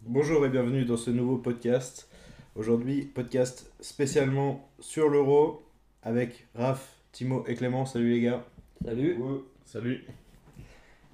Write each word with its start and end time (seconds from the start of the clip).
Bonjour 0.00 0.46
et 0.46 0.48
bienvenue 0.48 0.84
dans 0.84 0.96
ce 0.96 1.10
nouveau 1.10 1.36
podcast. 1.36 2.08
Aujourd'hui, 2.54 3.02
podcast 3.02 3.70
spécialement 3.80 4.70
sur 4.80 5.08
l'euro 5.08 5.66
avec 6.02 6.46
Raph, 6.54 6.96
Timo 7.12 7.44
et 7.46 7.54
Clément. 7.54 7.84
Salut 7.84 8.10
les 8.10 8.20
gars. 8.22 8.46
Salut. 8.84 9.18
Salut. 9.66 10.04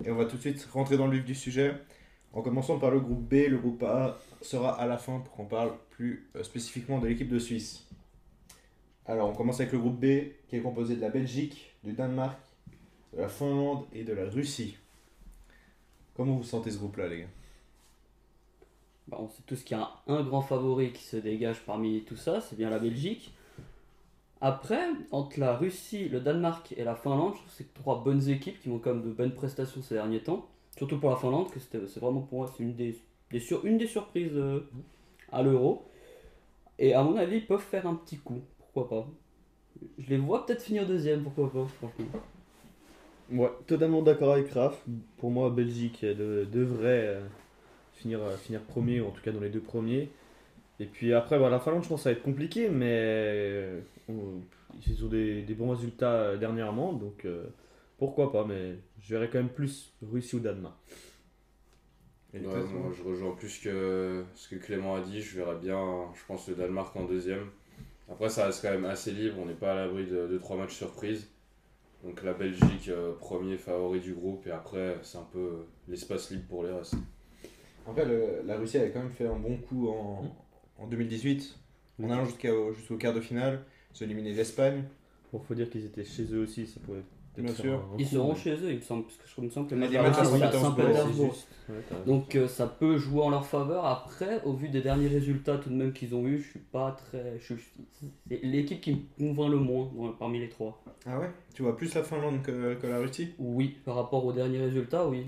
Et 0.04 0.10
on 0.10 0.16
va 0.16 0.26
tout 0.26 0.36
de 0.36 0.40
suite 0.40 0.64
rentrer 0.72 0.96
dans 0.96 1.06
le 1.06 1.16
vif 1.16 1.24
du 1.24 1.34
sujet 1.34 1.74
en 2.32 2.42
commençant 2.42 2.78
par 2.78 2.90
le 2.90 3.00
groupe 3.00 3.28
B. 3.28 3.48
Le 3.48 3.58
groupe 3.58 3.82
A 3.82 4.18
sera 4.42 4.80
à 4.80 4.86
la 4.86 4.98
fin 4.98 5.20
pour 5.20 5.32
qu'on 5.34 5.46
parle 5.46 5.72
plus 5.90 6.28
euh, 6.36 6.42
spécifiquement 6.42 6.98
de 6.98 7.08
l'équipe 7.08 7.28
de 7.28 7.38
Suisse. 7.38 7.86
Alors, 9.06 9.28
on 9.28 9.34
commence 9.34 9.60
avec 9.60 9.72
le 9.72 9.78
groupe 9.78 9.98
B 9.98 10.30
qui 10.48 10.56
est 10.56 10.60
composé 10.60 10.94
de 10.94 11.00
la 11.00 11.10
Belgique, 11.10 11.74
du 11.82 11.94
Danemark, 11.94 12.38
de 13.12 13.22
la 13.22 13.28
Finlande 13.28 13.86
et 13.92 14.04
de 14.04 14.12
la 14.12 14.28
Russie. 14.28 14.76
Comment 16.14 16.36
vous 16.36 16.44
sentez 16.44 16.70
ce 16.70 16.78
groupe-là, 16.78 17.08
les 17.08 17.20
gars? 17.20 17.39
Bah, 19.10 19.16
on 19.20 19.28
sait 19.28 19.42
tous 19.44 19.64
qu'il 19.64 19.76
y 19.76 19.80
a 19.80 19.90
un, 20.06 20.22
grand 20.22 20.40
favori 20.40 20.92
qui 20.92 21.02
se 21.02 21.16
dégage 21.16 21.60
parmi 21.66 22.02
tout 22.04 22.16
ça, 22.16 22.40
c'est 22.40 22.56
bien 22.56 22.70
la 22.70 22.78
Belgique. 22.78 23.34
Après, 24.40 24.88
entre 25.10 25.40
la 25.40 25.56
Russie, 25.56 26.08
le 26.08 26.20
Danemark 26.20 26.72
et 26.76 26.84
la 26.84 26.94
Finlande, 26.94 27.32
je 27.34 27.38
trouve 27.38 27.50
que 27.50 27.56
c'est 27.56 27.74
trois 27.74 28.02
bonnes 28.04 28.28
équipes 28.28 28.60
qui 28.60 28.68
ont 28.68 28.78
quand 28.78 28.94
même 28.94 29.02
de 29.02 29.10
bonnes 29.10 29.34
prestations 29.34 29.82
ces 29.82 29.94
derniers 29.94 30.22
temps. 30.22 30.46
Surtout 30.76 30.98
pour 30.98 31.10
la 31.10 31.16
Finlande, 31.16 31.50
que 31.50 31.58
c'est 31.60 32.00
vraiment 32.00 32.20
pour 32.20 32.38
moi 32.38 32.50
une 32.60 32.74
des, 32.74 32.96
des 33.32 33.40
sur- 33.40 33.66
une 33.66 33.78
des 33.78 33.88
surprises 33.88 34.36
euh, 34.36 34.60
à 35.32 35.42
l'Euro. 35.42 35.84
Et 36.78 36.94
à 36.94 37.02
mon 37.02 37.16
avis, 37.16 37.38
ils 37.38 37.46
peuvent 37.46 37.60
faire 37.60 37.86
un 37.86 37.96
petit 37.96 38.16
coup, 38.16 38.40
pourquoi 38.58 38.88
pas. 38.88 39.06
Je 39.98 40.08
les 40.08 40.18
vois 40.18 40.46
peut-être 40.46 40.62
finir 40.62 40.86
deuxième, 40.86 41.24
pourquoi 41.24 41.52
pas, 41.52 41.66
franchement. 41.66 42.06
Ouais, 43.32 43.50
totalement 43.66 44.02
d'accord 44.02 44.32
avec 44.32 44.50
Raph. 44.52 44.82
Pour 45.18 45.30
moi, 45.30 45.50
Belgique 45.50 46.04
euh, 46.04 46.14
de- 46.14 46.48
devrait 46.50 47.06
euh, 47.06 47.20
finir, 48.00 48.20
euh, 48.22 48.36
finir 48.36 48.62
premier, 48.62 49.00
ou 49.00 49.06
en 49.08 49.10
tout 49.10 49.22
cas 49.22 49.32
dans 49.32 49.40
les 49.40 49.50
deux 49.50 49.60
premiers. 49.60 50.10
Et 50.80 50.86
puis 50.86 51.12
après, 51.14 51.38
bah, 51.38 51.50
la 51.50 51.60
Finlande, 51.60 51.84
je 51.84 51.88
pense 51.88 52.00
que 52.00 52.04
ça 52.04 52.10
va 52.10 52.16
être 52.16 52.22
compliqué, 52.24 52.68
mais 52.68 52.98
euh, 53.02 53.80
on- 54.08 54.40
ils 54.86 55.04
ont 55.04 55.08
des, 55.08 55.42
des 55.42 55.54
bons 55.54 55.70
résultats 55.70 56.12
euh, 56.14 56.36
dernièrement, 56.38 56.92
donc 56.92 57.24
euh, 57.24 57.44
pourquoi 57.98 58.32
pas, 58.32 58.44
mais 58.46 58.76
je 59.00 59.14
verrais 59.14 59.28
quand 59.30 59.38
même 59.38 59.48
plus 59.50 59.92
Russie 60.02 60.36
ou 60.36 60.40
Danemark. 60.40 60.76
Et 62.32 62.38
Ouais, 62.38 62.46
moi, 62.46 62.92
je 62.96 63.02
rejoins 63.02 63.34
plus 63.34 63.58
que 63.58 64.24
ce 64.36 64.48
que 64.48 64.56
Clément 64.56 64.94
a 64.94 65.00
dit. 65.00 65.20
Je 65.20 65.36
verrais 65.36 65.56
bien, 65.58 66.06
je 66.14 66.20
pense, 66.26 66.48
le 66.48 66.54
Danemark 66.54 66.94
en 66.96 67.04
deuxième. 67.04 67.46
Après, 68.10 68.28
ça 68.28 68.46
reste 68.46 68.62
quand 68.62 68.70
même 68.70 68.84
assez 68.84 69.10
libre. 69.12 69.36
On 69.40 69.46
n'est 69.46 69.54
pas 69.54 69.72
à 69.72 69.74
l'abri 69.76 70.06
de 70.06 70.26
2-3 70.28 70.56
matchs 70.56 70.76
surprises. 70.76 71.28
Donc 72.04 72.22
la 72.22 72.32
Belgique, 72.34 72.88
euh, 72.88 73.12
premier 73.18 73.56
favori 73.58 74.00
du 74.00 74.14
groupe. 74.14 74.46
Et 74.46 74.50
après, 74.52 74.98
c'est 75.02 75.18
un 75.18 75.26
peu 75.32 75.64
l'espace 75.88 76.30
libre 76.30 76.44
pour 76.48 76.64
les 76.64 76.72
restes. 76.72 76.94
Après, 77.88 78.04
le- 78.04 78.42
la 78.46 78.56
Russie 78.56 78.78
avait 78.78 78.90
quand 78.90 79.00
même 79.02 79.10
fait 79.12 79.26
un 79.26 79.36
bon 79.38 79.56
coup 79.56 79.88
en, 79.88 80.24
en 80.78 80.86
2018, 80.86 81.58
en 82.02 82.10
allant 82.10 82.24
jusqu'au 82.24 82.72
jusqu'au 82.72 82.96
quart 82.96 83.14
de 83.14 83.20
finale, 83.20 83.64
se 83.92 84.04
éliminer 84.04 84.32
l'Espagne. 84.32 84.84
Bon, 85.32 85.40
faut 85.40 85.54
dire 85.54 85.70
qu'ils 85.70 85.84
étaient 85.84 86.04
chez 86.04 86.24
eux 86.32 86.42
aussi, 86.42 86.66
ça 86.66 86.80
pouvait 86.80 87.00
peut-être 87.34 87.44
Bien 87.46 87.54
sûr. 87.54 87.80
Ils 87.98 88.04
coup, 88.06 88.14
seront 88.16 88.34
chez 88.34 88.54
eux, 88.54 88.70
il 88.70 88.76
me 88.76 88.80
semble, 88.80 89.04
parce 89.04 89.16
que 89.16 89.22
je 89.36 89.40
me 89.40 89.48
semble 89.50 89.68
que 89.68 89.74
le 89.76 89.80
match 89.82 90.18
à 90.18 90.24
Saint-Pétersbourg, 90.52 91.36
Donc 92.06 92.34
euh, 92.34 92.48
ça 92.48 92.66
peut 92.66 92.98
jouer 92.98 93.22
en 93.22 93.30
leur 93.30 93.46
faveur. 93.46 93.84
Après, 93.86 94.42
au 94.44 94.52
vu 94.54 94.68
des 94.68 94.80
derniers 94.80 95.06
résultats 95.08 95.56
tout 95.58 95.70
de 95.70 95.74
même 95.74 95.92
qu'ils 95.92 96.14
ont 96.14 96.26
eu, 96.26 96.38
je 96.38 96.50
suis 96.50 96.58
pas 96.58 96.92
très. 96.92 97.38
C'est 98.28 98.42
l'équipe 98.42 98.80
qui 98.80 98.92
me 98.92 99.00
convainc 99.34 99.50
le 99.50 99.58
moins 99.58 99.90
dans- 99.96 100.12
parmi 100.12 100.40
les 100.40 100.48
trois. 100.48 100.82
Ah 101.06 101.18
ouais? 101.20 101.30
Tu 101.54 101.62
vois 101.62 101.76
plus 101.76 101.94
la 101.94 102.02
Finlande 102.02 102.42
que, 102.42 102.74
que 102.74 102.86
la 102.88 102.98
Russie? 102.98 103.34
Oui, 103.38 103.76
par 103.84 103.94
rapport 103.94 104.24
aux 104.24 104.32
derniers 104.32 104.58
résultats, 104.58 105.06
oui. 105.08 105.26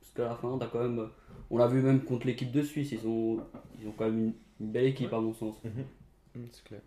Parce 0.00 0.12
que 0.14 0.22
la 0.22 0.36
Finlande 0.36 0.62
a 0.62 0.66
quand 0.66 0.80
même. 0.82 1.08
On 1.50 1.58
l'a 1.58 1.66
vu 1.66 1.82
même 1.82 2.02
contre 2.04 2.26
l'équipe 2.26 2.52
de 2.52 2.62
Suisse, 2.62 2.92
ils 2.92 3.06
ont, 3.06 3.40
ils 3.80 3.88
ont 3.88 3.92
quand 3.92 4.04
même 4.06 4.18
une, 4.18 4.32
une 4.60 4.72
belle 4.72 4.86
équipe 4.86 5.12
à 5.12 5.20
mon 5.20 5.34
sens. 5.34 5.56
Hum, 6.34 6.46
c'est 6.52 6.64
clair. 6.64 6.80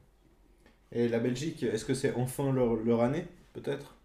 Et 0.93 1.09
la 1.09 1.19
Belgique, 1.19 1.63
est-ce 1.63 1.85
que 1.85 1.93
c'est 1.93 2.13
enfin 2.15 2.51
leur, 2.53 2.75
leur 2.75 3.01
année 3.01 3.25
Peut-être? 3.53 3.95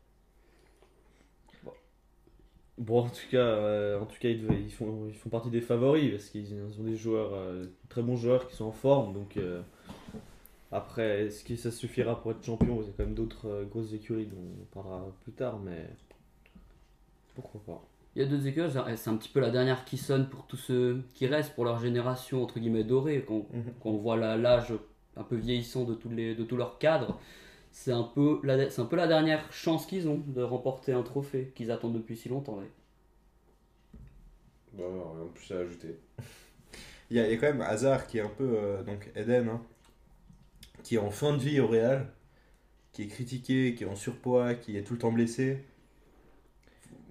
Bon, 2.77 3.01
en 3.01 3.09
tout 3.09 3.27
cas, 3.31 3.39
euh, 3.39 3.99
en 4.01 4.07
tout 4.07 4.19
cas 4.21 4.29
ils, 4.29 4.71
font, 4.73 5.09
ils 5.09 5.15
font 5.15 5.31
partie 5.31 5.51
des 5.51 5.61
favoris 5.61 6.13
parce 6.13 6.27
qu'ils 6.31 6.55
ont 6.55 6.85
des 6.85 6.97
joueurs, 6.97 7.35
euh, 7.35 7.65
très 7.89 8.03
bons 8.03 8.17
joueurs 8.17 8.47
qui 8.49 8.55
sont 8.55 8.67
en 8.67 8.73
forme. 8.73 9.15
Donc, 9.15 9.37
euh, 9.37 9.63
après, 10.73 11.27
est-ce 11.27 11.45
que 11.45 11.57
ça 11.57 11.71
suffira 11.71 12.21
pour 12.23 12.31
être 12.31 12.43
champion? 12.45 12.81
Il 12.81 12.87
y 12.87 12.91
a 12.91 12.93
quand 12.97 13.05
même 13.05 13.15
d'autres 13.15 13.47
euh, 13.49 13.65
grosses 13.65 13.93
écuries 13.93 14.27
dont 14.27 14.37
on 14.63 14.65
parlera 14.75 15.13
plus 15.23 15.33
tard, 15.33 15.59
mais 15.59 15.89
pourquoi 17.35 17.61
pas. 17.65 17.83
Il 18.15 18.23
y 18.23 18.25
a 18.25 18.29
deux 18.29 18.47
écuries, 18.47 18.71
c'est 18.97 19.09
un 19.11 19.17
petit 19.17 19.29
peu 19.31 19.41
la 19.41 19.49
dernière 19.51 19.85
qui 19.87 19.97
sonne 19.97 20.29
pour 20.29 20.47
tous 20.47 20.57
ceux 20.59 21.03
qui 21.15 21.27
restent, 21.27 21.55
pour 21.55 21.65
leur 21.65 21.79
génération 21.79 22.43
entre 22.43 22.59
guillemets 22.59 22.85
dorée. 22.85 23.25
Quand, 23.27 23.47
Mhm. 23.53 23.73
quand 23.83 23.91
on 23.91 23.97
voit 23.99 24.17
la- 24.17 24.37
l'âge 24.37 24.73
un 25.17 25.23
peu 25.25 25.37
vieillissant 25.37 25.85
de 25.85 25.95
tous, 25.95 26.11
les, 26.11 26.35
de 26.35 26.45
tous 26.45 26.57
leurs 26.57 26.79
cadres, 26.79 27.19
c'est 27.73 27.93
un, 27.93 28.03
peu 28.05 28.41
la- 28.45 28.71
c'est 28.71 28.83
un 28.83 28.87
peu 28.87 28.97
la 28.97 29.09
dernière 29.09 29.53
chance 29.53 29.87
qu'ils 29.87 30.09
ont 30.09 30.23
de 30.27 30.43
remporter 30.43 30.93
un 30.93 31.03
trophée 31.03 31.53
qu'ils 31.57 31.71
attendent 31.73 31.95
depuis 31.95 32.17
si 32.17 32.29
longtemps. 32.29 32.59
ouais. 32.59 32.71
Bah, 34.73 34.85
rien 35.15 35.25
de 35.25 35.31
plus 35.31 35.53
à 35.53 35.59
ajouter. 35.59 35.99
il 37.11 37.17
y, 37.17 37.21
a, 37.21 37.27
il 37.27 37.33
y 37.33 37.35
a 37.35 37.37
quand 37.39 37.47
même 37.49 37.61
Hazard 37.63 38.07
qui 38.07 38.19
est 38.19 38.23
un 38.23 38.29
peu. 38.29 38.45
euh, 38.57 38.83
donc 38.83 39.11
Eden, 39.17 39.49
hein, 39.49 39.63
qui 40.83 40.97
est 40.97 40.99
en 40.99 41.11
fin 41.11 41.33
de 41.37 41.39
vie 41.43 41.61
au 41.61 41.69
Real, 41.69 42.13
qui 42.93 43.03
est 43.03 43.09
critiqué, 43.09 43.75
qui 43.77 43.85
est 43.85 43.89
en 43.89 43.97
surpoids, 43.97 44.55
qui 44.55 44.77
est 44.77 44.83
tout 44.85 44.95
le 44.95 44.99
temps 45.01 45.13
blessé. 45.13 45.65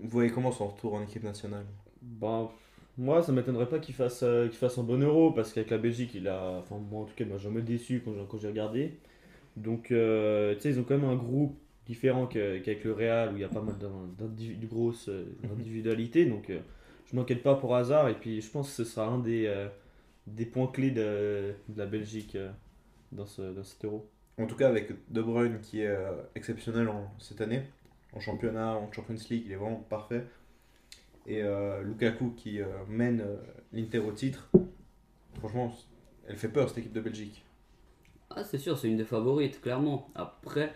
Vous 0.02 0.10
voyez 0.10 0.30
comment 0.32 0.52
son 0.52 0.68
retour 0.68 0.94
en 0.96 1.02
équipe 1.04 1.24
nationale? 1.24 1.66
Ben, 2.02 2.50
moi, 2.98 3.22
ça 3.22 3.32
m'étonnerait 3.32 3.70
pas 3.70 3.80
qu'il 3.80 3.96
fasse, 3.96 4.24
euh, 4.24 4.48
qu'il 4.48 4.58
fasse 4.58 4.78
un 4.78 4.84
bon 4.84 5.02
euro 5.02 5.32
parce 5.32 5.54
qu'avec 5.54 5.70
la 5.72 5.78
Belgique, 5.78 6.12
il 6.16 6.28
a. 6.28 6.60
Enfin, 6.60 6.78
moi 6.78 7.02
en 7.02 7.06
tout 7.06 7.14
cas, 7.16 7.24
il 7.26 7.30
m'a 7.30 7.38
jamais 7.38 7.62
déçu 7.62 8.02
quand 8.04 8.14
j'ai, 8.14 8.26
quand 8.30 8.38
j'ai 8.40 8.48
regardé. 8.48 8.98
Donc, 9.58 9.92
euh, 9.92 10.56
tu 10.56 10.62
sais, 10.62 10.70
ils 10.72 10.80
ont 10.80 10.84
quand 10.84 10.98
même 10.98 11.10
un 11.10 11.16
groupe 11.16 11.58
différent 11.88 12.28
que- 12.28 12.60
qu'avec 12.60 12.84
le 12.84 12.94
Real 12.94 13.34
où 13.34 13.38
il 13.38 13.42
y 13.42 13.44
a 13.44 13.50
pas 13.50 13.62
mal 13.62 13.78
d'in- 13.78 13.90
d'indivi- 14.20 14.58
de 14.58 14.68
grosses 14.68 15.10
euh, 15.10 15.26
individualités. 15.52 16.26
Donc, 16.26 16.50
euh, 16.50 16.60
je 17.12 17.16
m'inquiète 17.16 17.44
pas 17.44 17.56
pour 17.56 17.76
hasard. 17.76 18.10
Et 18.10 18.16
puis, 18.16 18.42
je 18.42 18.50
pense 18.52 18.70
que 18.70 18.76
ce 18.76 18.86
sera 18.86 19.08
un 19.08 19.20
des, 19.20 19.46
euh, 19.48 19.68
des 20.28 20.46
points 20.46 20.68
clés 20.68 20.92
de, 20.92 21.54
de 21.70 21.78
la 21.78 21.86
Belgique 21.88 22.36
euh, 22.36 22.52
dans, 23.12 23.26
ce, 23.26 23.42
dans 23.54 23.64
cet 23.64 23.86
euro. 23.86 24.08
En 24.40 24.46
tout 24.48 24.56
cas, 24.56 24.70
avec 24.70 24.92
De 25.12 25.22
Bruyne 25.22 25.60
qui 25.62 25.82
est 25.82 25.88
euh, 25.88 26.12
exceptionnel 26.36 26.90
en- 26.90 27.12
cette 27.20 27.42
année, 27.42 27.64
en 28.14 28.20
championnat, 28.20 28.76
en 28.76 28.92
Champions 28.92 29.16
League, 29.30 29.44
il 29.46 29.52
est 29.52 29.56
vraiment 29.56 29.86
parfait. 29.90 30.26
Et 31.26 31.44
euh, 31.44 31.84
Lukaku 31.84 32.32
qui 32.32 32.62
euh, 32.62 32.68
mène 32.88 33.22
euh, 33.22 33.38
l'Inter 33.74 34.00
au 34.00 34.12
titre. 34.12 34.50
Franchement, 35.40 35.76
elle 36.28 36.38
fait 36.38 36.50
peur 36.50 36.70
cette 36.70 36.80
équipe 36.80 36.94
de 36.94 37.02
Belgique. 37.02 37.44
Ah, 38.30 38.44
c'est 38.44 38.58
sûr, 38.58 38.78
c'est 38.78 38.88
une 38.88 38.98
des 38.98 39.06
favorites, 39.06 39.62
clairement. 39.62 40.10
Après, 40.16 40.74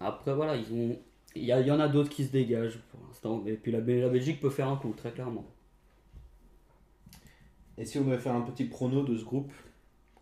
après 0.00 0.34
voilà, 0.34 0.56
ils 0.56 0.72
ont. 0.72 0.98
Il 1.34 1.44
y, 1.44 1.52
en 1.70 1.80
a 1.80 1.88
d'autres 1.88 2.10
qui 2.10 2.24
se 2.26 2.32
dégagent 2.32 2.78
pour 2.90 3.00
l'instant. 3.06 3.42
Et 3.46 3.54
puis 3.54 3.72
la, 3.72 3.80
Bel- 3.80 4.00
la 4.00 4.10
Belgique 4.10 4.38
peut 4.40 4.50
faire 4.50 4.68
un 4.68 4.76
coup, 4.76 4.92
très 4.92 5.12
clairement. 5.12 5.46
Et 7.78 7.86
si 7.86 7.98
on 7.98 8.04
devait 8.04 8.18
faire 8.18 8.34
un 8.34 8.42
petit 8.42 8.64
prono 8.64 9.02
de 9.02 9.16
ce 9.16 9.24
groupe, 9.24 9.50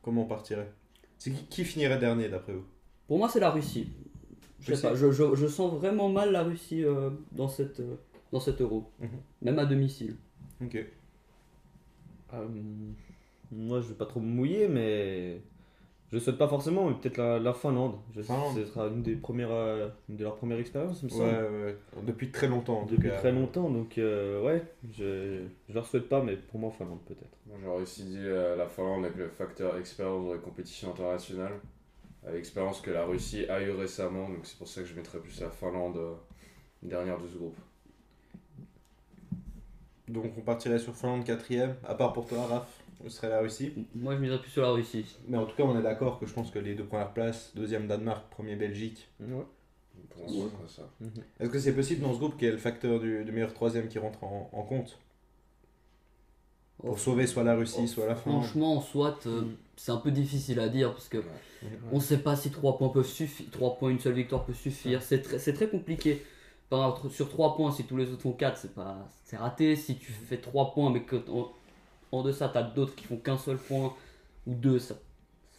comment 0.03 0.23
on 0.23 0.27
partirait? 0.27 0.73
C'est 1.19 1.33
qui, 1.33 1.45
qui 1.47 1.65
finirait 1.65 1.99
dernier 1.99 2.29
d'après 2.29 2.53
vous? 2.53 2.65
Pour 3.09 3.19
moi, 3.19 3.29
c'est 3.29 3.41
la 3.41 3.51
Russie. 3.51 3.91
Je 4.61 4.75
sais 4.75 4.89
pas, 4.89 4.95
je, 4.95 5.11
je- 5.11 5.35
je 5.35 5.47
sens 5.47 5.73
vraiment 5.75 6.09
mal 6.09 6.33
la 6.33 6.43
Russie 6.43 6.85
euh, 6.85 7.11
dans, 7.33 7.49
cette, 7.49 7.81
euh, 7.81 7.97
dans 8.33 8.41
cet 8.41 8.61
euro. 8.61 8.91
Mhm. 9.01 9.09
Même 9.43 9.59
à 9.59 9.65
domicile. 9.67 10.17
Ok. 10.63 10.77
Euh, 12.35 12.47
moi, 13.51 13.81
je 13.81 13.89
vais 13.89 13.95
pas 13.95 14.07
trop 14.07 14.21
me 14.21 14.27
mouiller, 14.27 14.69
mais 14.69 15.41
je 16.13 16.19
souhaite 16.19 16.39
pas 16.39 16.47
forcément, 16.49 16.89
mais 16.89 16.95
peut-être 16.95 17.17
la, 17.17 17.39
la 17.39 17.53
Finlande. 17.53 17.95
Je 18.15 18.21
sais 18.21 18.27
Finlande. 18.33 18.55
que 18.57 18.65
ce 18.65 18.71
sera 18.73 18.87
une 18.89 19.03
des 19.03 19.17
premières, 19.17 19.51
euh, 19.51 19.89
une 20.09 20.17
de 20.17 20.23
leurs 20.25 20.37
premières 20.37 20.59
expériences, 20.59 21.03
il 21.03 21.07
me 21.07 21.13
Ouais, 21.13 21.19
semble. 21.19 21.55
ouais, 21.55 21.65
ouais. 21.65 21.77
Depuis 22.07 22.31
très 22.31 22.47
longtemps 22.47 22.81
en 22.83 22.87
tout 22.87 22.95
Depuis 22.97 23.09
cas. 23.09 23.17
très 23.19 23.33
longtemps, 23.33 23.71
donc 23.71 23.99
euh, 23.99 24.43
ouais, 24.45 24.63
je, 24.93 25.43
je 25.69 25.75
leur 25.75 25.87
souhaite 25.87 26.09
pas, 26.09 26.23
mais 26.23 26.37
pour 26.37 26.61
moi, 26.61 26.71
Finlande 26.71 27.01
peut-être. 27.07 27.37
Moi, 27.47 27.57
j'aurais 27.65 27.83
aussi 27.83 28.05
dit 28.05 28.19
euh, 28.19 28.55
la 28.57 28.69
Finlande 28.69 29.05
avec 29.05 29.17
le 29.17 29.29
facteur 29.31 29.77
expérience 29.79 30.25
dans 30.27 30.35
les 30.35 30.41
compétitions 30.41 30.91
internationales. 30.91 31.59
À 32.27 32.33
l'expérience 32.33 32.81
que 32.81 32.91
la 32.91 33.05
Russie 33.05 33.47
a 33.49 33.63
eu 33.63 33.71
récemment. 33.71 34.29
Donc, 34.29 34.41
c'est 34.45 34.59
pour 34.59 34.69
ça 34.69 34.83
que 34.83 34.87
je 34.87 34.95
mettrais 34.95 35.19
plus 35.19 35.41
la 35.41 35.51
Finlande 35.51 35.97
euh, 35.97 36.15
dernière 36.83 37.19
de 37.19 37.27
ce 37.27 37.37
groupe. 37.37 37.57
Donc 40.09 40.33
on 40.37 40.41
partirait 40.41 40.81
sur 40.81 40.95
Finlande 40.97 41.25
quatrième, 41.25 41.77
à 41.87 41.95
part 41.95 42.13
pour 42.13 42.27
toi, 42.27 42.45
Raph, 42.45 42.83
ce 43.05 43.09
serait 43.11 43.29
la 43.29 43.39
Russie. 43.41 43.73
Moi, 43.95 44.17
je 44.17 44.21
miserais 44.21 44.41
plus 44.41 44.51
sur 44.51 44.63
la 44.63 44.71
Russie. 44.73 45.07
Mais 45.29 45.39
en 45.39 45.47
tout 45.47 45.55
cas, 45.55 45.63
on 45.63 45.79
est 45.79 45.83
d'accord 45.83 46.19
que 46.19 46.27
je 46.27 46.33
pense 46.35 46.51
que 46.51 46.59
les 46.59 46.75
deux 46.75 46.85
premières 46.85 47.13
places, 47.13 47.53
deuxième 47.55 47.87
Danemark, 47.87 48.29
premier 48.29 48.57
Belgique. 48.57 49.09
Ouais. 49.21 49.45
Ça. 50.67 50.83
Est-ce 51.39 51.49
que 51.49 51.59
c'est 51.61 51.75
possible 51.75 52.03
dans 52.03 52.13
ce 52.13 52.19
groupe 52.19 52.37
qu'il 52.37 52.47
y 52.47 52.49
ait 52.49 52.53
le 52.53 52.59
facteur 52.59 52.99
du, 52.99 53.25
du 53.25 53.31
meilleur 53.31 53.55
troisième 53.55 53.87
qui 53.89 54.01
rentre 54.01 54.25
en, 54.25 54.51
en 54.53 54.63
compte? 54.65 54.99
Pour 56.81 56.93
Oh, 56.93 56.97
sauver 56.97 57.27
soit 57.27 57.43
la 57.45 57.55
Russie, 57.55 57.81
oh, 57.83 57.87
soit 57.87 58.07
la 58.07 58.15
Finlande 58.15 58.43
Franchement, 58.45 58.81
soit 58.81 59.27
euh, 59.27 59.43
c'est 59.77 59.93
un 59.93 59.99
peu 59.99 60.11
difficile 60.11 60.59
à 60.61 60.69
dire 60.69 60.93
parce 60.93 61.09
que 61.09 61.19
Ouais. 61.19 61.69
on 61.93 61.97
ne 61.97 62.01
sait 62.01 62.19
pas 62.19 62.37
si 62.37 62.51
3 62.51 62.79
points 62.79 62.89
peuvent 62.89 63.07
suffire. 63.07 63.47
3 63.53 63.77
points, 63.77 63.91
une 63.91 63.99
seule 64.01 64.15
victoire 64.15 64.45
peut 64.45 64.55
suffire. 64.55 65.03
C'est 65.03 65.21
très, 65.23 65.39
c'est 65.39 65.53
très 65.53 65.69
compliqué. 65.69 66.23
Par 66.71 66.89
exemple, 66.97 67.11
sur 67.15 67.29
3 67.29 67.57
points, 67.57 67.71
si 67.73 67.85
tous 67.85 67.97
les 67.97 68.11
autres 68.11 68.23
font 68.23 68.33
4, 68.33 68.57
c'est 68.57 68.75
pas 68.75 68.97
c'est 69.25 69.37
raté. 69.37 69.77
Si 69.77 69.97
tu 69.97 70.11
fais 70.13 70.39
3 70.39 70.73
points 70.73 70.91
mais 70.91 71.03
que 71.03 71.17
en 72.13 72.23
deçà, 72.23 72.49
t'as 72.49 72.63
d'autres 72.63 72.95
qui 72.95 73.05
font 73.05 73.17
qu'un 73.19 73.39
seul 73.39 73.57
point 73.59 73.93
ou 74.47 74.55
deux, 74.55 74.79
ça, 74.79 74.95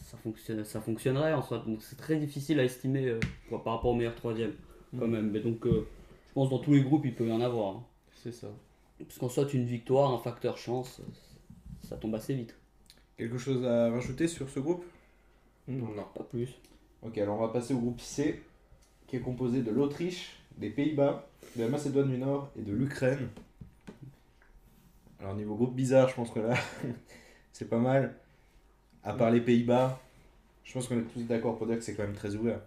ça, 0.03 0.18
fonctionne, 0.18 0.63
ça 0.65 0.81
fonctionnerait 0.81 1.33
en 1.33 1.41
soi. 1.41 1.59
Donc 1.65 1.81
c'est 1.81 1.95
très 1.97 2.15
difficile 2.18 2.59
à 2.59 2.63
estimer 2.63 3.06
euh, 3.07 3.19
quoi, 3.47 3.63
par 3.63 3.73
rapport 3.75 3.91
au 3.91 3.95
meilleur 3.95 4.15
troisième, 4.15 4.53
quand 4.97 5.07
même. 5.07 5.29
Mais 5.31 5.39
donc, 5.39 5.65
euh, 5.68 5.88
je 6.29 6.33
pense 6.33 6.50
dans 6.50 6.57
tous 6.59 6.73
les 6.73 6.81
groupes, 6.81 7.06
il 7.06 7.13
peut 7.15 7.27
y 7.27 7.31
en 7.31 7.41
avoir. 7.41 7.75
hein. 7.75 7.83
C'est 8.23 8.33
ça. 8.33 8.47
Parce 9.07 9.18
qu'en 9.19 9.30
soit, 9.30 9.53
une 9.53 9.65
victoire, 9.65 10.12
un 10.13 10.19
facteur 10.19 10.57
chance, 10.57 11.01
ça 11.83 11.98
tombe 11.98 12.15
assez 12.15 12.33
vite. 12.33 12.56
Quelque 13.18 13.38
chose 13.38 13.65
à 13.65 13.92
rajouter 13.92 14.27
sur 14.27 14.50
ce 14.50 14.59
groupe? 14.59 14.83
Non. 15.68 15.89
Non. 15.89 16.06
Pas 16.15 16.24
plus. 16.24 16.50
Ok, 17.01 17.18
alors 17.18 17.39
on 17.39 17.48
va 17.48 17.53
passer 17.53 17.74
au 17.74 17.80
groupe 17.80 18.00
C, 18.00 18.42
qui 19.07 19.15
est 19.15 19.21
composé 19.21 19.62
de 19.62 19.71
l'Autriche, 19.71 20.38
des 20.57 20.69
Pays-Bas, 20.69 21.27
de 21.56 21.63
la 21.63 21.69
Macédoine 21.69 22.09
du 22.09 22.18
Nord 22.18 22.50
et 22.57 22.62
de 22.62 22.74
l'Ukraine. 22.74 23.30
Alors 25.19 25.36
niveau 25.36 25.56
groupe 25.56 25.75
bizarre, 25.75 26.09
je 26.09 26.15
pense 26.15 26.31
que 26.31 26.39
là, 26.39 26.56
c'est 27.54 27.69
pas 27.69 27.80
mal. 27.80 28.15
À 29.04 29.13
part 29.13 29.31
les 29.31 29.42
Pays-Bas, 29.42 30.00
je 30.63 30.74
pense 30.74 30.88
qu'on 30.88 31.00
est 31.00 31.13
tous 31.13 31.21
d'accord 31.21 31.57
pour 31.57 31.68
dire 31.68 31.77
que 31.77 31.83
c'est 31.83 31.95
quand 31.95 32.04
même 32.04 32.15
très 32.15 32.36
ouvert. 32.36 32.62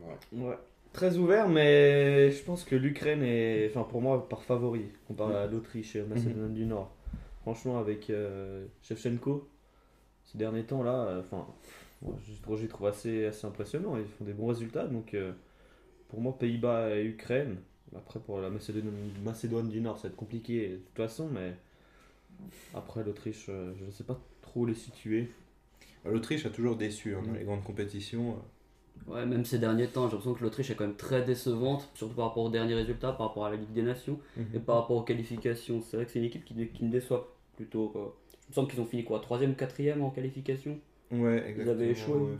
Ouais. 0.00 0.40
Ouais. 0.40 0.58
Très 0.92 1.16
ouvert, 1.16 1.48
mais 1.48 2.30
je 2.32 2.42
pense 2.42 2.64
que 2.64 2.74
l'Ukraine 2.74 3.22
est, 3.22 3.68
enfin 3.70 3.84
pour 3.84 4.02
moi, 4.02 4.28
par 4.28 4.42
favori, 4.42 4.86
comparé 5.06 5.36
à 5.36 5.46
l'Autriche 5.46 5.94
et 5.94 6.00
à 6.00 6.04
Macédoine 6.04 6.52
du 6.52 6.66
Nord. 6.66 6.92
Franchement, 7.42 7.78
avec 7.78 8.10
euh, 8.10 8.66
Shevchenko, 8.82 9.48
ces 10.24 10.36
derniers 10.36 10.64
temps 10.64 10.82
là, 10.82 11.04
euh, 11.06 11.20
enfin, 11.20 11.46
moi, 12.02 12.14
je 12.26 12.56
je 12.56 12.66
trouve 12.66 12.86
assez, 12.88 13.26
assez 13.26 13.46
impressionnants. 13.46 13.96
Ils 13.96 14.04
font 14.04 14.24
des 14.24 14.32
bons 14.32 14.48
résultats, 14.48 14.86
donc 14.86 15.14
euh, 15.14 15.32
pour 16.08 16.20
moi, 16.20 16.36
Pays-Bas 16.38 16.96
et 16.96 17.04
Ukraine. 17.04 17.56
Après, 17.96 18.18
pour 18.20 18.40
la 18.40 18.50
Macédoine, 18.50 18.90
Macédoine 19.24 19.68
du 19.68 19.80
Nord, 19.80 19.96
ça 19.96 20.08
va 20.08 20.08
être 20.12 20.16
compliqué 20.16 20.68
de 20.70 20.76
toute 20.76 20.96
façon, 20.96 21.28
mais 21.32 21.54
après 22.74 23.04
l'Autriche, 23.04 23.46
euh, 23.48 23.72
je 23.78 23.84
ne 23.84 23.90
sais 23.90 24.04
pas 24.04 24.18
trop 24.42 24.66
les 24.66 24.74
situer. 24.74 25.28
L'Autriche 26.04 26.46
a 26.46 26.50
toujours 26.50 26.76
déçu 26.76 27.14
hein, 27.14 27.22
dans 27.24 27.32
Mm. 27.32 27.36
les 27.36 27.44
grandes 27.44 27.64
compétitions. 27.64 28.36
Ouais, 29.06 29.26
même 29.26 29.44
ces 29.44 29.58
derniers 29.58 29.88
temps, 29.88 30.06
j'ai 30.08 30.12
l'impression 30.12 30.34
que 30.34 30.42
l'Autriche 30.42 30.70
est 30.70 30.74
quand 30.74 30.86
même 30.86 30.96
très 30.96 31.22
décevante, 31.24 31.88
surtout 31.94 32.14
par 32.14 32.28
rapport 32.28 32.44
aux 32.44 32.50
derniers 32.50 32.74
résultats, 32.74 33.12
par 33.12 33.28
rapport 33.28 33.46
à 33.46 33.50
la 33.50 33.56
Ligue 33.56 33.72
des 33.72 33.82
Nations 33.82 34.18
et 34.54 34.58
par 34.58 34.76
rapport 34.76 34.96
aux 34.96 35.02
qualifications. 35.02 35.80
C'est 35.82 35.96
vrai 35.96 36.06
que 36.06 36.12
c'est 36.12 36.18
une 36.20 36.26
équipe 36.26 36.44
qui, 36.44 36.54
qui 36.68 36.84
me 36.84 36.90
déçoit 36.90 37.36
plutôt. 37.56 37.88
Quoi. 37.88 38.16
Il 38.46 38.50
me 38.50 38.54
semble 38.54 38.68
qu'ils 38.70 38.80
ont 38.80 38.86
fini 38.86 39.04
quoi 39.04 39.20
3 39.20 39.42
ou 39.42 39.52
4 39.54 40.00
en 40.00 40.10
qualification? 40.10 40.78
Ouais, 41.10 41.38
exactement. 41.48 41.70
avaient 41.70 41.90
échoué. 41.90 42.14
ouais. 42.14 42.38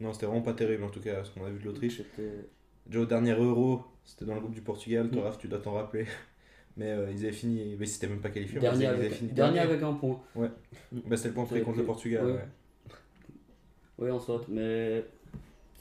Non, 0.00 0.12
c'était 0.12 0.26
vraiment 0.26 0.42
pas 0.42 0.54
terrible 0.54 0.82
en 0.84 0.90
tout 0.90 1.00
cas, 1.00 1.22
ce 1.24 1.30
qu'on 1.30 1.44
a 1.44 1.50
vu 1.50 1.58
de 1.60 1.64
l'Autriche. 1.64 1.98
C'était- 1.98 2.48
Déjà 2.86 3.00
au 3.00 3.06
dernier 3.06 3.32
Euro, 3.32 3.82
c'était 4.04 4.24
dans 4.24 4.34
le 4.34 4.40
groupe 4.40 4.54
du 4.54 4.62
Portugal, 4.62 5.08
toi. 5.10 5.24
Raph, 5.24 5.38
tu 5.38 5.46
dois 5.46 5.60
t'en 5.60 5.72
rappeler. 5.74 6.06
Mais 6.76 6.90
euh, 6.90 7.10
ils 7.12 7.22
avaient 7.24 7.32
fini, 7.32 7.76
mais 7.78 7.84
c'était 7.84 8.08
même 8.08 8.22
pas 8.22 8.30
qualifié. 8.30 8.58
Dernier, 8.58 8.86
avaient 8.86 9.00
avec, 9.06 9.12
fini 9.12 9.30
dernier 9.30 9.56
dernier. 9.58 9.72
avec 9.74 9.82
un 9.82 9.92
point. 9.92 10.18
Bah, 10.34 11.16
c'était 11.18 11.28
le 11.28 11.34
point 11.34 11.44
pris 11.44 11.62
contre 11.62 11.78
le 11.78 11.84
Portugal. 11.84 12.24
Ouais. 12.24 12.32
ouais. 12.32 12.48
Oui, 13.98 14.10
en 14.10 14.18
sorte, 14.18 14.48
mais 14.48 15.04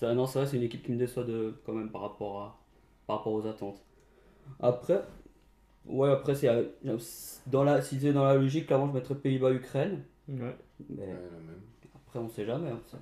ça, 0.01 0.13
non, 0.15 0.25
c'est 0.27 0.39
vrai, 0.39 0.47
c'est 0.47 0.57
une 0.57 0.63
équipe 0.63 0.83
qui 0.83 0.91
me 0.91 0.97
déçoit 0.97 1.23
de, 1.23 1.55
quand 1.65 1.73
même 1.73 1.89
par 1.91 2.01
rapport, 2.01 2.41
à, 2.41 2.59
par 3.07 3.17
rapport 3.19 3.33
aux 3.33 3.47
attentes. 3.47 3.81
Après, 4.59 5.01
ouais, 5.85 6.09
après, 6.11 6.35
c'est, 6.35 6.49
euh, 6.49 6.65
dans 7.47 7.63
la, 7.63 7.81
si 7.81 7.99
c'est 7.99 8.13
dans 8.13 8.25
la 8.25 8.35
logique, 8.35 8.67
clairement, 8.67 8.87
je 8.89 8.93
mettrais 8.93 9.15
Pays-Bas-Ukraine. 9.15 10.03
Ouais. 10.29 10.55
Mais 10.89 11.01
Ouais, 11.03 11.07
la 11.07 11.13
même. 11.13 11.61
après, 11.95 12.19
on 12.19 12.29
sait 12.29 12.45
jamais. 12.45 12.69
hein, 12.71 12.79
ça- 12.87 12.99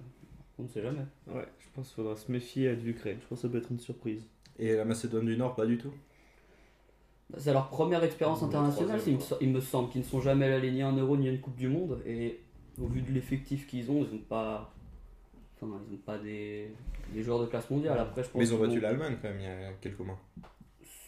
on 0.59 0.63
ne 0.63 0.67
sait 0.67 0.81
jamais. 0.81 1.05
Ouais, 1.27 1.47
je 1.59 1.67
pense 1.75 1.87
qu'il 1.87 1.95
faudra 1.95 2.15
se 2.17 2.31
méfier 2.31 2.75
de 2.75 2.81
l'Ukraine. 2.81 3.17
Je 3.21 3.27
pense 3.27 3.41
que 3.41 3.47
ça 3.47 3.51
peut 3.51 3.59
être 3.59 3.71
une 3.71 3.79
surprise. 3.79 4.23
Et 4.57 4.75
la 4.75 4.85
Macédoine 4.85 5.25
du 5.25 5.37
Nord, 5.37 5.55
pas 5.55 5.65
du 5.65 5.77
tout? 5.77 5.93
Bah, 7.29 7.37
C'est 7.39 7.53
leur 7.53 7.69
première 7.69 8.03
expérience 8.03 8.41
Le 8.41 8.47
internationale, 8.47 8.99
il 9.07 9.15
me, 9.15 9.19
il 9.41 9.49
me 9.51 9.61
semble, 9.61 9.89
qu'ils 9.89 10.01
ne 10.01 10.05
sont 10.05 10.21
jamais 10.21 10.45
allés 10.51 10.71
ni 10.71 10.81
à 10.81 10.87
un 10.89 10.97
euro 10.97 11.15
ni 11.17 11.27
à 11.27 11.31
une 11.31 11.39
Coupe 11.41 11.55
du 11.55 11.67
Monde. 11.67 12.01
Et 12.05 12.39
au 12.81 12.87
vu 12.87 13.01
de 13.01 13.11
l'effectif 13.11 13.67
qu'ils 13.67 13.89
ont, 13.91 14.03
ils 14.05 14.15
n'ont 14.15 14.23
pas, 14.23 14.73
enfin, 15.61 15.81
ils 15.89 15.95
ont 15.95 15.97
pas 15.97 16.17
des, 16.17 16.71
des 17.13 17.23
joueurs 17.23 17.41
de 17.41 17.45
classe 17.47 17.69
mondiale. 17.69 17.97
Après, 17.99 18.23
je 18.23 18.29
pense 18.29 18.39
Mais 18.39 18.47
ils 18.47 18.53
ont 18.53 18.59
battu 18.59 18.79
l'Allemagne 18.79 19.17
quand 19.21 19.29
même 19.29 19.39
il 19.39 19.43
y 19.43 19.47
a 19.47 19.73
quelques 19.81 19.99
mois. 19.99 20.19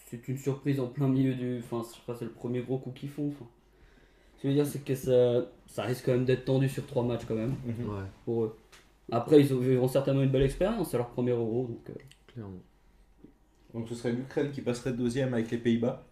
c'est 0.07 0.27
une 0.27 0.37
surprise 0.37 0.79
en 0.79 0.87
plein 0.87 1.07
milieu 1.07 1.33
du. 1.35 1.59
Enfin, 1.59 1.81
je 1.95 2.01
crois 2.01 2.15
que 2.15 2.19
c'est 2.19 2.25
le 2.25 2.31
premier 2.31 2.61
gros 2.61 2.77
coup 2.79 2.91
qu'ils 2.91 3.09
font. 3.09 3.29
Enfin, 3.29 3.45
ce 4.37 4.41
que 4.43 4.47
je 4.47 4.47
veux 4.49 4.53
dire, 4.55 4.65
c'est 4.65 4.83
que 4.83 4.95
ça, 4.95 5.45
ça 5.67 5.83
risque 5.83 6.05
quand 6.05 6.13
même 6.13 6.25
d'être 6.25 6.45
tendu 6.45 6.67
sur 6.69 6.85
trois 6.87 7.03
matchs 7.03 7.25
quand 7.27 7.35
même 7.35 7.55
Ouais, 7.65 8.03
pour 8.25 8.43
eux. 8.45 8.57
Après, 9.11 9.41
ils 9.41 9.53
auront 9.53 9.87
certainement 9.87 10.23
une 10.23 10.31
belle 10.31 10.43
expérience, 10.43 10.91
c'est 10.91 10.97
leur 10.97 11.09
premier 11.09 11.31
euro. 11.31 11.67
Donc, 11.67 11.89
euh, 11.89 11.93
clairement. 12.27 12.59
Donc 13.73 13.87
ce 13.87 13.95
serait 13.95 14.11
l'Ukraine 14.11 14.51
qui 14.51 14.61
passerait 14.61 14.93
deuxième 14.93 15.33
avec 15.33 15.49
les 15.51 15.57
Pays-Bas. 15.57 16.05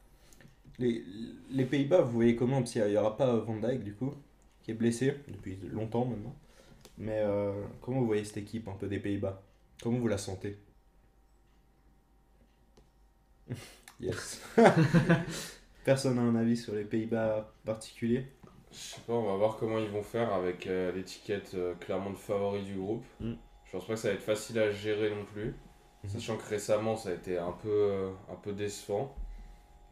Les, 0.80 1.04
les 1.52 1.66
Pays-Bas, 1.66 2.02
vous 2.02 2.12
voyez 2.14 2.36
comment? 2.36 2.60
Parce 2.60 2.72
qu'il 2.72 2.86
n'y 2.86 2.98
aura 2.98 3.18
pas 3.18 3.36
Van 3.38 3.58
Dijk 3.58 3.84
du 3.84 3.94
coup, 3.96 4.14
qui 4.62 4.72
est 4.72 4.76
blessé 4.76 5.14
depuis 5.28 5.58
longtemps 5.72 6.06
maintenant. 6.06 6.36
Mais 7.00 7.20
euh, 7.24 7.66
comment 7.82 8.00
vous 8.02 8.06
voyez 8.06 8.24
cette 8.26 8.38
équipe 8.38 8.68
un 8.68 8.74
peu 8.76 8.88
des 8.88 9.00
Pays-Bas? 9.00 9.42
Comment 9.82 9.98
vous 10.00 10.08
la 10.08 10.18
sentez? 10.20 10.60
Yes. 14.00 14.42
Personne 15.84 16.16
n'a 16.16 16.22
un 16.22 16.36
avis 16.36 16.58
sur 16.58 16.74
les 16.74 16.86
Pays-Bas 16.86 17.54
particulier 17.66 18.28
Je 18.72 18.78
sais 18.78 19.02
pas, 19.02 19.14
on 19.14 19.24
va 19.26 19.36
voir 19.36 19.58
comment 19.58 19.80
ils 19.80 19.90
vont 19.90 20.04
faire 20.04 20.34
avec 20.34 20.68
euh, 20.68 20.92
l'étiquette 20.92 21.54
euh, 21.56 21.76
clairement 21.76 22.12
de 22.12 22.16
favori 22.18 22.64
du 22.64 22.76
groupe. 22.76 23.06
Mm. 23.20 23.34
Je 23.66 23.72
pense 23.72 23.86
pas 23.88 23.94
que 23.94 24.00
ça 24.00 24.08
va 24.10 24.14
être 24.16 24.24
facile 24.24 24.60
à 24.60 24.72
gérer 24.72 25.10
non 25.10 25.26
plus. 25.26 25.56
Mhm. 26.04 26.10
Sachant 26.12 26.38
que 26.38 26.48
récemment 26.48 26.96
ça 26.96 27.10
a 27.10 27.14
été 27.14 27.38
un 27.38 27.52
peu, 27.52 27.70
euh, 27.70 28.12
un 28.32 28.36
peu 28.36 28.54
décevant 28.54 29.14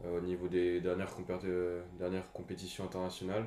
euh, 0.04 0.18
au 0.18 0.20
niveau 0.22 0.48
des 0.48 0.80
dernières, 0.80 1.10
compé- 1.14 1.40
euh, 1.44 1.82
dernières 1.98 2.32
compétitions 2.32 2.84
internationales. 2.84 3.46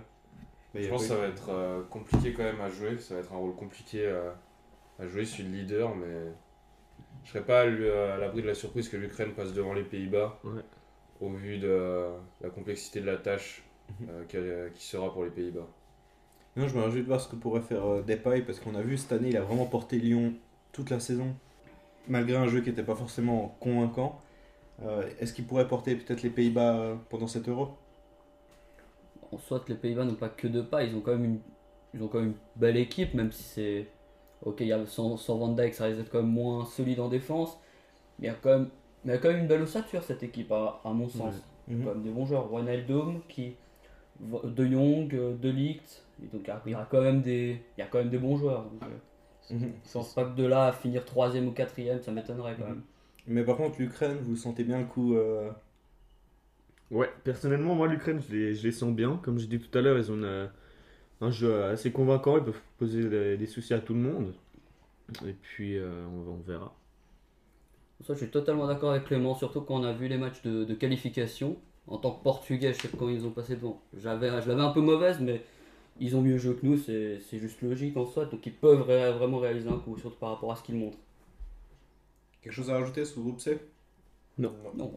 Mais 0.73 0.83
Je 0.83 0.89
pense 0.89 1.01
que 1.03 1.07
ça 1.09 1.17
va 1.17 1.27
être 1.27 1.49
euh, 1.49 1.81
compliqué 1.89 2.33
quand 2.33 2.43
même 2.43 2.61
à 2.61 2.69
jouer. 2.69 2.97
Ça 2.99 3.15
va 3.15 3.19
être 3.21 3.33
un 3.33 3.37
rôle 3.37 3.55
compliqué 3.55 4.07
à, 4.07 4.35
à 5.03 5.07
jouer. 5.07 5.25
Je 5.25 5.29
suis 5.31 5.43
le 5.43 5.49
leader, 5.49 5.93
mais 5.95 6.31
je 7.23 7.29
serais 7.31 7.43
pas 7.43 7.61
à 7.61 7.65
l- 7.65 7.91
à 7.91 8.17
l'abri 8.17 8.41
de 8.41 8.47
la 8.47 8.53
surprise 8.55 8.87
que 8.89 8.97
l'Ukraine 8.97 9.33
passe 9.33 9.53
devant 9.53 9.73
les 9.73 9.83
Pays-Bas. 9.83 10.39
Ouais. 10.43 10.61
Au 11.19 11.29
vu 11.29 11.57
de 11.59 12.07
la 12.41 12.49
complexité 12.49 13.01
de 13.01 13.05
la 13.05 13.17
tâche 13.17 13.63
Mhm. 13.99 14.07
euh, 14.35 14.69
qui 14.69 14.85
sera 14.85 15.11
pour 15.11 15.23
les 15.25 15.29
Pays-Bas. 15.31 15.67
Non, 16.55 16.67
je 16.67 16.75
me 16.77 16.81
réjouis 16.83 17.01
de 17.01 17.07
voir 17.07 17.19
ce 17.21 17.27
que 17.29 17.35
pourrait 17.35 17.61
faire 17.61 17.85
euh, 17.85 18.01
Depay 18.01 18.41
parce 18.41 18.59
qu'on 18.59 18.75
a 18.75 18.81
vu 18.81 18.97
cette 18.97 19.11
année, 19.11 19.29
il 19.29 19.37
a 19.37 19.41
vraiment 19.41 19.65
porté 19.65 19.97
Lyon 19.97 20.33
toute 20.71 20.89
la 20.89 20.99
saison, 21.01 21.35
malgré 22.07 22.37
un 22.37 22.47
jeu 22.47 22.61
qui 22.61 22.69
n'était 22.69 22.83
pas 22.83 22.95
forcément 22.95 23.55
convaincant. 23.59 24.21
Euh, 24.83 25.07
Est-ce 25.19 25.33
qu'il 25.33 25.45
pourrait 25.45 25.67
porter 25.67 25.95
peut-être 25.95 26.23
les 26.23 26.29
Pays-Bas 26.29 26.75
euh, 26.79 26.95
pendant 27.09 27.27
cet 27.27 27.47
Euro? 27.49 27.77
En 29.31 29.37
soit, 29.37 29.67
les 29.69 29.75
Pays-Bas 29.75 30.05
n'ont 30.05 30.15
pas 30.15 30.29
que 30.29 30.47
deux 30.47 30.65
pas, 30.65 30.83
ils 30.83 30.95
ont 30.95 31.01
quand 31.01 31.11
même 31.13 31.25
une, 31.25 31.39
ils 31.93 32.03
ont 32.03 32.07
quand 32.07 32.19
même 32.19 32.29
une 32.29 32.35
belle 32.55 32.77
équipe, 32.77 33.13
même 33.13 33.31
si 33.31 33.43
c'est. 33.43 33.87
Ok, 34.43 34.61
il 34.61 34.67
y 34.67 34.73
a, 34.73 34.85
sans, 34.87 35.17
sans 35.17 35.37
Van 35.37 35.49
Dijk, 35.53 35.73
ça 35.73 35.85
risque 35.85 35.99
d'être 35.99 36.11
quand 36.11 36.21
même 36.23 36.31
moins 36.31 36.65
solide 36.65 36.99
en 36.99 37.09
défense. 37.09 37.59
Mais 38.19 38.27
il 38.27 38.31
y 38.31 38.33
a 38.33 38.35
quand 38.35 38.49
même, 38.49 38.69
mais 39.05 39.13
il 39.13 39.15
y 39.15 39.19
a 39.19 39.21
quand 39.21 39.29
même 39.29 39.41
une 39.41 39.47
belle 39.47 39.61
ossature, 39.63 40.03
cette 40.03 40.23
équipe, 40.23 40.51
à, 40.51 40.81
à 40.83 40.91
mon 40.93 41.09
sens. 41.09 41.35
Mhm. 41.67 41.83
quand 41.85 41.93
même 41.95 42.03
des 42.03 42.09
bons 42.09 42.25
joueurs. 42.25 42.51
Wijnaldum, 42.51 43.21
qui, 43.29 43.55
De 44.19 44.65
Jong, 44.65 45.13
euh, 45.15 45.35
De 45.35 45.49
Ligt. 45.49 46.03
Donc 46.33 46.49
il 46.65 46.71
y 46.71 46.75
a 46.75 46.87
quand 46.89 47.01
même 47.01 47.21
des, 47.21 47.61
il 47.77 47.81
y 47.81 47.83
a 47.83 47.87
quand 47.87 47.99
même 47.99 48.09
des 48.09 48.19
bons 48.19 48.37
joueurs. 48.37 48.63
Donc, 48.63 48.81
je 49.85 49.91
pense 49.93 50.13
pas 50.13 50.25
que 50.25 50.35
de 50.35 50.45
là 50.45 50.67
à 50.67 50.71
finir 50.71 51.05
troisième 51.05 51.47
ou 51.47 51.51
quatrième, 51.51 52.01
ça 52.01 52.11
m'étonnerait 52.11 52.55
quand 52.59 52.65
Mhm. 52.65 52.69
même. 52.69 52.83
Mais 53.27 53.43
par 53.43 53.57
contre, 53.57 53.79
l'Ukraine, 53.79 54.17
vous 54.21 54.35
sentez 54.35 54.63
bien 54.63 54.79
le 54.79 54.85
coup 54.85 55.15
euh, 55.15 55.51
Ouais, 56.91 57.09
personnellement, 57.23 57.73
moi, 57.75 57.87
l'Ukraine, 57.87 58.21
je 58.27 58.35
les, 58.35 58.53
je 58.55 58.63
les 58.63 58.71
sens 58.71 58.93
bien. 58.93 59.17
Comme 59.23 59.39
je 59.39 59.47
dis 59.47 59.59
tout 59.59 59.75
à 59.77 59.81
l'heure, 59.81 59.97
ils 59.97 60.11
ont 60.11 60.15
une- 60.15 60.49
un 61.21 61.31
jeu 61.31 61.63
assez 61.65 61.91
convaincant. 61.91 62.37
Ils 62.37 62.43
peuvent 62.45 62.61
poser 62.79 63.09
des, 63.09 63.37
des 63.37 63.47
soucis 63.47 63.73
à 63.75 63.79
tout 63.81 63.93
le 63.95 64.01
monde. 64.01 64.33
Et 65.27 65.33
puis, 65.33 65.77
euh, 65.77 66.05
on, 66.07 66.33
on 66.33 66.37
verra. 66.41 66.75
Ça, 68.05 68.13
je 68.13 68.19
suis 68.19 68.29
totalement 68.31 68.67
d'accord 68.67 68.91
avec 68.91 69.05
Clément, 69.05 69.33
surtout 69.35 69.61
quand 69.61 69.75
on 69.75 69.83
a 69.83 69.93
vu 69.93 70.07
les 70.09 70.17
matchs 70.17 70.41
de, 70.43 70.63
de 70.65 70.73
qualification. 70.73 71.57
En 71.87 71.97
tant 71.97 72.11
que 72.11 72.23
Portugais, 72.23 72.73
je 72.73 72.81
sais 72.81 72.89
quand 72.97 73.09
ils 73.09 73.25
ont 73.25 73.31
passé 73.31 73.55
devant. 73.55 73.81
J'avais, 73.97 74.29
je 74.41 74.47
l'avais 74.49 74.61
un 74.61 74.71
peu 74.71 74.81
mauvaise, 74.81 75.19
mais 75.19 75.41
ils 75.99 76.15
ont 76.15 76.21
mieux 76.21 76.37
joué 76.39 76.55
que 76.55 76.65
nous, 76.65 76.77
c'est, 76.77 77.19
c'est 77.19 77.39
juste 77.39 77.61
logique 77.61 77.97
en 77.97 78.05
soi. 78.07 78.25
Donc 78.25 78.45
ils 78.47 78.53
peuvent 78.53 78.83
ré- 78.83 79.11
vraiment 79.13 79.39
réaliser 79.39 79.69
un 79.69 79.77
coup, 79.79 79.97
surtout 79.99 80.17
par 80.19 80.31
rapport 80.31 80.51
à 80.51 80.55
ce 80.57 80.63
qu'ils 80.63 80.75
montrent. 80.77 80.97
Quelque 82.41 82.53
chose 82.53 82.69
à 82.69 82.77
rajouter 82.77 83.03
sur 83.05 83.17
le 83.17 83.23
groupe 83.23 83.39
C 83.39 83.59
Non. 84.37 84.53
Non, 84.75 84.93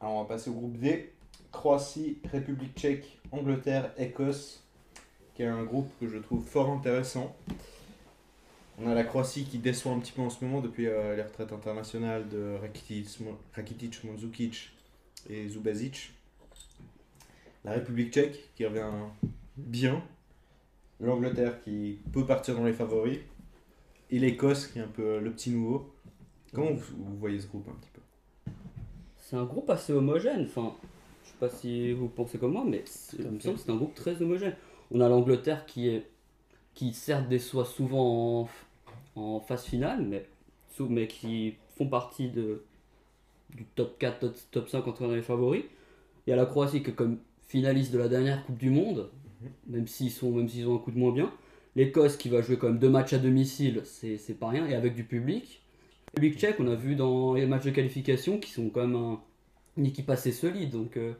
Alors 0.00 0.14
on 0.14 0.22
va 0.22 0.28
passer 0.28 0.50
au 0.50 0.54
groupe 0.54 0.78
D. 0.78 1.12
Croatie, 1.52 2.18
République 2.30 2.76
tchèque, 2.76 3.18
Angleterre, 3.32 3.92
Écosse, 3.96 4.62
qui 5.34 5.42
est 5.42 5.46
un 5.46 5.64
groupe 5.64 5.90
que 5.98 6.06
je 6.06 6.18
trouve 6.18 6.44
fort 6.44 6.70
intéressant. 6.70 7.34
On 8.78 8.90
a 8.90 8.94
la 8.94 9.04
Croatie 9.04 9.44
qui 9.44 9.58
déçoit 9.58 9.92
un 9.92 9.98
petit 10.00 10.12
peu 10.12 10.20
en 10.20 10.28
ce 10.28 10.44
moment 10.44 10.60
depuis 10.60 10.86
euh, 10.86 11.16
les 11.16 11.22
retraites 11.22 11.52
internationales 11.52 12.28
de 12.28 12.56
Rakitic, 12.60 13.08
Rakitic, 13.54 14.02
et 15.30 15.48
Zubazic. 15.48 16.12
La 17.64 17.72
République 17.72 18.12
tchèque 18.12 18.50
qui 18.54 18.66
revient 18.66 18.90
bien. 19.56 20.04
L'Angleterre 21.00 21.60
qui 21.62 21.98
peut 22.12 22.26
partir 22.26 22.54
dans 22.54 22.64
les 22.64 22.74
favoris. 22.74 23.18
Et 24.10 24.18
l'Écosse 24.18 24.66
qui 24.66 24.78
est 24.78 24.82
un 24.82 24.88
peu 24.88 25.20
le 25.20 25.32
petit 25.32 25.50
nouveau. 25.50 25.92
Comment 26.52 26.72
vous 26.74 27.16
voyez 27.18 27.40
ce 27.40 27.46
groupe 27.46 27.68
un 27.68 27.74
petit 27.80 27.90
peu? 27.92 28.05
C'est 29.26 29.36
un 29.36 29.44
groupe 29.44 29.68
assez 29.70 29.92
homogène. 29.92 30.44
Enfin, 30.44 30.72
Je 31.24 31.30
sais 31.30 31.36
pas 31.40 31.48
si 31.48 31.92
vous 31.92 32.08
pensez 32.08 32.38
comme 32.38 32.52
moi, 32.52 32.64
mais 32.64 32.84
il 33.18 33.26
me 33.28 33.40
semble 33.40 33.56
que 33.56 33.60
c'est 33.60 33.72
un 33.72 33.76
groupe 33.76 33.94
très 33.94 34.22
homogène. 34.22 34.54
On 34.92 35.00
a 35.00 35.08
l'Angleterre 35.08 35.66
qui 35.66 35.88
est 35.88 36.06
qui 36.74 36.92
certes 36.92 37.28
déçoit 37.28 37.64
souvent 37.64 38.42
en, 39.16 39.20
en 39.20 39.40
phase 39.40 39.64
finale, 39.64 40.02
mais, 40.02 40.26
mais 40.78 41.08
qui 41.08 41.54
font 41.76 41.88
partie 41.88 42.28
de, 42.28 42.62
du 43.54 43.64
top 43.74 43.98
4, 43.98 44.20
top, 44.20 44.36
top 44.50 44.68
5 44.68 44.86
entre 44.86 45.06
les 45.06 45.22
favoris. 45.22 45.64
Il 46.26 46.30
y 46.30 46.32
a 46.32 46.36
la 46.36 46.46
Croatie 46.46 46.82
qui 46.82 46.90
est 46.90 46.94
comme 46.94 47.18
finaliste 47.48 47.92
de 47.92 47.98
la 47.98 48.08
dernière 48.08 48.44
Coupe 48.44 48.58
du 48.58 48.70
Monde, 48.70 49.10
même 49.66 49.86
s'ils 49.86 50.10
sont 50.12 50.30
même 50.30 50.48
s'ils 50.48 50.68
ont 50.68 50.76
un 50.76 50.78
coup 50.78 50.92
de 50.92 50.98
moins 50.98 51.12
bien. 51.12 51.32
L'Écosse 51.74 52.16
qui 52.16 52.28
va 52.28 52.42
jouer 52.42 52.58
quand 52.58 52.68
même 52.68 52.78
deux 52.78 52.90
matchs 52.90 53.14
à 53.14 53.18
domicile, 53.18 53.80
c'est 53.84 54.18
c'est 54.18 54.34
pas 54.34 54.50
rien, 54.50 54.66
et 54.66 54.74
avec 54.74 54.94
du 54.94 55.04
public. 55.04 55.62
Le 56.16 56.22
public 56.22 56.38
tchèque, 56.38 56.56
on 56.60 56.66
a 56.68 56.74
vu 56.74 56.96
dans 56.96 57.34
les 57.34 57.44
matchs 57.44 57.64
de 57.64 57.70
qualification 57.72 58.38
qui 58.38 58.50
sont 58.50 58.70
quand 58.70 58.86
même 58.86 58.96
un- 58.96 59.20
une 59.76 59.84
équipe 59.84 60.08
assez 60.08 60.32
solide. 60.32 60.70
Donc, 60.70 60.96
euh, 60.96 61.12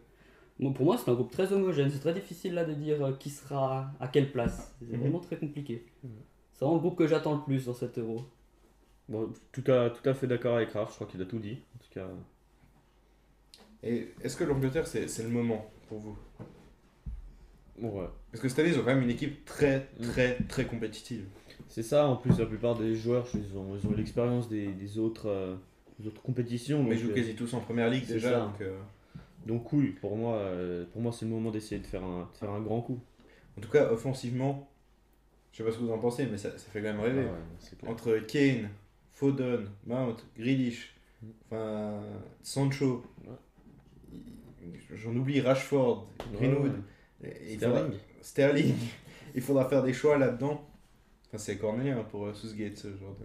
pour 0.74 0.86
moi, 0.86 0.96
c'est 0.96 1.10
un 1.10 1.14
groupe 1.14 1.30
très 1.30 1.52
homogène. 1.52 1.90
C'est 1.90 1.98
très 1.98 2.14
difficile 2.14 2.54
là 2.54 2.64
de 2.64 2.72
dire 2.72 3.04
euh, 3.04 3.12
qui 3.12 3.28
sera 3.28 3.90
à 4.00 4.08
quelle 4.08 4.32
place. 4.32 4.74
C'est 4.80 4.94
Mhm. 4.94 5.00
vraiment 5.00 5.20
très 5.20 5.36
compliqué. 5.36 5.84
Mhm. 6.02 6.10
C'est 6.54 6.60
vraiment 6.60 6.76
le 6.76 6.80
groupe 6.80 6.96
que 6.96 7.06
j'attends 7.06 7.34
le 7.34 7.42
plus 7.42 7.66
dans 7.66 7.74
cet 7.74 7.98
euro. 7.98 8.22
Bon, 9.10 9.30
tout, 9.52 9.70
à, 9.70 9.90
tout 9.90 10.08
à 10.08 10.14
fait 10.14 10.26
d'accord 10.26 10.56
avec 10.56 10.70
Raph, 10.70 10.88
je 10.92 10.94
crois 10.94 11.06
qu'il 11.06 11.20
a 11.20 11.26
tout 11.26 11.38
dit. 11.40 11.58
En 11.74 11.78
tout 11.84 11.90
cas, 11.92 12.08
Et 13.82 14.08
est-ce 14.22 14.34
que 14.38 14.44
l'Angleterre, 14.44 14.86
c'est 14.86 15.06
c'est 15.08 15.22
le 15.24 15.28
moment 15.28 15.70
pour 15.88 15.98
vous? 16.00 16.16
Ouais. 17.78 18.06
Parce 18.32 18.40
que 18.42 18.48
cette 18.48 18.58
année, 18.60 18.70
ils 18.70 18.78
ont 18.78 18.82
quand 18.82 18.94
même 18.94 19.02
une 19.02 19.10
équipe 19.10 19.44
très, 19.44 19.90
Mm. 20.00 20.06
très, 20.06 20.36
très 20.48 20.64
compétitive. 20.64 21.26
C'est 21.68 21.82
ça, 21.82 22.06
en 22.06 22.16
plus, 22.16 22.38
la 22.38 22.46
plupart 22.46 22.74
des 22.76 22.94
joueurs, 22.94 23.26
ils 23.34 23.56
ont, 23.58 23.76
ils 23.76 23.86
ont 23.86 23.92
l'expérience 23.94 24.48
des, 24.48 24.68
des 24.68 24.98
autres, 24.98 25.28
euh, 25.28 25.54
des 25.98 26.06
autres 26.08 26.22
compétitions. 26.22 26.82
Mais 26.82 26.94
ils 26.94 26.98
jouent 27.00 27.10
euh, 27.10 27.14
quasi 27.14 27.34
tous 27.34 27.52
en 27.54 27.60
première 27.60 27.90
ligue 27.90 28.06
déjà. 28.06 28.30
ça. 28.30 28.40
Donc, 28.40 28.60
euh, 28.60 28.78
Donc 29.46 29.72
oui, 29.72 29.88
pour 30.00 30.16
moi, 30.16 30.34
euh, 30.36 30.84
pour 30.92 31.02
moi 31.02 31.12
c'est 31.12 31.24
le 31.24 31.30
moment 31.32 31.50
d'essayer 31.50 31.80
de 31.80 31.86
faire 31.86 32.02
un, 32.04 32.28
de 32.32 32.36
faire 32.38 32.50
un 32.50 32.60
grand 32.60 32.80
coup. 32.80 32.98
en 33.58 33.60
tout 33.60 33.70
cas, 33.70 33.90
offensivement, 33.92 34.68
je 35.52 35.58
sais 35.58 35.64
pas 35.64 35.70
ce 35.72 35.78
que 35.78 35.82
vous 35.84 35.92
en 35.92 35.98
pensez, 35.98 36.26
mais 36.26 36.38
ça, 36.38 36.50
ça 36.52 36.70
fait 36.70 36.80
quand 36.80 36.88
même 36.92 37.00
rêver. 37.00 37.26
Ah 37.28 37.84
ouais. 37.84 37.90
Entre 37.90 38.18
Kane, 38.18 38.68
Foden, 39.12 39.68
Mount, 39.86 40.16
Grealish, 40.38 40.92
Mm. 41.22 41.26
enfin 41.46 42.02
Sancho, 42.42 43.02
Ouais. 43.26 44.78
j'en 44.94 45.14
oublie 45.16 45.40
Rashford, 45.40 46.06
Greenwood, 46.34 46.72
Ouais, 47.22 47.30
faudra- 47.58 47.78
Sterling. 47.78 47.98
Sterling. 48.20 48.74
il 49.34 49.40
faudra 49.40 49.68
faire 49.68 49.82
des 49.82 49.92
choix 49.94 50.18
là-dedans. 50.18 50.62
Enfin, 51.28 51.38
c'est 51.38 51.58
cornélien 51.58 51.98
hein, 51.98 52.06
pour 52.10 52.26
euh, 52.26 52.34
Southgate 52.34 52.76
ce 52.76 52.88
genre 52.96 53.14
de. 53.20 53.24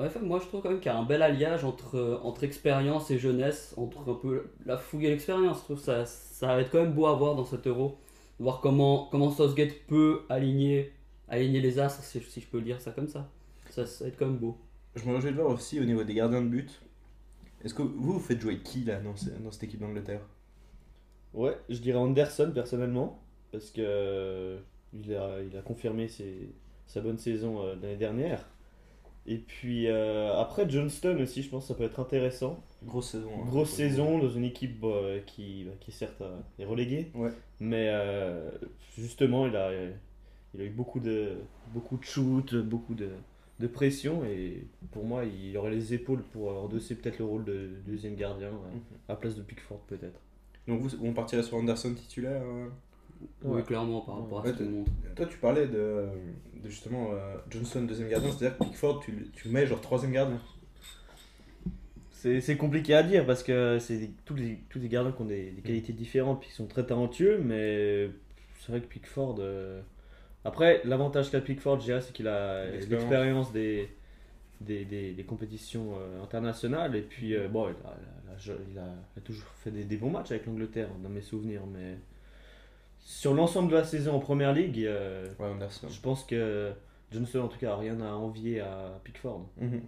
Ouais, 0.00 0.06
enfin, 0.06 0.20
moi 0.20 0.40
je 0.42 0.46
trouve 0.46 0.62
quand 0.62 0.70
même 0.70 0.80
qu'il 0.80 0.90
y 0.90 0.94
a 0.94 0.98
un 0.98 1.04
bel 1.04 1.20
alliage 1.22 1.64
entre, 1.64 1.96
euh, 1.96 2.18
entre 2.22 2.44
expérience 2.44 3.10
et 3.10 3.18
jeunesse, 3.18 3.74
entre 3.76 4.10
un 4.10 4.14
peu 4.14 4.46
la 4.64 4.78
fougue 4.78 5.04
et 5.04 5.10
l'expérience. 5.10 5.58
Je 5.58 5.64
trouve 5.64 5.78
ça, 5.80 6.06
ça 6.06 6.46
va 6.46 6.60
être 6.62 6.70
quand 6.70 6.80
même 6.82 6.94
beau 6.94 7.06
à 7.06 7.14
voir 7.14 7.34
dans 7.34 7.44
cet 7.44 7.66
euro. 7.66 7.98
Voir 8.38 8.60
comment, 8.60 9.08
comment 9.10 9.30
Southgate 9.30 9.74
peut 9.86 10.22
aligner, 10.30 10.92
aligner 11.28 11.60
les 11.60 11.78
astres, 11.78 12.02
si, 12.02 12.20
si 12.20 12.40
je 12.40 12.46
peux 12.46 12.62
dire 12.62 12.80
ça 12.80 12.90
comme 12.92 13.06
ça. 13.08 13.28
ça. 13.70 13.84
Ça 13.86 14.04
va 14.04 14.08
être 14.08 14.18
quand 14.18 14.26
même 14.26 14.38
beau. 14.38 14.56
Je 14.96 15.04
me 15.04 15.14
réjouis 15.14 15.30
de 15.30 15.36
voir 15.36 15.48
aussi 15.50 15.78
au 15.78 15.84
niveau 15.84 16.02
des 16.04 16.14
gardiens 16.14 16.40
de 16.42 16.48
but. 16.48 16.80
Est-ce 17.62 17.74
que 17.74 17.82
vous, 17.82 18.14
vous 18.14 18.18
faites 18.18 18.40
jouer 18.40 18.58
qui 18.60 18.84
là 18.84 18.98
dans, 18.98 19.14
dans 19.44 19.50
cette 19.50 19.62
équipe 19.64 19.80
d'Angleterre? 19.80 20.22
Ouais, 21.34 21.56
je 21.68 21.78
dirais 21.78 21.98
Anderson 21.98 22.50
personnellement, 22.54 23.22
parce 23.52 23.70
que 23.70 23.80
euh, 23.84 24.58
il 24.92 25.14
a, 25.14 25.40
il 25.42 25.56
a 25.56 25.62
confirmé 25.62 26.08
ses- 26.08 26.50
sa 26.92 27.00
bonne 27.00 27.18
saison 27.18 27.62
euh, 27.62 27.74
l'année 27.80 27.96
dernière. 27.96 28.44
Et 29.26 29.38
puis 29.38 29.86
euh, 29.86 30.34
après 30.36 30.68
Johnston 30.68 31.16
aussi, 31.20 31.42
je 31.42 31.48
pense 31.48 31.64
que 31.64 31.68
ça 31.68 31.74
peut 31.74 31.84
être 31.84 32.00
intéressant. 32.00 32.62
Grosse 32.84 33.10
saison. 33.12 33.30
hein. 33.40 33.44
Grosse 33.46 33.70
saison 33.70 34.18
dans 34.18 34.28
une 34.28 34.44
équipe 34.44 34.80
bah, 34.80 34.88
qui, 35.26 35.64
bah, 35.64 35.72
qui 35.80 35.92
certes 35.92 36.20
euh, 36.22 36.36
est 36.58 36.64
reléguée, 36.64 37.10
Ouais. 37.14 37.30
mais 37.60 37.88
euh, 37.90 38.50
justement 38.98 39.46
il 39.46 39.54
a, 39.56 39.70
il 40.54 40.60
a 40.60 40.64
eu 40.64 40.70
beaucoup 40.70 40.98
de, 41.00 41.34
beaucoup 41.72 41.96
de 41.98 42.04
shoots, 42.04 42.54
beaucoup 42.56 42.94
de, 42.94 43.10
de 43.60 43.66
pression 43.68 44.24
et 44.24 44.66
pour 44.90 45.04
moi 45.04 45.24
il 45.24 45.56
aurait 45.56 45.70
les 45.70 45.94
épaules 45.94 46.22
pour 46.32 46.50
endosser 46.60 46.96
peut-être 46.96 47.18
le 47.20 47.24
rôle 47.24 47.44
de 47.44 47.70
deuxième 47.86 48.16
gardien 48.16 48.50
Mhm. 48.50 48.80
à 49.08 49.12
la 49.12 49.16
place 49.16 49.36
de 49.36 49.42
Pickford 49.42 49.80
peut-être. 49.86 50.18
Donc 50.66 50.80
vous, 50.80 50.90
on 51.00 51.12
partirait 51.12 51.42
sur 51.44 51.56
Anderson 51.58 51.94
titulaire 51.94 52.42
Oui, 53.42 53.62
clairement, 53.64 54.00
par 54.02 54.20
rapport 54.22 54.40
à 54.40 54.42
Ouais, 54.44 54.52
ce 54.52 54.58
t'es- 54.58 54.64
montre. 54.64 54.90
Toi, 55.16 55.26
tu 55.26 55.38
parlais 55.38 55.66
de, 55.66 56.06
de 56.62 56.68
justement 56.68 57.10
euh, 57.12 57.36
Johnson 57.50 57.82
deuxième 57.82 58.08
gardien, 58.08 58.30
c'est-à-dire 58.30 58.58
que 58.58 58.64
Pickford, 58.64 59.00
tu, 59.00 59.30
tu 59.34 59.48
mets 59.48 59.66
genre 59.66 59.80
troisième 59.80 60.12
gardien. 60.12 60.40
C'est 62.10 62.40
c'est 62.40 62.56
compliqué 62.56 62.94
à 62.94 63.02
dire 63.02 63.26
parce 63.26 63.42
que 63.42 63.78
c'est 63.80 64.10
tous 64.24 64.34
les, 64.36 64.60
tous 64.70 64.78
les 64.78 64.88
gardiens 64.88 65.12
qui 65.12 65.22
ont 65.22 65.26
des, 65.26 65.50
des 65.50 65.62
qualités 65.62 65.92
différentes 65.92 66.40
puis 66.40 66.50
qui 66.50 66.54
sont 66.54 66.66
très 66.66 66.84
talentueux, 66.86 67.38
mais 67.44 68.10
c'est 68.60 68.70
vrai 68.72 68.80
que 68.80 68.86
Pickford. 68.86 69.36
euh, 69.40 69.80
Après, 70.44 70.80
l'avantage 70.84 71.30
qu'a 71.30 71.40
Pickford, 71.40 71.80
je 71.80 71.86
dirais, 71.86 72.00
c'est 72.00 72.12
qu'il 72.12 72.28
a 72.28 72.66
L'expérience. 72.66 72.90
l'expérience 72.90 73.52
des, 73.52 73.88
des, 74.60 74.84
des- 74.84 75.12
des 75.14 75.24
compétitions 75.24 75.94
euh, 75.98 76.22
internationales 76.22 76.94
et 76.94 77.02
puis 77.02 77.34
euh, 77.34 77.48
bon, 77.48 77.68
il 77.68 77.86
a, 77.86 77.96
il 78.46 78.50
a- 78.52 78.54
il 78.72 78.78
a- 78.78 78.94
il 79.16 79.18
a 79.18 79.22
toujours 79.22 79.48
fait 79.62 79.72
des, 79.72 79.82
des 79.84 79.96
bons 79.96 80.10
matchs 80.10 80.30
avec 80.30 80.46
l'Angleterre 80.46 80.90
dans 81.02 81.08
mes 81.08 81.22
souvenirs, 81.22 81.62
mais 81.66 81.96
sur 83.04 83.34
l'ensemble 83.34 83.70
de 83.70 83.76
la 83.76 83.84
saison 83.84 84.14
en 84.14 84.20
première 84.20 84.52
ligue, 84.52 84.84
euh, 84.84 85.26
Ouais, 85.38 85.48
je 85.88 86.00
pense 86.00 86.24
que 86.24 86.72
Johnson 87.10 87.40
en 87.40 87.48
tout 87.48 87.58
cas 87.58 87.72
a 87.72 87.76
rien 87.76 88.00
à 88.00 88.12
envier 88.12 88.60
à 88.60 89.00
Pickford. 89.04 89.48
Mhm. 89.60 89.82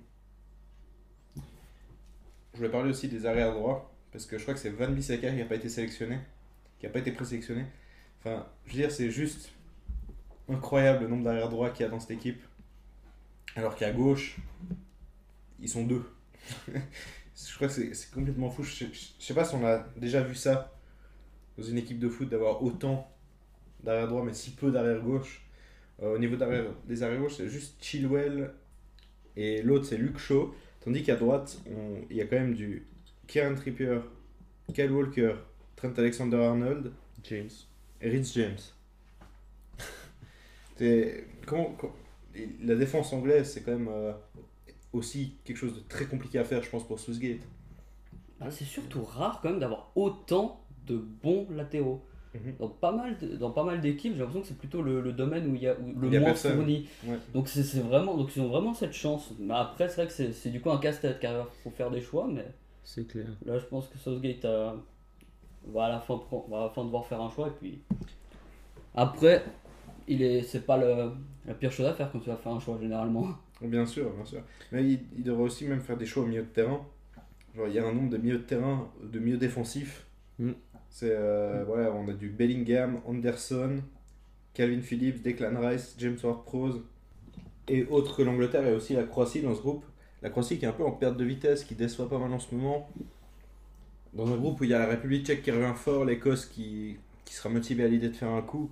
Je 2.52 2.58
voulais 2.58 2.70
parler 2.70 2.90
aussi 2.90 3.08
des 3.08 3.26
arrières 3.26 3.52
droits, 3.54 3.92
parce 4.12 4.26
que 4.26 4.38
je 4.38 4.42
crois 4.42 4.54
que 4.54 4.60
c'est 4.60 4.70
Van 4.70 4.88
Bissaka 4.88 5.30
qui 5.30 5.36
n'a 5.36 5.44
pas 5.44 5.56
été 5.56 5.68
sélectionné, 5.68 6.18
qui 6.78 6.86
n'a 6.86 6.92
pas 6.92 7.00
été 7.00 7.10
présélectionné. 7.12 7.66
Enfin, 8.20 8.46
je 8.66 8.72
veux 8.72 8.78
dire, 8.78 8.90
c'est 8.92 9.10
juste 9.10 9.50
incroyable 10.48 11.02
le 11.04 11.08
nombre 11.08 11.24
d'arrières 11.24 11.48
droits 11.48 11.70
qu'il 11.70 11.84
y 11.84 11.86
a 11.86 11.90
dans 11.90 12.00
cette 12.00 12.12
équipe. 12.12 12.42
Alors 13.56 13.76
qu'à 13.76 13.92
gauche, 13.92 14.36
ils 15.60 15.68
sont 15.68 15.84
deux. 15.84 16.04
je 16.68 17.54
crois 17.56 17.68
que 17.68 17.74
c'est 17.74 17.94
c'est 17.94 18.10
complètement 18.12 18.50
fou. 18.50 18.62
Je, 18.62 18.86
je- 18.86 18.92
je 18.92 19.24
sais 19.24 19.34
pas 19.34 19.44
si 19.44 19.54
on 19.54 19.64
a 19.66 19.78
déjà 19.96 20.22
vu 20.22 20.34
ça 20.34 20.73
dans 21.56 21.62
une 21.64 21.78
équipe 21.78 21.98
de 21.98 22.08
foot, 22.08 22.28
d'avoir 22.28 22.62
autant 22.62 23.08
d'arrière 23.82 24.08
droit, 24.08 24.24
mais 24.24 24.34
si 24.34 24.50
peu 24.52 24.70
d'arrière 24.70 25.00
gauche. 25.02 25.42
Euh, 26.02 26.14
au 26.16 26.18
niveau 26.18 26.36
d'arrière- 26.36 26.72
des 26.88 27.02
arrière 27.02 27.20
gauche, 27.20 27.34
c'est 27.36 27.48
juste 27.48 27.76
Chilwell 27.82 28.52
et 29.36 29.62
l'autre 29.62 29.84
c'est 29.86 29.96
Luke 29.98 30.18
Shaw. 30.18 30.52
Tandis 30.84 31.02
qu'à 31.02 31.16
droite, 31.16 31.58
on- 31.70 32.02
il 32.10 32.16
y 32.16 32.20
a 32.20 32.26
quand 32.26 32.36
même 32.36 32.54
du 32.54 32.86
Kieran 33.26 33.54
Trippier, 33.54 33.98
Kyle 34.74 34.90
Walker, 34.90 35.34
Trent 35.76 35.92
Alexander-Arnold 35.96 36.92
James. 37.24 37.50
et 38.00 38.08
Rich 38.10 38.32
James. 38.34 38.58
C'est- 40.76 41.26
comment, 41.46 41.74
comment- 41.78 41.94
la 42.62 42.74
défense 42.74 43.12
anglaise, 43.12 43.52
c'est 43.52 43.62
quand 43.62 43.72
même 43.78 43.88
euh, 43.88 44.12
aussi 44.92 45.36
quelque 45.44 45.56
chose 45.56 45.74
de 45.76 45.80
très 45.88 46.06
compliqué 46.06 46.38
à 46.40 46.44
faire, 46.44 46.62
je 46.62 46.68
pense, 46.70 46.84
pour 46.86 46.98
Southgate. 46.98 47.40
Ah, 48.40 48.50
c'est 48.50 48.64
surtout 48.64 49.04
rare 49.04 49.38
quand 49.40 49.50
même 49.50 49.60
d'avoir 49.60 49.92
autant 49.94 50.63
de 50.86 50.96
bons 51.22 51.46
latéraux. 51.50 52.02
Mhm. 52.34 52.54
Dans 52.58 52.68
pas 52.68 52.90
mal 52.92 53.16
de- 53.18 53.36
dans 53.36 53.50
pas 53.52 53.62
mal 53.62 53.80
d'équipes, 53.80 54.12
j'ai 54.14 54.18
l'impression 54.18 54.40
que 54.42 54.48
c'est 54.48 54.58
plutôt 54.58 54.82
le, 54.82 55.00
le 55.00 55.12
domaine 55.12 55.46
où 55.50 55.54
il 55.54 55.62
y 55.62 55.68
a 55.68 55.74
où 55.78 55.98
le 56.00 56.08
Il 56.08 56.12
y 56.14 56.16
a 56.16 56.20
moins 56.20 56.30
personne. 56.30 56.56
fourni. 56.56 56.88
Ouais. 57.06 57.16
Donc 57.32 57.46
c'est 57.48 57.62
vraiment 57.80 58.16
donc 58.16 58.34
ils 58.34 58.42
ont 58.42 58.48
vraiment 58.48 58.74
cette 58.74 58.92
chance. 58.92 59.32
Mais 59.38 59.54
après 59.54 59.88
c'est 59.88 60.02
vrai 60.04 60.06
que 60.08 60.32
c'est 60.32 60.50
du 60.50 60.60
coup 60.60 60.70
un 60.70 60.78
casse-tête 60.78 61.20
car 61.20 61.46
il 61.46 61.62
faut 61.62 61.70
faire 61.70 61.90
des 61.92 62.00
choix 62.00 62.26
mais 62.26 62.46
C'est 62.82 63.06
clair. 63.06 63.26
là 63.46 63.58
je 63.58 63.64
pense 63.66 63.86
que 63.88 63.96
Southgate 63.98 64.44
a- 64.46 64.74
va 65.68 65.84
à 65.84 65.88
la 65.90 66.00
fin 66.00 66.20
va 66.50 66.58
à 66.58 66.60
la 66.64 66.70
fin 66.70 66.84
devoir 66.84 67.06
faire 67.06 67.20
un 67.20 67.30
choix 67.30 67.46
et 67.48 67.52
puis 67.52 67.80
après 68.94 69.44
il 70.08 70.22
est 70.22 70.42
c'est 70.42 70.66
pas 70.66 70.76
le, 70.76 71.12
la 71.46 71.54
pire 71.54 71.72
chose 71.72 71.86
à 71.86 71.94
faire 71.94 72.10
quand 72.12 72.18
tu 72.20 72.28
vas 72.30 72.36
faire 72.36 72.52
un 72.52 72.60
choix 72.60 72.78
généralement. 72.80 73.28
Bien 73.62 73.86
sûr, 73.86 74.10
bien 74.10 74.24
sûr. 74.24 74.40
Mais 74.72 74.84
il, 74.84 75.00
il 75.16 75.22
devrait 75.22 75.44
aussi 75.44 75.64
même 75.66 75.80
faire 75.80 75.96
des 75.96 76.04
choix 76.04 76.24
au 76.24 76.26
milieu 76.26 76.42
de 76.42 76.48
terrain. 76.48 76.84
Genre, 77.56 77.68
il 77.68 77.74
y 77.74 77.78
a 77.78 77.86
un 77.86 77.92
nombre 77.94 78.10
de 78.10 78.16
milieux 78.18 78.38
de 78.38 78.42
terrain, 78.42 78.90
de 79.02 79.18
milieux 79.20 79.36
défensifs. 79.38 80.04
Mm. 80.40 80.50
C'est, 80.94 81.10
euh, 81.10 81.64
voilà, 81.66 81.92
on 81.92 82.06
a 82.06 82.12
du 82.12 82.28
Bellingham, 82.28 83.00
Anderson, 83.04 83.82
Calvin 84.54 84.80
Phillips, 84.80 85.22
Declan 85.22 85.58
Rice, 85.60 85.96
James 85.98 86.16
Ward-Prowse. 86.22 86.82
Et 87.66 87.84
autre 87.86 88.16
que 88.16 88.22
l'Angleterre, 88.22 88.62
il 88.62 88.68
y 88.68 88.72
a 88.72 88.76
aussi 88.76 88.94
la 88.94 89.02
Croatie 89.02 89.42
dans 89.42 89.56
ce 89.56 89.60
groupe. 89.60 89.84
La 90.22 90.30
Croatie 90.30 90.56
qui 90.56 90.66
est 90.66 90.68
un 90.68 90.72
peu 90.72 90.84
en 90.84 90.92
perte 90.92 91.16
de 91.16 91.24
vitesse, 91.24 91.64
qui 91.64 91.74
déçoit 91.74 92.08
pas 92.08 92.18
mal 92.18 92.32
en 92.32 92.38
ce 92.38 92.54
moment. 92.54 92.88
Dans 94.12 94.32
un 94.32 94.36
groupe 94.36 94.60
où 94.60 94.64
il 94.64 94.70
y 94.70 94.74
a 94.74 94.78
la 94.78 94.86
République 94.86 95.26
tchèque 95.26 95.42
qui 95.42 95.50
revient 95.50 95.72
fort, 95.74 96.04
l'Écosse 96.04 96.46
qui, 96.46 96.96
qui 97.24 97.34
sera 97.34 97.48
motivée 97.48 97.82
à 97.82 97.88
l'idée 97.88 98.08
de 98.08 98.14
faire 98.14 98.30
un 98.30 98.42
coup. 98.42 98.70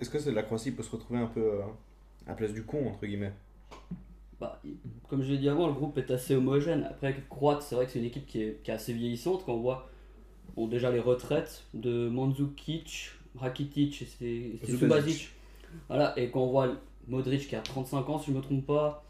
Est-ce 0.00 0.08
que 0.08 0.18
c'est 0.18 0.32
la 0.32 0.42
Croatie 0.42 0.70
peut 0.70 0.82
se 0.82 0.92
retrouver 0.92 1.20
un 1.20 1.26
peu 1.26 1.42
euh, 1.42 1.60
à 2.24 2.30
la 2.30 2.34
place 2.36 2.54
du 2.54 2.62
con, 2.62 2.88
entre 2.88 3.04
guillemets? 3.04 3.34
Bah, 4.40 4.62
comme 5.10 5.22
je 5.22 5.32
l'ai 5.32 5.38
dit 5.38 5.50
avant, 5.50 5.66
le 5.66 5.74
groupe 5.74 5.98
est 5.98 6.10
assez 6.10 6.34
homogène. 6.34 6.84
Après, 6.84 7.14
Croate, 7.28 7.60
c'est 7.60 7.74
vrai 7.74 7.84
que 7.84 7.92
c'est 7.92 7.98
une 7.98 8.06
équipe 8.06 8.24
qui 8.24 8.44
est, 8.44 8.62
qui 8.62 8.70
est 8.70 8.74
assez 8.74 8.94
vieillissante. 8.94 9.44
Quand 9.44 9.52
on 9.52 9.60
voit 9.60 9.90
bon, 10.58 10.66
déjà 10.66 10.90
les 10.90 11.00
retraites 11.00 11.64
de 11.74 12.08
Mandzukic, 12.08 13.10
Rakitic 13.36 14.02
et 14.20 14.58
Subasic. 14.78 15.30
Voilà, 15.88 16.18
et 16.18 16.30
quand 16.30 16.42
on 16.42 16.50
voit 16.50 16.68
Modric 17.08 17.46
qui 17.48 17.54
a 17.56 17.60
35 17.60 18.08
ans, 18.08 18.18
si 18.18 18.26
je 18.26 18.32
ne 18.32 18.36
me 18.38 18.42
trompe 18.42 18.66
pas, 18.66 19.04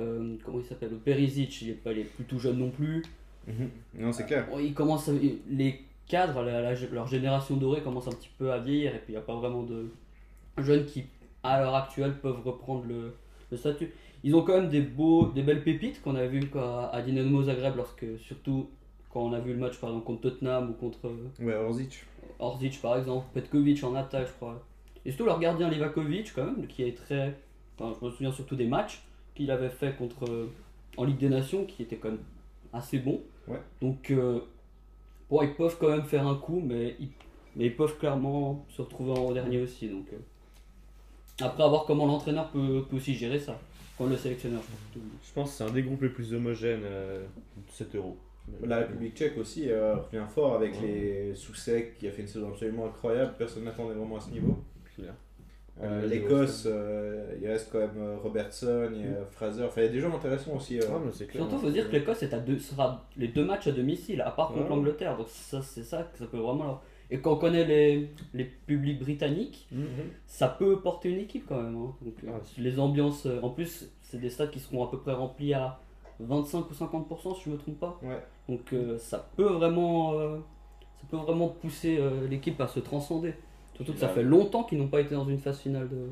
euh, 0.00 0.36
comment 0.44 0.58
il 0.60 0.64
s'appelle 0.64 0.90
Le 0.90 0.96
Perisic, 0.96 1.62
il 1.62 1.70
est, 1.70 1.74
pas, 1.74 1.92
il 1.92 1.98
est 2.00 2.04
plus 2.04 2.24
tout 2.24 2.38
jeune 2.38 2.58
non 2.58 2.70
plus. 2.70 3.02
Non, 3.98 4.12
c'est 4.12 4.24
clair. 4.26 4.46
Bon, 4.50 4.58
il 4.58 4.72
commence 4.74 5.10
les 5.50 5.80
cadre, 6.06 6.42
la- 6.42 6.60
la- 6.60 6.74
leur 6.92 7.06
génération 7.08 7.56
dorée 7.56 7.80
commence 7.82 8.06
un 8.08 8.12
petit 8.12 8.30
peu 8.38 8.52
à 8.52 8.58
vieillir 8.58 8.94
et 8.94 8.98
puis 8.98 9.08
il 9.08 9.12
n'y 9.12 9.16
a 9.16 9.22
pas 9.22 9.34
vraiment 9.34 9.62
de 9.62 9.90
jeunes 10.58 10.84
qui, 10.86 11.04
à 11.42 11.60
l'heure 11.60 11.74
actuelle, 11.74 12.14
peuvent 12.20 12.40
reprendre 12.44 12.84
le, 12.86 13.14
le 13.50 13.56
statut. 13.56 13.90
Ils 14.24 14.34
ont 14.36 14.42
quand 14.42 14.54
même 14.60 14.68
des, 14.68 14.80
beaux, 14.82 15.26
des 15.34 15.42
belles 15.42 15.64
pépites 15.64 16.00
qu'on 16.02 16.14
a 16.14 16.26
vu 16.26 16.46
quoi, 16.48 16.90
à 16.94 17.02
Dynamo 17.02 17.42
Zagreb, 17.42 17.74
lorsque, 17.76 18.04
surtout 18.20 18.68
quand 19.12 19.20
on 19.20 19.32
a 19.32 19.40
vu 19.40 19.52
le 19.52 19.58
match 19.58 19.78
par 19.78 19.90
exemple, 19.90 20.06
contre 20.06 20.20
Tottenham 20.22 20.70
ou 20.70 20.72
contre 20.74 21.10
Ouais, 21.40 21.54
Orzic. 21.54 22.04
Orzic 22.38 22.80
par 22.80 22.96
exemple, 22.96 23.26
Petkovic 23.34 23.82
en 23.84 23.94
attaque, 23.94 24.28
je 24.28 24.32
crois. 24.32 24.62
Et 25.04 25.10
surtout 25.10 25.26
leur 25.26 25.38
gardien 25.40 25.68
Livakovic, 25.68 26.32
quand 26.34 26.44
même, 26.44 26.66
qui 26.66 26.82
est 26.84 26.96
très. 26.96 27.36
Enfin, 27.78 27.96
je 28.00 28.06
me 28.06 28.10
souviens 28.10 28.32
surtout 28.32 28.56
des 28.56 28.66
matchs 28.66 29.02
qu'il 29.34 29.50
avait 29.50 29.70
fait 29.70 29.96
contre 29.96 30.28
euh, 30.30 30.46
en 30.96 31.04
Ligue 31.04 31.18
des 31.18 31.28
Nations, 31.28 31.64
qui 31.64 31.82
était 31.82 31.96
quand 31.96 32.10
même 32.10 32.20
assez 32.72 32.98
bon. 32.98 33.20
Ouais. 33.48 33.60
Donc, 33.80 34.10
euh, 34.10 34.40
bon, 35.28 35.42
ils 35.42 35.54
peuvent 35.54 35.76
quand 35.80 35.88
même 35.88 36.04
faire 36.04 36.26
un 36.26 36.36
coup, 36.36 36.62
mais 36.64 36.96
ils, 37.00 37.08
mais 37.56 37.66
ils 37.66 37.76
peuvent 37.76 37.98
clairement 37.98 38.64
se 38.68 38.82
retrouver 38.82 39.12
en 39.12 39.32
dernier 39.32 39.60
aussi. 39.60 39.88
Donc, 39.88 40.06
euh. 40.12 40.18
Après, 41.44 41.64
à 41.64 41.68
voir 41.68 41.84
comment 41.86 42.06
l'entraîneur 42.06 42.50
peut, 42.50 42.84
peut 42.88 42.96
aussi 42.96 43.14
gérer 43.14 43.40
ça. 43.40 43.58
Quand 43.98 44.06
le 44.06 44.16
sélectionneur, 44.16 44.62
je 44.62 44.68
pense. 44.68 44.80
plutôt. 44.90 45.06
Je 45.22 45.32
pense 45.32 45.50
que 45.50 45.56
c'est 45.56 45.64
un 45.64 45.70
des 45.72 45.82
groupes 45.82 46.02
les 46.02 46.08
plus 46.08 46.32
homogènes 46.34 46.82
euh, 46.84 47.24
de 47.56 47.72
cet 47.72 47.94
euro. 47.94 48.16
La 48.64 48.78
République 48.78 49.16
tchèque 49.16 49.38
aussi 49.38 49.70
euh, 49.70 49.96
revient 49.96 50.24
fort 50.28 50.54
avec 50.54 50.80
les 50.80 51.34
Soussek 51.34 51.96
qui 51.98 52.06
a 52.08 52.10
fait 52.12 52.22
une 52.22 52.28
saison 52.28 52.48
absolument 52.50 52.86
incroyable. 52.86 53.34
Personne 53.38 53.64
n'attendait 53.64 53.94
vraiment 53.94 54.16
à 54.16 54.20
ce 54.20 54.30
niveau. 54.30 54.58
Euh, 55.00 55.10
Ouais, 55.80 56.06
L'Écosse, 56.06 56.64
euh, 56.66 57.34
il 57.40 57.48
reste 57.48 57.70
quand 57.72 57.78
même 57.78 57.96
euh, 57.96 58.16
Robertson, 58.22 58.90
il 58.94 59.00
y 59.00 59.04
a 59.06 59.24
Fraser. 59.30 59.64
Enfin, 59.64 59.80
il 59.80 59.84
y 59.84 59.88
a 59.88 59.92
des 59.92 60.00
gens 60.00 60.14
intéressants 60.14 60.54
aussi. 60.54 60.78
euh. 60.78 60.84
Ah, 60.86 60.98
mais 61.04 61.10
c'est 61.12 61.26
clair. 61.26 61.42
Surtout, 61.42 61.58
faut 61.58 61.70
dire 61.70 61.88
que 61.88 61.92
l'Écosse 61.96 62.22
est 62.22 62.34
à 62.34 62.38
deux, 62.38 62.58
sera 62.58 63.08
les 63.16 63.28
deux 63.28 63.44
matchs 63.44 63.68
à 63.68 63.72
domicile, 63.72 64.20
à 64.20 64.30
part 64.32 64.48
contre 64.48 64.64
Ouais. 64.64 64.68
l'Angleterre. 64.68 65.16
Donc, 65.16 65.28
ça, 65.30 65.62
c'est 65.62 65.82
ça 65.82 66.02
que 66.12 66.18
ça 66.18 66.26
peut 66.26 66.36
vraiment. 66.36 66.64
leur- 66.64 66.82
Et 67.10 67.20
quand 67.20 67.32
on 67.32 67.36
connaît 67.36 67.64
les, 67.64 68.10
les 68.34 68.44
publics 68.44 68.98
britanniques, 69.00 69.66
Mhm. 69.72 69.86
ça 70.26 70.46
peut 70.48 70.78
porter 70.80 71.08
une 71.08 71.20
équipe 71.20 71.46
quand 71.48 71.60
même. 71.60 71.74
hein. 71.74 71.94
Donc, 72.02 72.14
Ah, 72.28 72.38
les 72.58 72.78
ambiances. 72.78 73.26
En 73.42 73.48
plus, 73.48 73.88
c'est 74.02 74.20
des 74.20 74.28
stades 74.30 74.50
qui 74.50 74.60
seront 74.60 74.84
à 74.86 74.90
peu 74.90 74.98
près 74.98 75.12
remplis 75.14 75.54
à 75.54 75.80
25 76.26 76.70
ou 76.70 76.74
50%, 76.74 77.34
si 77.36 77.42
je 77.46 77.50
me 77.50 77.56
trompe 77.56 77.78
pas. 77.80 77.98
Ouais. 78.02 78.22
Donc, 78.48 78.72
euh, 78.72 78.98
ça 78.98 79.28
peut 79.36 79.44
vraiment. 79.46 80.14
euh, 80.18 80.38
ça 81.00 81.06
peut 81.10 81.16
vraiment 81.16 81.48
pousser 81.48 81.98
euh, 81.98 82.28
l'équipe 82.28 82.60
à 82.60 82.68
se 82.68 82.80
transcender. 82.80 83.34
Surtout 83.74 83.92
que 83.94 83.98
ça 83.98 84.08
fait 84.08 84.22
longtemps 84.22 84.64
qu'ils 84.64 84.78
n'ont 84.78 84.88
pas 84.88 85.00
été 85.00 85.14
dans 85.14 85.24
une 85.26 85.38
phase 85.38 85.58
finale 85.58 85.88
de- 85.88 86.08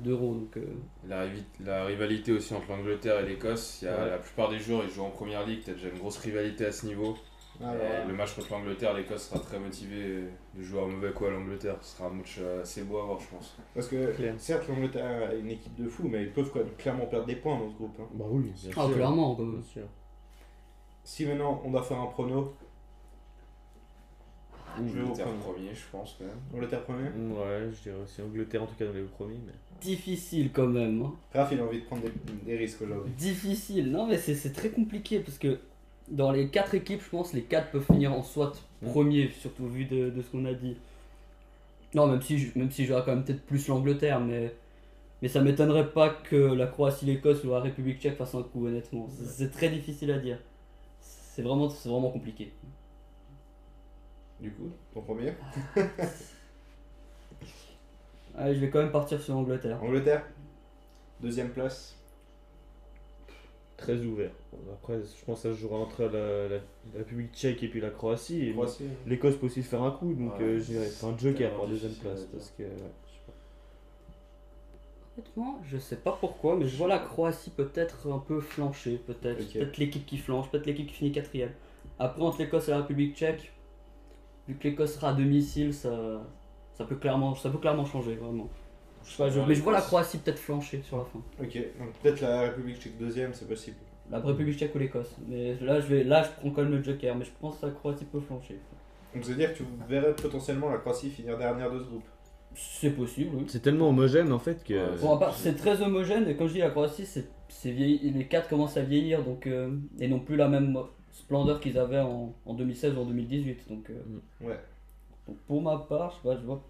d'Euro. 0.00 0.36
Euh, 0.56 0.64
La, 1.64 1.84
rivalité 1.84 2.32
aussi 2.32 2.52
entre 2.54 2.68
l'Angleterre 2.68 3.20
et 3.20 3.28
l'Écosse, 3.28 3.78
il 3.82 3.86
y 3.86 3.88
a 3.88 3.96
Ouais. 4.04 4.10
la 4.10 4.18
plupart 4.18 4.48
des 4.50 4.58
joueurs 4.58 4.82
ils 4.84 4.90
jouent 4.90 5.04
en 5.04 5.10
première 5.10 5.46
ligue, 5.46 5.60
t'as 5.64 5.72
déjà 5.72 5.88
une 5.88 5.98
grosse 5.98 6.18
rivalité 6.18 6.66
à 6.66 6.72
ce 6.72 6.86
niveau. 6.86 7.16
Alors, 7.60 7.74
Et 7.74 8.06
le 8.06 8.14
match 8.14 8.34
contre 8.34 8.52
l'Angleterre, 8.52 8.94
l'Écosse 8.94 9.28
sera 9.28 9.40
très 9.40 9.58
motivé 9.58 10.24
de 10.54 10.62
jouer 10.62 10.80
un 10.80 10.86
mauvais 10.86 11.10
coup 11.12 11.24
à 11.24 11.30
l'Angleterre. 11.30 11.76
Ce 11.82 11.96
sera 11.96 12.08
un 12.08 12.12
match 12.12 12.36
euh, 12.40 12.62
assez 12.62 12.84
beau 12.84 12.98
à 12.98 13.04
voir, 13.06 13.18
je 13.20 13.26
pense. 13.34 13.56
Parce 13.74 13.88
que 13.88 14.14
certes, 14.38 14.68
l'Angleterre 14.68 15.30
a 15.30 15.34
une 15.34 15.50
équipe 15.50 15.74
de 15.74 15.88
fous, 15.88 16.06
mais 16.08 16.22
ils 16.22 16.32
peuvent 16.32 16.50
quand 16.52 16.60
même 16.60 16.74
clairement 16.78 17.06
perdre 17.06 17.26
des 17.26 17.34
points 17.36 17.58
dans 17.58 17.68
ce 17.68 17.74
groupe. 17.74 17.96
hein. 18.00 18.06
Bah 18.14 18.24
oui, 18.28 18.52
bien 18.62 18.70
ah, 18.76 18.82
sûr. 18.86 18.94
clairement. 18.94 19.34
Bien 19.34 19.62
sûr. 19.62 19.82
Si 21.02 21.26
maintenant 21.26 21.60
on 21.64 21.70
doit 21.70 21.82
faire 21.82 21.98
un 22.00 22.06
prono, 22.06 22.54
je 24.76 24.82
vais 24.82 24.90
vous 24.90 24.98
L'Angleterre 25.00 25.26
prendre. 25.26 25.54
premier, 25.54 25.74
je 25.74 25.84
pense 25.90 26.16
quand 26.18 26.24
même. 26.26 26.36
Angleterre 26.54 26.82
premier? 26.84 27.08
Ouais, 27.08 27.68
je 27.72 27.82
dirais 27.82 28.00
aussi 28.04 28.22
Angleterre 28.22 28.62
en 28.62 28.66
tout 28.66 28.76
cas 28.76 28.84
dans 28.86 28.92
les 28.92 29.02
premiers. 29.02 29.40
Mais... 29.44 29.52
Difficile 29.80 30.50
quand 30.52 30.66
même. 30.68 31.02
hein. 31.02 31.12
Raph, 31.34 31.50
il 31.52 31.60
a 31.60 31.64
envie 31.64 31.80
de 31.80 31.86
prendre 31.86 32.02
des, 32.02 32.12
des 32.44 32.56
risques 32.56 32.82
aujourd'hui. 32.82 33.12
Difficile, 33.16 33.90
non 33.90 34.06
mais 34.06 34.18
c'est 34.18 34.34
c'est 34.34 34.52
très 34.52 34.68
compliqué 34.70 35.18
parce 35.20 35.38
que 35.38 35.58
dans 36.10 36.32
les 36.32 36.48
quatre 36.48 36.74
équipes, 36.74 37.02
je 37.02 37.08
pense 37.10 37.32
les 37.32 37.42
quatre 37.42 37.70
peuvent 37.70 37.84
finir 37.84 38.12
en 38.12 38.22
soit 38.22 38.52
premier, 38.82 39.28
surtout 39.30 39.66
vu 39.68 39.84
de, 39.84 40.10
de 40.10 40.22
ce 40.22 40.28
qu'on 40.30 40.44
a 40.44 40.54
dit. 40.54 40.76
Non, 41.94 42.06
même 42.06 42.22
si 42.22 42.38
je, 42.38 42.58
même 42.58 42.70
si 42.70 42.84
j'aurais 42.84 43.02
quand 43.04 43.14
même 43.14 43.24
peut-être 43.24 43.44
plus 43.46 43.66
l'Angleterre, 43.68 44.20
mais, 44.20 44.54
mais 45.22 45.28
ça 45.28 45.40
m'étonnerait 45.40 45.90
pas 45.90 46.10
que 46.10 46.36
la 46.36 46.66
Croatie, 46.66 47.06
l'Écosse 47.06 47.44
ou 47.44 47.50
la 47.50 47.60
République 47.60 48.00
tchèque 48.00 48.16
fassent 48.16 48.34
un 48.34 48.42
coup, 48.42 48.66
honnêtement. 48.66 49.08
C'est- 49.24 49.50
très 49.50 49.68
difficile 49.70 50.10
à 50.12 50.18
dire. 50.18 50.38
C'est 51.00 51.42
vraiment, 51.42 51.68
c'est 51.70 51.88
vraiment 51.88 52.10
compliqué. 52.10 52.52
Du 54.40 54.50
coup, 54.52 54.70
ton 54.94 55.02
premier 55.02 55.34
Allez, 58.36 58.54
je 58.54 58.60
vais 58.60 58.70
quand 58.70 58.78
même 58.80 58.92
partir 58.92 59.20
sur 59.20 59.34
l'Angleterre. 59.34 59.82
Angleterre 59.82 60.24
Deuxième 61.20 61.50
place 61.50 61.97
Très 63.78 63.96
ouvert. 64.04 64.32
Bon, 64.52 64.58
Après, 64.74 64.98
je 65.00 65.24
pense 65.24 65.42
que 65.42 65.48
ça 65.48 65.54
se 65.54 65.60
jouera 65.60 65.78
entre 65.78 66.02
la, 66.02 66.48
la- 66.48 66.56
la 66.56 66.60
République 66.98 67.32
tchèque 67.32 67.62
et 67.62 67.68
puis 67.68 67.80
la 67.80 67.90
Croatie. 67.90 68.50
Croatie. 68.52 68.84
L'Écosse 69.06 69.36
peut 69.36 69.46
aussi 69.46 69.62
se 69.62 69.68
faire 69.68 69.82
un 69.82 69.92
coup, 69.92 70.12
donc 70.12 70.34
Ouais, 70.38 70.44
euh, 70.44 70.58
je 70.58 70.64
dirais 70.64 70.86
c'est 70.86 71.06
un 71.06 71.16
joker 71.16 71.52
pour 71.54 71.64
la 71.64 71.70
deuxième 71.70 71.92
place. 71.94 72.24
Parce 72.24 72.50
que, 72.58 72.64
ouais, 72.64 72.68
je 73.06 73.12
sais 73.12 73.20
pas. 73.26 73.32
Honnêtement, 75.16 75.60
je 75.64 75.78
sais 75.78 75.96
pas 75.96 76.16
pourquoi, 76.20 76.56
mais 76.56 76.66
je 76.66 76.76
vois 76.76 76.88
la 76.88 76.98
Croatie 76.98 77.50
peut-être 77.50 78.10
un 78.12 78.18
peu 78.18 78.40
flancher, 78.40 79.00
peut-être. 79.06 79.52
Peut-être 79.52 79.78
l'équipe 79.78 80.04
qui 80.04 80.18
flanche, 80.18 80.50
peut-être 80.50 80.66
l'équipe 80.66 80.88
qui 80.88 80.94
finit 80.94 81.12
quatrième. 81.12 81.52
Après, 82.00 82.22
entre 82.22 82.38
l'Écosse 82.38 82.68
et 82.68 82.72
la 82.72 82.78
République 82.78 83.16
tchèque, 83.16 83.52
vu 84.48 84.56
que 84.56 84.64
l'Écosse 84.68 84.94
sera 84.94 85.10
à 85.10 85.14
domicile, 85.14 85.72
ça, 85.72 86.20
ça, 86.74 86.84
peut 86.84 86.96
clairement, 86.96 87.34
ça 87.36 87.48
peut 87.50 87.58
clairement 87.58 87.84
changer, 87.84 88.16
vraiment. 88.16 88.48
Je 89.08 89.12
sais 89.14 89.22
pas, 89.22 89.30
je- 89.30 89.40
mais 89.40 89.54
je 89.54 89.62
vois 89.62 89.72
la 89.72 89.80
Croatie 89.80 90.18
peut-être 90.18 90.38
flancher 90.38 90.82
sur 90.82 90.98
la 90.98 91.04
fin. 91.04 91.20
Ok, 91.42 91.54
donc 91.78 91.92
peut-être 92.02 92.20
la 92.20 92.42
République 92.42 92.78
tchèque 92.80 92.98
deuxième, 92.98 93.32
c'est 93.32 93.48
possible. 93.48 93.76
La 94.10 94.20
République 94.20 94.58
tchèque 94.58 94.74
ou 94.74 94.78
l'Écosse. 94.78 95.14
Mais 95.26 95.54
là 95.60 95.80
je, 95.80 95.86
vais, 95.86 96.04
là, 96.04 96.22
je 96.22 96.28
prends 96.40 96.50
quand 96.50 96.62
même 96.62 96.72
le 96.72 96.82
joker, 96.82 97.14
mais 97.16 97.24
je 97.24 97.30
pense 97.40 97.58
que 97.58 97.66
la 97.66 97.72
Croatie 97.72 98.04
peut 98.04 98.20
flancher. 98.20 98.58
Donc 99.14 99.24
ça 99.24 99.30
veut 99.30 99.36
dire 99.36 99.52
que 99.52 99.58
tu 99.58 99.64
verrais 99.88 100.14
potentiellement 100.14 100.68
la 100.70 100.78
Croatie 100.78 101.10
finir 101.10 101.36
dernière 101.38 101.70
de 101.72 101.78
ce 101.80 101.84
groupe. 101.84 102.04
C'est 102.54 102.90
possible, 102.90 103.30
oui. 103.36 103.44
C'est 103.48 103.60
tellement 103.62 103.88
homogène 103.90 104.32
en 104.32 104.38
fait 104.38 104.62
que. 104.64 104.74
Ouais, 104.74 104.96
Bon, 105.00 105.14
à 105.14 105.18
part, 105.18 105.34
c'est 105.34 105.54
très 105.54 105.80
homogène, 105.82 106.26
et 106.28 106.36
comme 106.36 106.48
je 106.48 106.54
dis, 106.54 106.58
la 106.58 106.70
Croatie, 106.70 107.06
c'est, 107.06 107.28
c'est 107.48 107.70
vieilli, 107.70 108.10
les 108.10 108.26
quatre 108.26 108.48
commencent 108.48 108.76
à 108.76 108.82
vieillir, 108.82 109.22
donc, 109.24 109.46
euh, 109.46 109.70
et 110.00 110.08
n'ont 110.08 110.20
plus 110.20 110.36
la 110.36 110.48
même 110.48 110.76
splendeur 111.12 111.60
qu'ils 111.60 111.78
avaient 111.78 112.00
en, 112.00 112.34
en 112.46 112.54
2016 112.54 112.94
ou 112.96 113.00
en 113.00 113.04
2018. 113.04 113.68
Donc, 113.68 113.90
euh, 113.90 114.46
Ouais. 114.46 114.58
donc 115.26 115.36
pour 115.46 115.62
ma 115.62 115.76
part, 115.78 116.10
je 116.10 116.16
sais 116.28 116.34
pas, 116.34 116.40
je 116.40 116.46
vois. 116.46 116.62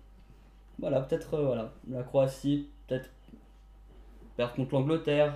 Voilà, 0.78 1.00
peut-être 1.00 1.34
euh, 1.34 1.46
voilà, 1.46 1.72
la 1.90 2.02
Croatie, 2.02 2.68
peut-être 2.86 3.10
perdre 4.36 4.54
contre 4.54 4.74
l'Angleterre, 4.74 5.34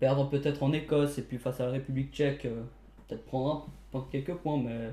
perdre 0.00 0.28
peut-être 0.30 0.62
en 0.62 0.72
Écosse, 0.72 1.18
et 1.18 1.22
puis 1.22 1.38
face 1.38 1.60
à 1.60 1.66
la 1.66 1.72
République 1.72 2.12
tchèque, 2.12 2.46
euh, 2.46 2.62
peut-être 3.08 3.24
prendre, 3.24 3.66
un, 3.68 3.72
prendre 3.90 4.08
quelques 4.10 4.34
points, 4.34 4.58
mais. 4.62 4.90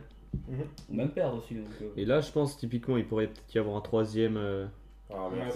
Mhm. 0.49 0.65
Ou 0.89 0.93
même 0.95 1.09
perdre 1.11 1.37
aussi. 1.37 1.55
Donc, 1.55 1.65
euh, 1.81 1.89
Et 1.95 2.05
là, 2.05 2.19
je 2.21 2.31
pense 2.31 2.57
typiquement, 2.57 2.97
il 2.97 3.05
pourrait 3.07 3.27
peut-être 3.27 3.55
y 3.55 3.57
avoir 3.59 3.77
un 3.77 3.81
troisième. 3.81 4.35
euh, 4.37 4.65
Ah, 5.09 5.27
un 5.27 5.45
des 5.45 5.51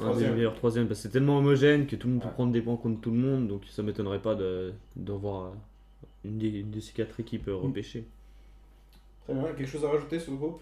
Troisième. 0.55 0.87
parce 0.87 0.99
que 0.99 1.03
c'est 1.03 1.09
tellement 1.09 1.37
homogène 1.39 1.87
que 1.87 1.95
tout 1.95 2.07
le 2.07 2.13
monde 2.13 2.23
peut 2.23 2.29
prendre 2.29 2.51
des 2.53 2.61
points 2.61 2.77
contre 2.77 3.01
tout 3.01 3.09
le 3.11 3.17
monde 3.17 3.47
donc 3.47 3.65
ça 3.65 3.81
m'étonnerait 3.81 4.21
pas 4.21 4.35
de 4.35 4.73
d'en 4.95 5.17
voir 5.17 5.45
euh, 5.45 5.49
une, 6.23 6.37
des, 6.37 6.49
une 6.59 6.69
de 6.71 6.79
ces 6.79 6.93
quatre 6.93 7.19
équipes 7.19 7.47
euh, 7.47 7.55
repêchées. 7.55 8.05
Très 9.25 9.33
bien, 9.33 9.43
quelque 9.53 9.65
chose 9.65 9.85
à 9.85 9.89
rajouter 9.89 10.19
sur 10.19 10.31
le 10.33 10.37
groupe? 10.37 10.61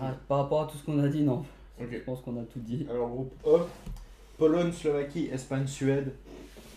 Ah, 0.00 0.14
par 0.28 0.38
rapport 0.38 0.62
à 0.62 0.66
tout 0.66 0.76
ce 0.76 0.84
qu'on 0.84 0.98
a 1.02 1.08
dit, 1.08 1.22
non. 1.22 1.44
Je 1.80 1.98
pense 1.98 2.20
qu'on 2.22 2.40
a 2.40 2.44
tout 2.44 2.60
dit. 2.60 2.86
Alors 2.90 3.08
groupe 3.08 3.32
A, 3.46 3.66
Pologne, 4.38 4.72
Slovaquie, 4.72 5.26
Espagne, 5.32 5.66
Suède. 5.66 6.12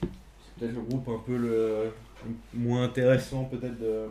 C'est 0.02 0.60
peut-être 0.60 0.76
le 0.76 0.82
groupe 0.82 1.08
un 1.08 1.20
peu 1.26 1.38
le, 1.38 1.92
le 2.26 2.60
moins 2.60 2.84
intéressant 2.84 3.46
peut-être 3.46 3.80
de, 3.80 4.06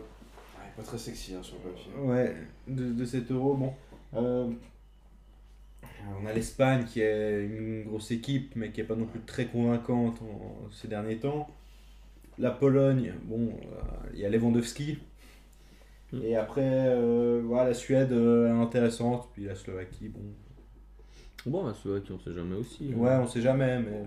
Ouais, 0.57 0.71
pas 0.75 0.83
très 0.83 0.97
sexy 0.97 1.35
hein, 1.35 1.43
sur 1.43 1.55
le 1.63 1.69
papier. 1.71 1.91
ouais, 2.01 2.35
de, 2.67 2.91
de 2.93 3.05
cet 3.05 3.31
euro. 3.31 3.53
Bon, 3.55 3.73
euh, 4.15 4.49
on 6.21 6.25
a 6.25 6.33
l'Espagne 6.33 6.85
qui 6.85 7.01
est 7.01 7.45
une 7.45 7.83
grosse 7.83 8.11
équipe 8.11 8.53
mais 8.55 8.71
qui 8.71 8.81
est 8.81 8.85
pas 8.85 8.95
non 8.95 9.05
plus 9.05 9.21
très 9.21 9.45
convaincante 9.45 10.21
en, 10.21 10.69
ces 10.71 10.87
derniers 10.87 11.17
temps. 11.19 11.47
La 12.37 12.51
Pologne, 12.51 13.13
bon, 13.25 13.49
euh, 13.49 13.81
il 14.13 14.19
y 14.19 14.25
a 14.25 14.29
Lewandowski. 14.29 14.97
Mm. 16.11 16.21
Et 16.23 16.35
après, 16.35 16.61
euh, 16.65 17.41
voilà, 17.45 17.69
la 17.69 17.73
Suède 17.73 18.11
euh, 18.11 18.51
intéressante, 18.61 19.29
puis 19.33 19.45
la 19.45 19.55
Slovaquie, 19.55 20.09
bon. 20.09 20.21
Bon, 21.45 21.65
la 21.67 21.73
Slovaquie, 21.73 22.11
on 22.11 22.19
sait 22.19 22.33
jamais 22.33 22.55
aussi. 22.55 22.91
hein. 22.93 22.97
Ouais, 22.97 23.15
on 23.15 23.27
sait 23.27 23.41
jamais, 23.41 23.79
mais 23.79 24.03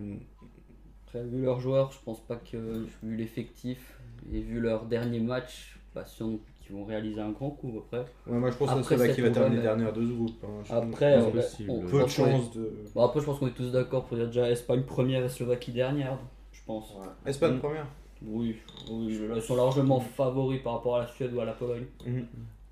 Après, 1.07 1.25
vu 1.25 1.43
leurs 1.43 1.61
joueurs, 1.61 1.93
je 1.93 1.99
pense 2.05 2.21
pas 2.21 2.37
que, 2.37 2.87
vu 3.03 3.17
l'effectif 3.17 3.99
et 4.33 4.41
vu 4.41 4.61
leur 4.61 4.85
dernier 4.87 5.21
match, 5.21 5.79
pas 5.95 6.05
sûr 6.05 6.39
qu'ils 6.61 6.75
vont 6.75 6.85
réaliser 6.85 7.21
un 7.21 7.31
grand 7.31 7.51
coup 7.51 7.73
après. 7.85 8.05
Ouais, 8.27 8.39
moi 8.39 8.51
je 8.51 8.57
pense 8.57 8.69
que 8.71 8.75
la 8.75 8.81
Après, 8.81 8.95
Slovaquie 8.97 9.15
cette 9.17 9.25
va 9.25 9.31
terminer 9.31 9.63
dernière 9.63 9.93
de 9.93 10.07
ce 10.07 10.13
groupe. 10.13 10.45
hein. 10.45 10.63
Je 10.65 10.73
Après, 10.73 11.15
pense 11.19 11.25
on- 11.27 11.31
que 11.33 11.71
on- 11.71 11.87
peu 11.87 12.03
de 12.03 12.07
chance 12.09 12.53
de. 12.55 12.73
Bon, 12.95 13.03
après, 13.05 13.21
je 13.21 13.25
pense 13.27 13.39
qu'on 13.39 13.47
est 13.49 13.51
tous 13.55 13.71
d'accord 13.73 14.05
pour 14.07 14.17
dire 14.17 14.27
déjà 14.27 14.49
Espagne 14.51 14.83
première 14.83 15.25
et 15.25 15.29
Slovaquie 15.29 15.73
dernière, 15.73 16.19
je 16.53 16.61
pense. 16.65 16.95
Ouais. 16.95 17.07
Espagne 17.31 17.55
Mm. 17.57 17.59
première. 17.61 17.87
Oui, 18.27 18.57
oui, 18.91 19.21
ils 19.37 19.43
sont 19.43 19.57
largement 19.57 20.01
favoris 20.01 20.63
par 20.63 20.75
rapport 20.75 20.97
à 20.97 21.01
la 21.01 21.09
Suède 21.09 21.33
ou 21.35 21.41
à 21.41 21.45
la 21.45 21.53
Pologne. 21.53 21.85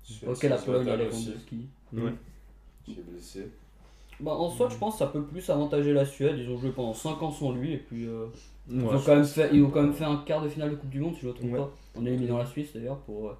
Suède, 0.03 0.29
Ok, 0.29 0.43
la 0.43 0.57
Pologne, 0.57 0.87
elle 0.87 1.01
est 1.01 1.11
Zlatan 1.11 1.17
aussi, 1.17 1.25
Lewandowski. 1.27 1.67
Ouais. 1.93 2.13
qui 2.85 2.91
est 2.93 3.03
blessé. 3.03 3.47
Bah, 4.19 4.31
en 4.33 4.49
soi, 4.49 4.69
je 4.69 4.75
pense 4.77 4.93
que 4.93 4.99
ça 4.99 5.07
peut 5.07 5.23
plus 5.23 5.49
avantager 5.49 5.93
la 5.93 6.05
Suède. 6.05 6.37
Ils 6.37 6.49
ont 6.49 6.57
joué 6.57 6.69
pendant 6.71 6.93
5 6.93 7.21
ans 7.23 7.31
sans 7.31 7.51
lui 7.51 7.73
et 7.73 7.77
puis 7.77 8.05
euh, 8.05 8.27
ils, 8.69 8.79
ont 8.83 8.99
quand 8.99 9.15
même 9.15 9.25
fait, 9.25 9.49
ils 9.53 9.63
ont 9.63 9.69
quand 9.71 9.81
même 9.81 9.93
fait 9.93 10.05
un 10.05 10.17
quart 10.17 10.41
de 10.43 10.49
finale 10.49 10.71
de 10.71 10.75
Coupe 10.75 10.89
du 10.89 10.99
Monde, 10.99 11.15
si 11.15 11.21
je 11.21 11.27
ne 11.27 11.31
me 11.31 11.37
trompe 11.37 11.51
Ouais. 11.51 11.57
pas. 11.57 11.71
En 11.99 12.05
éliminant 12.05 12.37
la 12.37 12.45
Suisse 12.45 12.71
d'ailleurs 12.73 12.97
pour 12.99 13.29
euh, 13.29 13.37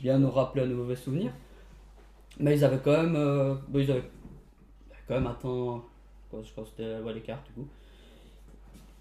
bien 0.00 0.18
nous 0.18 0.30
rappeler 0.30 0.62
à 0.62 0.66
nos 0.66 0.76
mauvais 0.76 0.96
souvenirs. 0.96 1.32
Mais 2.40 2.56
ils 2.56 2.64
avaient 2.64 2.80
quand 2.82 2.92
même, 3.02 3.14
euh, 3.14 3.54
bon, 3.68 3.78
ils 3.78 3.90
avaient 3.90 4.10
quand 5.06 5.14
même 5.14 5.26
atteint, 5.26 5.82
je 6.32 6.50
crois 6.52 6.64
que 6.64 6.70
c'était 6.70 6.98
ouais, 7.00 7.12
l'écart 7.12 7.42
du 7.46 7.52
coup. 7.52 7.68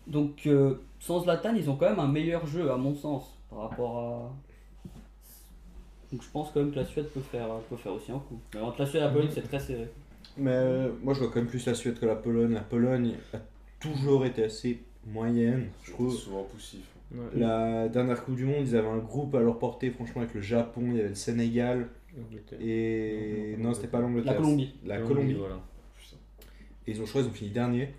Donc 0.08 0.46
euh, 0.48 0.76
sans 1.02 1.20
Zlatan, 1.24 1.54
ils 1.56 1.70
ont 1.70 1.76
quand 1.76 1.90
même 1.90 2.00
un 2.00 2.08
meilleur 2.08 2.46
jeu 2.46 2.72
à 2.72 2.78
mon 2.78 2.96
sens 2.96 3.38
par 3.50 3.70
rapport 3.70 3.98
à. 3.98 4.34
Donc 6.12 6.22
je 6.24 6.30
pense 6.30 6.52
quand 6.54 6.60
même 6.62 6.72
que 6.72 6.76
la 6.78 6.86
Suède 6.86 7.08
peut 7.10 7.20
faire, 7.22 7.48
peut 7.70 7.76
faire 7.76 7.94
aussi 7.94 8.12
un 8.12 8.20
coup. 8.20 8.40
Mais 8.54 8.62
entre 8.62 8.82
la 8.82 8.86
Suède 8.86 9.02
et 9.02 9.06
la 9.06 9.12
Pologne, 9.12 9.30
c'est 9.34 9.42
très 9.42 9.60
serré. 9.60 9.88
Mais 10.38 10.52
euh, 10.54 10.92
moi, 11.02 11.14
je 11.14 11.20
vois 11.20 11.30
quand 11.30 11.38
même 11.40 11.48
plus 11.48 11.66
la 11.66 11.74
Suède 11.74 12.00
que 12.00 12.06
la 12.06 12.16
Pologne. 12.16 12.54
La 12.54 12.62
Pologne 12.62 13.16
a 13.34 13.38
toujours 13.80 14.26
été 14.26 14.44
assez 14.44 14.82
moyenne, 15.08 15.70
je 15.82 15.88
C'est 15.88 15.94
trouve. 15.94 16.14
souvent 16.16 16.44
poussif. 16.44 16.86
Ouais. 17.14 17.26
La 17.40 17.90
dernière 17.90 18.24
Coupe 18.24 18.36
du 18.36 18.46
Monde, 18.46 18.62
ils 18.68 18.76
avaient 18.76 18.88
un 18.88 18.98
groupe 19.00 19.34
à 19.36 19.40
leur 19.42 19.58
portée, 19.60 19.90
franchement, 19.90 20.22
avec 20.22 20.34
le 20.36 20.42
Japon, 20.42 20.82
il 20.88 20.96
y 20.96 21.00
avait 21.00 21.10
le 21.10 21.16
Sénégal 21.16 21.90
et. 22.60 23.56
Non, 23.58 23.70
Non, 23.70 23.74
c'était 23.74 23.88
pas 23.88 24.00
l'Angleterre. 24.00 24.34
La 24.34 24.38
Colombie. 24.40 24.74
La 24.86 25.00
Colombie. 25.00 25.34
voilà. 25.34 25.60
Et 26.88 26.92
ils 26.92 27.02
ont 27.02 27.06
choisi, 27.06 27.28
ils 27.28 27.32
ont 27.32 27.34
fini 27.34 27.52
dernier. 27.52 27.90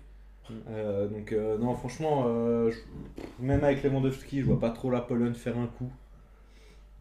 Euh, 0.69 1.07
donc, 1.07 1.31
euh, 1.31 1.57
non, 1.57 1.73
franchement, 1.75 2.25
euh, 2.27 2.69
je- 2.71 3.43
même 3.43 3.63
avec 3.63 3.83
Lewandowski, 3.83 4.41
je 4.41 4.45
vois 4.45 4.59
pas 4.59 4.69
trop 4.71 4.91
la 4.91 5.01
Pologne 5.01 5.33
faire 5.33 5.57
un 5.57 5.67
coup. 5.67 5.91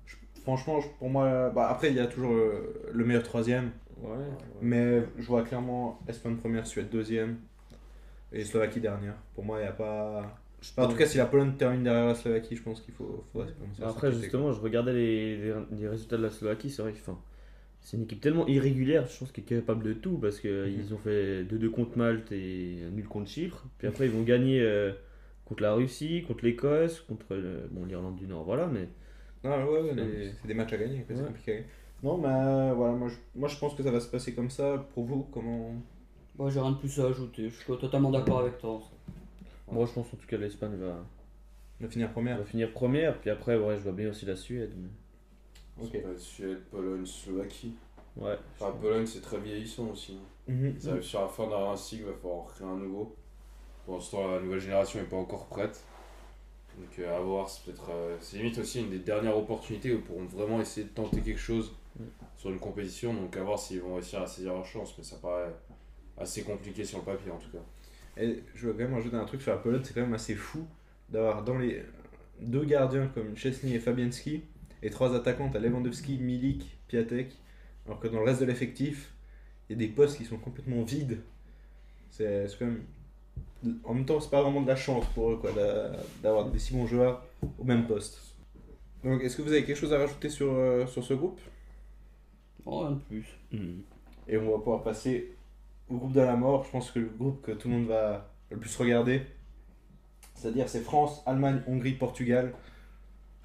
Je- 0.07 0.17
franchement, 0.43 0.81
je- 0.81 0.89
pour 0.99 1.11
moi, 1.11 1.51
bah, 1.51 1.69
après, 1.69 1.91
il 1.91 1.97
y 1.97 2.01
a 2.01 2.07
toujours 2.07 2.35
le 2.93 3.05
meilleur 3.05 3.23
troisième. 3.23 3.71
Ouais, 4.01 4.11
ouais. 4.11 4.17
Mais 4.61 5.03
je 5.19 5.27
vois 5.27 5.43
clairement 5.43 6.01
Espagne 6.09 6.37
première, 6.37 6.67
Suède 6.67 6.89
deuxième 6.91 7.39
et 8.33 8.45
Slovaquie 8.45 8.81
dernière. 8.81 9.15
Pour 9.35 9.45
moi, 9.45 9.59
il 9.59 9.63
n'y 9.63 9.69
a 9.69 9.73
pas. 9.73 10.39
Enfin, 10.61 10.85
en 10.85 10.89
tout 10.89 10.97
cas, 10.97 11.07
si 11.07 11.19
la 11.19 11.27
Pologne 11.27 11.55
termine 11.57 11.83
derrière 11.83 12.07
la 12.07 12.15
Slovaquie, 12.15 12.57
je 12.57 12.63
pense 12.63 12.81
qu'il 12.81 12.95
faut. 12.95 13.25
Après, 13.83 14.11
justement, 14.23 14.53
je 14.53 14.61
regardais 14.61 14.93
les, 14.93 15.37
les, 15.37 15.55
les 15.73 15.89
résultats 15.89 16.17
de 16.17 16.23
la 16.23 16.31
Slovaquie, 16.31 16.71
c'est 16.71 16.83
vrai 16.83 16.93
que 16.93 16.99
enfin, 16.99 17.19
c'est 17.83 17.97
une 17.97 18.05
équipe 18.05 18.21
tellement 18.21 18.47
irrégulière, 18.47 19.07
je 19.07 19.19
pense 19.19 19.33
qu'elle 19.33 19.45
est 19.45 19.49
capable 19.61 19.85
de 19.85 19.93
tout 19.93 20.17
parce 20.19 20.41
qu'ils 20.41 20.85
Mhm. 20.89 20.93
ont 20.95 20.99
fait 20.99 21.45
2-2 21.45 21.69
contre 21.71 21.99
Malte 21.99 22.31
et 22.33 22.77
nul 22.93 23.07
contre 23.07 23.29
Chypre. 23.29 23.65
Puis 23.79 23.87
après, 23.89 24.07
ils 24.07 24.11
vont 24.13 24.23
gagner 24.23 24.61
euh, 24.61 24.93
contre 25.45 25.63
la 25.63 25.75
Russie, 25.75 26.23
contre 26.27 26.45
l'Écosse, 26.45 27.01
contre 27.01 27.27
bon, 27.71 27.85
l'Irlande 27.85 28.17
du 28.17 28.27
Nord, 28.27 28.45
voilà. 28.45 28.67
Mais 28.69 28.89
quoi. 29.43 29.59
Non, 29.59 29.71
ouais, 29.73 29.81
ouais, 29.83 29.95
non, 29.95 30.07
C'est- 30.41 30.47
des 30.49 30.55
matchs 30.55 30.73
à 30.73 30.79
gagner, 30.79 31.03
quoi, 31.03 31.17
c'est 31.17 31.25
compliqué 31.27 31.51
à 31.51 31.55
gagner. 31.57 31.67
Non, 32.03 32.19
mais 32.19 32.29
euh, 32.29 32.73
voilà, 32.75 32.95
moi 32.95 33.09
je, 33.09 33.17
moi 33.39 33.49
je 33.49 33.57
pense 33.59 33.75
que 33.75 33.83
ça 33.83 33.91
va 33.91 34.01
se 34.01 34.09
passer 34.09 34.35
comme 34.35 34.51
ça. 34.51 34.87
Pour 34.95 35.05
vous, 35.05 35.25
comment. 35.33 35.75
Moi 36.39 36.51
j'ai 36.51 36.61
rien 36.61 36.73
de 36.73 36.77
plus 36.79 36.99
à 37.01 37.07
ajouter, 37.07 37.49
je 37.51 37.55
suis 37.55 37.65
totalement 37.79 38.11
d'accord 38.11 38.41
avec 38.41 38.59
toi. 38.59 38.81
moi, 39.71 39.87
je 39.87 39.93
pense 39.93 40.07
en 40.13 40.17
tout 40.17 40.27
cas 40.27 40.37
l'Espagne 40.37 40.77
va, 40.77 41.89
finir 41.89 42.11
première 42.13 42.39
va 42.39 42.45
finir 42.45 42.73
première. 42.73 43.19
Puis 43.21 43.31
après, 43.31 43.57
ouais, 43.57 43.77
je 43.79 43.83
vois 43.83 43.93
bien 43.93 44.09
aussi 44.11 44.25
la 44.27 44.37
Suède. 44.37 44.73
mais- 44.77 44.89
Ok. 45.81 45.91
Ça 45.93 45.99
être 45.99 46.19
Suède, 46.21 46.61
Pologne, 46.71 47.07
Slovaquie. 47.07 47.75
Ouais. 48.17 48.37
Enfin, 48.59 48.73
Pologne, 48.81 49.07
c'est 49.07 49.21
très 49.23 49.39
vieillissant 49.39 49.89
aussi. 49.89 50.19
Mhm. 50.49 50.75
Ils 50.81 50.89
arrivent 50.91 51.03
sur 51.03 51.21
la 51.23 51.29
fin 51.29 51.49
d'un 51.49 51.77
cycle, 51.77 52.03
il 52.03 52.07
va 52.09 52.15
falloir 52.15 52.47
créer 52.47 52.67
un 52.67 52.77
nouveau. 52.77 53.15
Pour 53.87 53.95
l'instant, 53.95 54.29
la 54.31 54.41
nouvelle 54.41 54.61
génération 54.61 55.01
n'est 55.01 55.07
pas 55.07 55.17
encore 55.17 55.47
prête. 55.47 55.83
Donc, 56.79 56.99
euh, 56.99 57.17
à 57.17 57.21
voir, 57.21 57.49
c'est 57.49 57.65
peut-être. 57.65 57.91
euh, 57.91 58.17
c'est 58.21 58.39
limite 58.39 58.59
aussi 58.59 58.81
une 58.81 58.91
des 58.91 58.99
dernières 58.99 59.37
opportunités 59.37 59.93
où 59.93 59.97
ils 59.97 60.03
pourront 60.03 60.25
vraiment 60.25 60.61
essayer 60.61 60.85
de 60.87 60.93
tenter 60.93 61.21
quelque 61.21 61.41
chose 61.41 61.73
Mm. 61.99 62.05
sur 62.39 62.51
une 62.51 62.59
compétition. 62.59 63.13
Donc, 63.13 63.37
à 63.37 63.43
voir 63.43 63.59
s'ils 63.59 63.81
vont 63.83 63.95
réussir 63.97 64.23
à 64.23 64.27
saisir 64.27 64.55
leur 64.55 64.65
chance. 64.65 64.95
Mais 64.97 65.05
ça 65.05 65.17
paraît 65.17 65.55
assez 66.17 66.43
compliqué 66.43 66.85
sur 66.85 66.99
le 66.99 67.05
papier 67.05 67.31
en 67.31 67.37
tout 67.39 67.51
cas. 67.51 67.59
Et 68.23 68.43
je 68.55 68.67
veux 68.67 68.73
quand 68.73 68.79
même 68.85 68.95
rajouter 68.95 69.17
un 69.17 69.25
truc 69.27 69.43
sur 69.43 69.53
la 69.53 69.59
Pologne, 69.59 69.83
c'est 69.85 69.93
quand 69.95 70.01
même 70.03 70.15
assez 70.15 70.35
fou 70.35 70.67
d'avoir 71.11 71.43
dans 71.45 71.59
les 71.59 71.83
deux 72.41 72.65
gardiens 72.65 73.09
comme 73.09 73.37
Chesney 73.37 73.75
et 73.75 73.79
Fabianski 73.79 74.43
et 74.83 74.91
trois 74.91 75.15
attaquants, 75.15 75.49
t'as 75.51 75.61
Lewandowski, 75.61 76.19
Milik, 76.19 76.79
Piatek, 76.89 77.37
alors 77.87 78.01
que 78.01 78.09
dans 78.09 78.19
le 78.19 78.25
reste 78.25 78.41
de 78.41 78.47
l'effectif, 78.47 79.13
il 79.69 79.73
y 79.73 79.77
a 79.77 79.79
des 79.87 79.93
postes 79.93 80.17
qui 80.17 80.25
sont 80.25 80.39
complètement 80.39 80.83
vides. 80.83 81.21
C'est 82.11 82.47
quand 82.59 82.67
même. 82.67 82.85
En 83.85 83.95
même 83.95 84.05
temps, 84.05 84.19
c'est 84.21 84.31
pas 84.31 84.43
vraiment 84.43 84.61
de 84.61 84.67
la 84.67 84.77
chance 84.77 85.07
pour 85.15 85.31
eux 85.31 85.37
quoi, 85.37 85.53
d'avoir 86.23 86.51
des 86.51 86.59
si 86.59 86.75
bons 86.75 86.87
joueurs 86.87 87.25
au 87.59 87.65
même 87.65 87.87
poste. 87.87 88.21
Donc, 89.05 89.23
est-ce 89.23 89.37
que 89.37 89.43
vous 89.43 89.53
avez 89.53 89.65
quelque 89.65 89.77
chose 89.77 89.93
à 89.93 89.99
rajouter 89.99 90.29
sur, 90.29 90.53
euh, 90.53 90.87
sur 90.87 91.05
ce 91.05 91.15
groupe? 91.15 91.41
Oh, 92.67 92.81
rien 92.81 92.93
de 92.93 93.01
plus. 93.01 93.27
Et 94.29 94.37
on 94.37 94.51
va 94.51 94.59
pouvoir 94.59 94.83
passer 94.83 95.35
au 95.89 95.97
groupe 95.97 96.13
de 96.13 96.21
la 96.21 96.37
mort. 96.37 96.65
Je 96.65 96.71
pense 96.71 96.91
que 96.91 96.99
le 96.99 97.09
groupe 97.09 97.43
que 97.43 97.53
tout 97.53 97.69
le 97.69 97.75
monde 97.75 97.87
va 97.87 98.33
le 98.51 98.59
plus 98.59 98.77
regarder, 98.77 99.23
c'est-à-dire 100.35 100.69
c'est 100.69 100.81
France, 100.81 101.23
Allemagne, 101.25 101.63
Hongrie, 101.67 101.95
Portugal. 101.95 102.53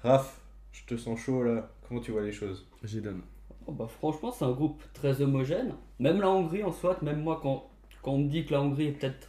Raph, 0.02 0.40
je 0.72 0.84
te 0.84 0.96
sens 0.96 1.18
chaud 1.18 1.42
là. 1.42 1.70
Comment 1.88 2.00
tu 2.00 2.10
vois 2.12 2.22
les 2.22 2.32
choses? 2.32 2.66
J'ai 2.84 3.00
donné. 3.00 3.20
Oh, 3.66 3.72
bah, 3.72 3.86
franchement, 3.88 4.30
c'est 4.30 4.44
un 4.44 4.52
groupe 4.52 4.82
très 4.94 5.20
homogène. 5.22 5.74
Même 5.98 6.20
la 6.20 6.30
Hongrie 6.30 6.64
en 6.64 6.72
soi, 6.72 6.96
même 7.02 7.20
moi, 7.22 7.38
quand, 7.42 7.68
quand 8.02 8.12
on 8.12 8.18
me 8.18 8.28
dit 8.28 8.44
que 8.44 8.52
la 8.52 8.62
Hongrie 8.62 8.86
est 8.88 8.92
peut-être 8.92 9.28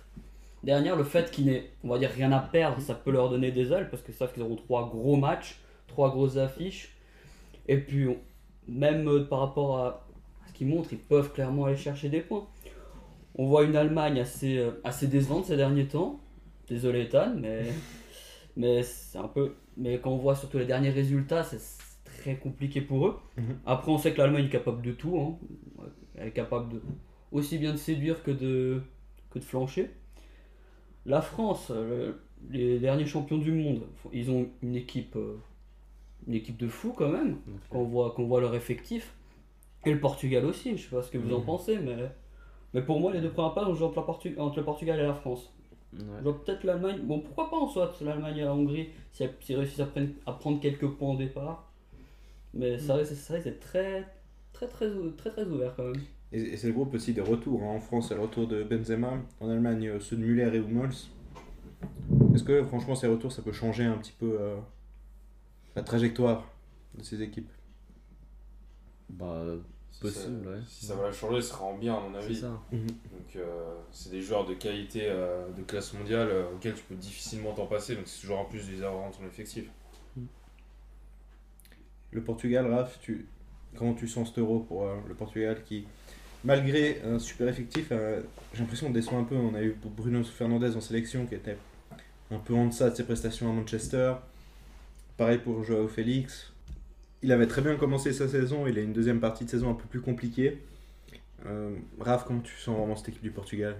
dernière, 0.63 0.95
le 0.95 1.03
fait 1.03 1.31
qu'ils 1.31 1.45
n'aient, 1.45 1.69
on 1.83 1.89
va 1.89 1.97
dire, 1.97 2.09
rien 2.11 2.31
à 2.31 2.39
perdre, 2.39 2.81
ça 2.81 2.95
peut 2.95 3.11
leur 3.11 3.29
donner 3.29 3.51
des 3.51 3.71
ailes 3.71 3.89
parce 3.89 4.01
qu'ils 4.03 4.13
savent 4.13 4.33
qu'ils 4.33 4.43
auront 4.43 4.55
trois 4.57 4.89
gros 4.89 5.15
matchs, 5.15 5.59
trois 5.87 6.09
grosses 6.11 6.37
affiches. 6.37 6.95
Et 7.67 7.77
puis, 7.77 8.07
on- 8.07 8.17
même 8.67 9.07
euh, 9.07 9.23
par 9.25 9.39
rapport 9.39 9.77
à 9.79 10.05
ce 10.47 10.53
qu'ils 10.53 10.67
montrent, 10.67 10.91
ils 10.93 10.99
peuvent 10.99 11.31
clairement 11.33 11.65
aller 11.65 11.77
chercher 11.77 12.09
des 12.09 12.21
points. 12.21 12.45
On 13.35 13.47
voit 13.47 13.63
une 13.63 13.75
Allemagne 13.75 14.19
assez, 14.19 14.57
euh, 14.57 14.71
assez 14.83 15.07
décevante 15.07 15.45
ces 15.45 15.55
derniers 15.57 15.87
temps. 15.87 16.19
Désolé, 16.67 17.03
Ethan, 17.03 17.33
mais, 17.35 17.63
mais 18.57 18.83
c'est 18.83 19.17
un 19.17 19.27
peu. 19.27 19.53
Mais 19.79 19.99
quand 19.99 20.11
on 20.11 20.17
voit 20.17 20.35
surtout 20.35 20.57
les 20.57 20.65
derniers 20.65 20.89
résultats, 20.89 21.43
c'est 21.43 21.59
très 22.03 22.35
compliqué 22.35 22.81
pour 22.81 23.07
eux. 23.07 23.15
Mhm. 23.37 23.59
Après, 23.65 23.91
on 23.91 23.97
sait 23.97 24.11
que 24.13 24.17
l'Allemagne 24.17 24.45
est 24.45 24.49
capable 24.49 24.81
de 24.81 24.91
tout. 24.91 25.17
hein. 25.17 25.37
Elle 26.15 26.27
est 26.27 26.31
capable 26.31 26.73
de, 26.73 26.81
aussi 27.31 27.57
bien 27.57 27.71
de 27.71 27.77
séduire 27.77 28.21
que 28.23 28.31
de, 28.31 28.81
que 29.31 29.39
de 29.39 29.43
flancher. 29.45 29.89
La 31.05 31.21
France, 31.21 31.71
euh, 31.73 32.11
le- 32.49 32.57
les 32.57 32.79
derniers 32.79 33.05
champions 33.05 33.37
du 33.37 33.51
monde, 33.53 33.83
ils 34.11 34.29
ont 34.31 34.47
une 34.61 34.75
équipe, 34.75 35.15
euh, 35.15 35.37
une 36.27 36.33
équipe 36.33 36.57
de 36.57 36.67
fous 36.67 36.93
quand 36.93 37.09
même, 37.09 37.37
quand 37.69 37.79
on 37.79 37.85
voit, 37.85 38.13
quand 38.15 38.23
on 38.23 38.27
voit 38.27 38.41
leur 38.41 38.53
effectif. 38.55 39.13
Et 39.85 39.93
le 39.93 39.99
Portugal 40.01 40.45
aussi, 40.45 40.75
je 40.77 40.83
sais 40.83 40.95
pas 40.95 41.01
ce 41.01 41.09
que 41.09 41.17
vous 41.17 41.33
en 41.33 41.39
Mhm. 41.39 41.45
pensez, 41.45 41.77
mais, 41.79 41.95
mais 42.73 42.81
pour 42.81 42.99
moi, 42.99 43.13
les 43.13 43.21
deux 43.21 43.29
premières 43.31 43.53
pages, 43.53 43.67
on 43.69 43.75
joue 43.75 43.85
entre, 43.85 43.99
la 44.01 44.05
Portu- 44.05 44.37
entre 44.37 44.57
le 44.59 44.65
Portugal 44.65 44.99
et 44.99 45.03
la 45.03 45.13
France. 45.13 45.53
Ouais. 45.93 45.99
Je 46.19 46.23
vois 46.23 46.43
peut-être 46.43 46.63
l'Allemagne, 46.63 46.99
bon 47.03 47.19
pourquoi 47.19 47.49
pas 47.49 47.57
en 47.57 47.67
soit 47.67 47.93
l'Allemagne 48.01 48.37
et 48.37 48.41
la 48.43 48.53
Hongrie, 48.53 48.89
si 49.11 49.23
elles 49.23 49.33
si 49.41 49.55
réussissent 49.55 49.79
à, 49.79 49.85
prendre- 49.87 50.09
à 50.25 50.33
prendre 50.33 50.59
quelques 50.61 50.87
points 50.87 51.13
au 51.13 51.17
départ. 51.17 51.71
Mais 52.53 52.77
ça 52.77 52.95
risque 52.95 53.13
ça 53.15 53.33
risque 53.35 53.45
d'être 53.47 53.59
très, 53.59 54.07
très, 54.53 54.67
très, 54.67 54.89
très, 55.17 55.29
très 55.31 55.45
ouvert 55.45 55.75
quand 55.75 55.85
même. 55.85 56.01
Et, 56.31 56.41
et 56.41 56.57
c'est 56.57 56.67
le 56.67 56.73
groupe 56.73 56.93
aussi 56.93 57.13
des 57.13 57.21
retours. 57.21 57.63
hein. 57.63 57.75
En 57.75 57.79
France, 57.79 58.09
c'est 58.09 58.15
le 58.15 58.21
retour 58.21 58.47
de 58.47 58.63
Benzema. 58.63 59.13
En 59.39 59.49
Allemagne, 59.49 59.87
euh, 59.87 59.99
ceux 59.99 60.15
de 60.15 60.21
Müller 60.23 60.51
et 60.53 60.59
Hummels. 60.59 60.91
Est-ce 62.35 62.43
que 62.43 62.63
franchement, 62.65 62.95
ces 62.95 63.07
retours, 63.07 63.31
ça 63.31 63.41
peut 63.41 63.51
changer 63.51 63.85
un 63.85 63.97
petit 63.97 64.13
peu 64.17 64.37
euh, 64.39 64.57
la 65.75 65.81
trajectoire 65.83 66.47
de 66.97 67.03
ces 67.03 67.21
équipes? 67.21 67.49
Bah, 69.09 69.43
Possible, 70.01 70.43
ça, 70.45 70.49
ouais. 70.51 70.57
Si 70.67 70.85
ça 70.85 70.95
va 70.95 71.03
la 71.07 71.11
changer, 71.11 71.41
ce 71.41 71.49
sera 71.49 71.65
en 71.65 71.77
bien, 71.77 71.95
à 71.95 71.99
mon 71.99 72.15
avis. 72.15 72.35
ça. 72.35 72.47
Donc, 72.71 73.35
euh, 73.35 73.73
c'est 73.91 74.11
des 74.11 74.21
joueurs 74.21 74.45
de 74.45 74.53
qualité 74.53 75.03
euh, 75.05 75.49
de 75.57 75.61
classe 75.63 75.93
mondiale 75.93 76.29
euh, 76.29 76.53
auxquels 76.55 76.73
tu 76.75 76.83
peux 76.83 76.95
difficilement 76.95 77.51
t'en 77.53 77.65
passer. 77.65 77.95
Donc, 77.95 78.07
c'est 78.07 78.21
toujours 78.21 78.39
en 78.39 78.45
plus 78.45 78.65
de 78.67 78.71
les 78.71 78.81
avoir 78.83 79.09
dans 79.09 79.17
ton 79.17 79.25
effectif. 79.25 79.65
Le 82.11 82.23
Portugal, 82.23 82.71
Raph, 82.73 82.97
tu, 83.01 83.27
comment 83.75 83.93
tu 83.93 84.07
sens 84.07 84.29
cet 84.29 84.39
euro 84.39 84.59
pour 84.59 84.85
euh, 84.85 84.95
le 85.07 85.13
Portugal 85.13 85.61
qui, 85.63 85.85
malgré 86.43 87.01
un 87.03 87.19
super 87.19 87.47
effectif, 87.47 87.89
euh, 87.91 88.21
j'ai 88.53 88.61
l'impression 88.61 88.87
qu'on 88.87 88.93
déçoit 88.93 89.17
un 89.19 89.25
peu. 89.25 89.35
On 89.35 89.53
a 89.53 89.61
eu 89.61 89.75
Bruno 89.83 90.23
Fernandez 90.23 90.75
en 90.75 90.81
sélection 90.81 91.25
qui 91.25 91.35
était 91.35 91.57
un 92.31 92.39
peu 92.39 92.53
en 92.55 92.67
deçà 92.67 92.89
de 92.89 92.95
ses 92.95 93.03
prestations 93.03 93.49
à 93.49 93.53
Manchester. 93.53 94.13
Pareil 95.17 95.39
pour 95.39 95.63
Joao 95.63 95.87
Félix. 95.87 96.53
Il 97.21 97.31
avait 97.33 97.47
très 97.47 97.61
bien 97.61 97.75
commencé 97.75 98.13
sa 98.13 98.27
saison, 98.27 98.65
il 98.65 98.77
a 98.77 98.81
une 98.81 98.93
deuxième 98.93 99.19
partie 99.19 99.43
de 99.43 99.49
saison 99.49 99.69
un 99.71 99.73
peu 99.73 99.85
plus 99.85 100.01
compliquée. 100.01 100.61
Euh, 101.45 101.75
Raph, 101.99 102.25
comment 102.25 102.39
tu 102.39 102.55
sens 102.55 102.77
vraiment 102.77 102.95
cette 102.95 103.09
équipe 103.09 103.23
du 103.23 103.31
Portugal? 103.31 103.75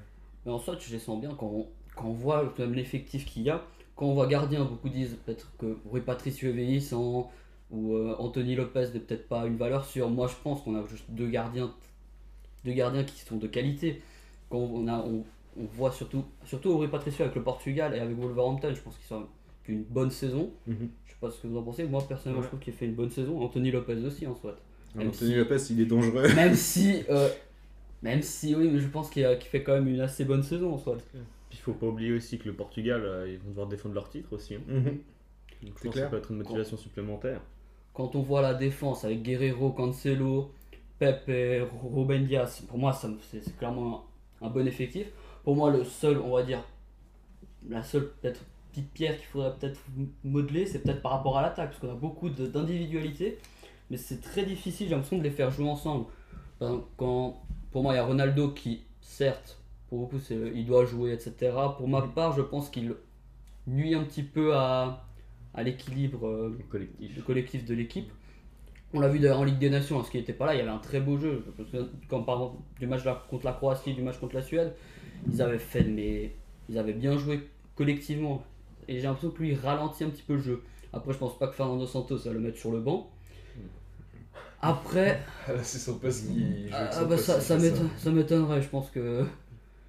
En 0.45 0.59
soi, 0.59 0.77
je 0.79 0.91
les 0.91 0.99
sens 0.99 1.19
bien 1.21 1.33
quand 1.37 1.47
on, 1.47 1.67
quand 1.95 2.07
on 2.07 2.13
voit 2.13 2.53
même 2.57 2.73
l'effectif 2.73 3.25
qu'il 3.25 3.43
y 3.43 3.49
a. 3.49 3.63
Quand 3.95 4.07
on 4.07 4.13
voit 4.13 4.27
gardien, 4.27 4.65
beaucoup 4.65 4.89
disent 4.89 5.17
peut-être 5.25 5.51
que 5.57 5.77
Rui 5.89 6.01
Patricio 6.01 6.51
vieillissant 6.51 7.31
ou 7.71 7.93
euh, 7.93 8.15
Anthony 8.19 8.55
Lopez 8.55 8.87
n'est 8.93 8.99
peut-être 8.99 9.27
pas 9.27 9.45
une 9.45 9.57
valeur 9.57 9.85
sûre. 9.85 10.09
Moi, 10.09 10.27
je 10.27 10.35
pense 10.43 10.61
qu'on 10.61 10.75
a 10.75 10.85
juste 10.87 11.05
deux 11.09 11.27
gardiens, 11.27 11.73
deux 12.65 12.73
gardiens 12.73 13.03
qui 13.03 13.19
sont 13.21 13.37
de 13.37 13.47
qualité. 13.47 14.01
Quand 14.49 14.57
on, 14.57 14.87
a, 14.87 15.05
on 15.05 15.23
voit 15.55 15.91
surtout, 15.91 16.25
surtout 16.45 16.77
Rui 16.77 16.87
Patricio 16.87 17.23
avec 17.23 17.35
le 17.35 17.43
Portugal 17.43 17.95
et 17.95 17.99
avec 17.99 18.17
Wolverhampton, 18.17 18.73
je 18.73 18.81
pense 18.81 18.95
qu'ils 18.95 19.07
sont 19.07 19.27
une 19.69 19.83
bonne 19.83 20.11
saison. 20.11 20.51
Je 20.67 20.73
sais 20.73 21.17
pas 21.21 21.29
ce 21.31 21.41
que 21.41 21.47
vous 21.47 21.57
en 21.57 21.63
pensez. 21.63 21.83
Moi, 21.85 22.03
personnellement, 22.07 22.39
Ouais. 22.41 22.45
je 22.45 22.49
trouve 22.49 22.59
qu'il 22.59 22.73
fait 22.73 22.85
une 22.85 22.95
bonne 22.95 23.09
saison. 23.09 23.41
Anthony 23.41 23.71
Lopez 23.71 23.95
aussi, 24.05 24.25
en 24.27 24.35
soit. 24.35 24.57
Même 24.95 25.09
Anthony 25.09 25.31
si- 25.31 25.35
Lopez, 25.37 25.57
il 25.71 25.81
est 25.81 25.85
dangereux. 25.85 26.23
Même 26.35 26.55
si, 26.55 27.03
euh, 27.09 27.29
même 28.01 28.21
si, 28.21 28.55
oui, 28.55 28.69
mais 28.71 28.79
je 28.79 28.87
pense 28.87 29.09
qu'il 29.09 29.25
a- 29.25 29.35
qu'il 29.35 29.49
fait 29.49 29.61
quand 29.63 29.73
même 29.73 29.87
une 29.87 29.99
assez 30.01 30.25
bonne 30.25 30.41
saison, 30.43 30.73
en 30.73 30.77
soit. 30.77 30.95
Puis 30.97 31.57
il 31.57 31.57
faut 31.59 31.73
pas 31.73 31.87
oublier 31.87 32.13
aussi 32.13 32.37
que 32.39 32.47
le 32.47 32.53
Portugal, 32.53 33.01
euh, 33.03 33.27
ils 33.29 33.37
vont 33.39 33.49
devoir 33.49 33.67
défendre 33.67 33.95
leur 33.95 34.09
titre 34.09 34.33
aussi. 34.33 34.55
hein. 34.55 34.61
Mhm. 34.67 34.83
Donc 34.83 34.97
je 35.63 35.67
pense 35.71 35.81
que 35.81 35.87
clair. 35.89 36.03
ça 36.05 36.09
peut 36.11 36.17
être 36.17 36.31
une 36.31 36.37
motivation 36.37 36.77
supplémentaire. 36.77 37.41
quand 37.93 38.15
on 38.15 38.21
voit 38.21 38.41
la 38.41 38.53
défense 38.53 39.03
avec 39.03 39.21
Guerrero, 39.23 39.71
Cancelo, 39.71 40.51
Pep 40.99 41.27
et 41.27 41.61
Ruben 41.83 42.25
Diaz, 42.25 42.61
pour 42.67 42.77
moi, 42.77 42.93
ça 42.93 43.09
me- 43.09 43.17
c'est 43.29 43.41
c'est 43.43 43.57
clairement 43.57 44.05
un, 44.41 44.47
un 44.47 44.49
bon 44.49 44.65
effectif. 44.65 45.07
Pour 45.43 45.55
moi, 45.57 45.69
le 45.71 45.83
seul, 45.83 46.17
on 46.19 46.31
va 46.33 46.43
dire, 46.43 46.63
la 47.69 47.83
seule 47.83 48.09
peut-être 48.21 48.39
petite 48.71 48.91
pierre 48.91 49.17
qu'il 49.17 49.25
faudrait 49.25 49.53
peut-être 49.55 49.79
modeler, 50.23 50.65
c'est 50.65 50.79
peut-être 50.79 51.01
par 51.01 51.11
rapport 51.11 51.37
à 51.37 51.41
l'attaque, 51.41 51.71
parce 51.71 51.79
qu'on 51.79 51.91
a 51.91 51.95
beaucoup 51.95 52.29
d'individualité, 52.29 53.37
mais 53.89 53.97
c'est 53.97 54.21
très 54.21 54.43
difficile, 54.43 54.87
j'ai 54.87 54.95
l'impression 54.95 55.17
de 55.17 55.23
les 55.23 55.31
faire 55.31 55.51
jouer 55.51 55.69
ensemble. 55.69 56.05
Quand, 56.97 57.41
pour 57.71 57.83
moi, 57.83 57.93
il 57.93 57.97
y 57.97 57.99
a 57.99 58.05
Ronaldo 58.05 58.49
qui, 58.49 58.81
certes, 59.01 59.59
pour 59.87 59.99
beaucoup, 59.99 60.19
il 60.31 60.65
doit 60.65 60.85
jouer, 60.85 61.13
etc. 61.13 61.51
Pour 61.77 61.87
ma 61.87 62.01
part, 62.01 62.35
je 62.35 62.41
pense 62.41 62.69
qu'il 62.69 62.93
nuit 63.65 63.95
un 63.95 64.03
petit 64.03 64.23
peu 64.23 64.55
à, 64.55 65.05
à 65.53 65.63
l'équilibre 65.63 66.27
euh, 66.27 66.57
collectif. 66.69 67.15
le 67.15 67.21
collectif 67.21 67.65
de 67.65 67.73
l'équipe. 67.73 68.11
On 68.93 68.99
l'a 68.99 69.07
vu 69.07 69.19
d'ailleurs 69.19 69.39
en 69.39 69.43
Ligue 69.43 69.59
des 69.59 69.69
Nations, 69.69 69.97
parce 69.97 70.09
qu'il 70.09 70.19
n'était 70.19 70.33
pas 70.33 70.47
là, 70.47 70.55
il 70.55 70.57
y 70.57 70.61
avait 70.61 70.71
un 70.71 70.79
très 70.79 70.99
beau 70.99 71.17
jeu. 71.17 71.43
Je 71.57 71.61
me 71.61 71.67
souviens, 71.67 71.87
Quand 72.07 72.23
par 72.23 72.35
exemple 72.35 72.57
du 72.79 72.87
match 72.87 73.01
contre 73.29 73.45
la 73.45 73.53
Croatie, 73.53 73.93
du 73.93 74.01
match 74.01 74.17
contre 74.17 74.35
la 74.35 74.41
Suède, 74.41 74.73
ils 75.31 75.41
avaient 75.41 75.59
fait, 75.59 75.83
mais 75.83 76.33
ils 76.69 76.77
avaient 76.77 76.93
bien 76.93 77.17
joué 77.17 77.47
collectivement. 77.75 78.43
Et 78.89 78.95
j'ai 78.95 79.03
l'impression 79.03 79.29
que 79.29 79.43
lui 79.43 79.51
il 79.51 79.55
ralentit 79.55 80.03
un 80.03 80.09
petit 80.09 80.23
peu 80.23 80.33
le 80.33 80.41
jeu. 80.41 80.63
Après, 80.91 81.13
je 81.13 81.19
pense 81.19 81.37
pas 81.37 81.47
que 81.47 81.53
Fernando 81.53 81.85
Santos 81.85 82.17
va 82.25 82.33
le 82.33 82.39
mettre 82.39 82.57
sur 82.57 82.71
le 82.71 82.79
banc. 82.79 83.11
Après, 84.61 85.21
Là, 85.47 85.53
c'est 85.63 85.77
son 85.77 85.99
poste 85.99 86.27
qui 86.27 86.65
ah, 86.73 86.89
ah 86.91 87.05
bah 87.05 87.15
ça, 87.15 87.39
ça 87.39 87.57
m'étonnerait, 87.57 88.63
je 88.63 88.67
pense 88.67 88.89
que. 88.89 89.23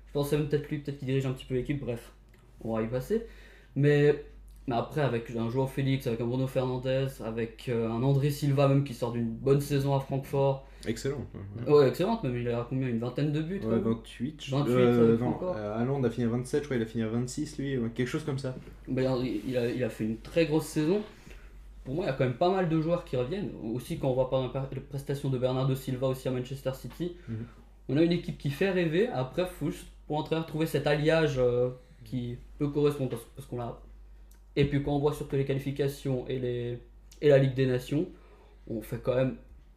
Je 0.06 0.12
pense 0.12 0.28
que 0.28 0.36
c'est 0.36 0.48
peut-être 0.48 0.68
lui, 0.68 0.78
peut-être 0.80 0.98
qu'il 0.98 1.06
dirige 1.06 1.24
un 1.24 1.32
petit 1.32 1.46
peu 1.46 1.54
l'équipe, 1.54 1.80
bref, 1.80 2.12
on 2.60 2.76
va 2.76 2.82
y 2.82 2.88
passer. 2.88 3.26
Mais, 3.74 4.22
mais 4.70 4.76
après, 4.76 5.00
avec 5.00 5.28
un 5.37 5.50
Joao 5.50 5.66
Félix, 5.66 6.06
avec 6.06 6.20
un 6.20 6.26
Bruno 6.26 6.46
Fernandez, 6.46 7.09
avec 7.24 7.68
euh, 7.68 7.90
un 7.90 8.02
André 8.04 8.30
Silva 8.30 8.68
même 8.68 8.85
qui 8.85 8.94
sort 8.94 9.11
d'une 9.12 9.28
bonne 9.28 9.61
saison 9.61 9.96
à 9.96 10.00
Francfort. 10.00 10.64
Excellent. 10.87 11.26
Ouais, 11.66 11.88
excellente, 11.88 12.22
même 12.22 12.37
il 12.37 12.48
a 12.48 12.64
combien 12.68 12.87
Une 12.88 13.00
vingtaine 13.00 13.33
de 13.33 13.42
buts 13.42 13.61
Ouais, 13.64 13.74
ouais. 13.74 13.80
28. 13.80 14.42
je- 14.44 14.50
28, 14.52 14.72
euh, 14.72 15.18
non, 15.18 15.37
euh, 15.42 16.02
a 16.04 16.11
fini 16.11 16.26
à 16.26 16.30
27, 16.30 16.61
je 16.62 16.64
crois 16.68 16.76
qu'il 16.76 16.87
a 16.87 16.88
fini 16.88 17.02
à 17.04 17.09
26 17.09 17.59
lui, 17.59 17.76
ouais, 17.78 17.90
quelque 17.94 18.06
chose 18.06 18.24
comme 18.24 18.38
ça. 18.38 18.54
Ben, 18.88 19.12
il, 19.46 19.56
a, 19.59 19.68
il 19.68 19.83
a 19.85 19.90
fait 19.90 20.04
une 20.04 20.18
très 20.18 20.46
grosse 20.46 20.66
saison. 20.66 21.00
Pour 21.85 21.94
moi, 21.94 22.04
il 22.04 22.06
y 22.06 22.11
a 22.11 22.12
quand 22.14 22.24
même 22.24 22.35
pas 22.35 22.50
mal 22.50 22.68
de 22.68 22.80
joueurs 22.80 23.04
qui 23.04 23.16
reviennent. 23.16 23.50
Aussi, 23.74 23.98
quand 23.98 24.09
on 24.09 24.14
voit 24.14 24.30
par 24.30 24.44
exemple 24.44 24.74
les 24.74 24.80
prestations 24.80 25.30
de 25.30 25.38
Bernardo 25.38 25.74
Silva 25.74 26.06
aussi 26.09 26.28
à 26.28 26.30
Manchester 26.30 26.72
City, 26.74 27.16
Mhm. 27.28 27.37
on 27.88 27.96
a 27.96 28.02
une 28.02 28.12
équipe 28.12 28.38
qui 28.38 28.50
fait 28.50 28.70
rêver. 28.70 29.09
Après, 29.09 29.42
il 29.42 29.48
faut 29.48 29.70
juste 29.70 29.87
pour 30.06 30.18
l'entraîneur 30.18 30.46
trouver 30.46 30.66
cet 30.66 30.87
alliage 30.87 31.37
euh, 31.38 31.70
qui 32.04 32.37
peut 32.59 32.68
correspondre 32.68 33.11
parce, 33.11 33.24
parce 33.35 33.48
qu'on 33.48 33.61
a. 33.61 33.80
Et 34.56 34.64
puis, 34.68 34.82
quand 34.82 34.94
on 34.96 34.98
voit 34.98 35.12
surtout 35.14 35.36
les 35.36 35.44
qualifications 35.44 36.26
et, 36.28 36.38
les, 36.38 36.78
et 37.20 37.28
la 37.28 37.38
Ligue 37.38 37.54
des 37.54 37.66
Nations, 37.66 38.08
on 38.68 38.80
fait 38.82 38.98
quand 38.98 39.14
même, 39.14 39.36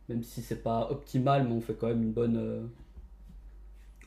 même 0.09 0.23
si 0.23 0.41
c'est 0.41 0.63
pas 0.63 0.89
optimal, 0.91 1.45
mais 1.47 1.51
on 1.53 1.61
fait 1.61 1.75
quand 1.75 1.87
même 1.87 2.03
une 2.03 2.11
bonne. 2.13 2.37
euh, 2.37 2.61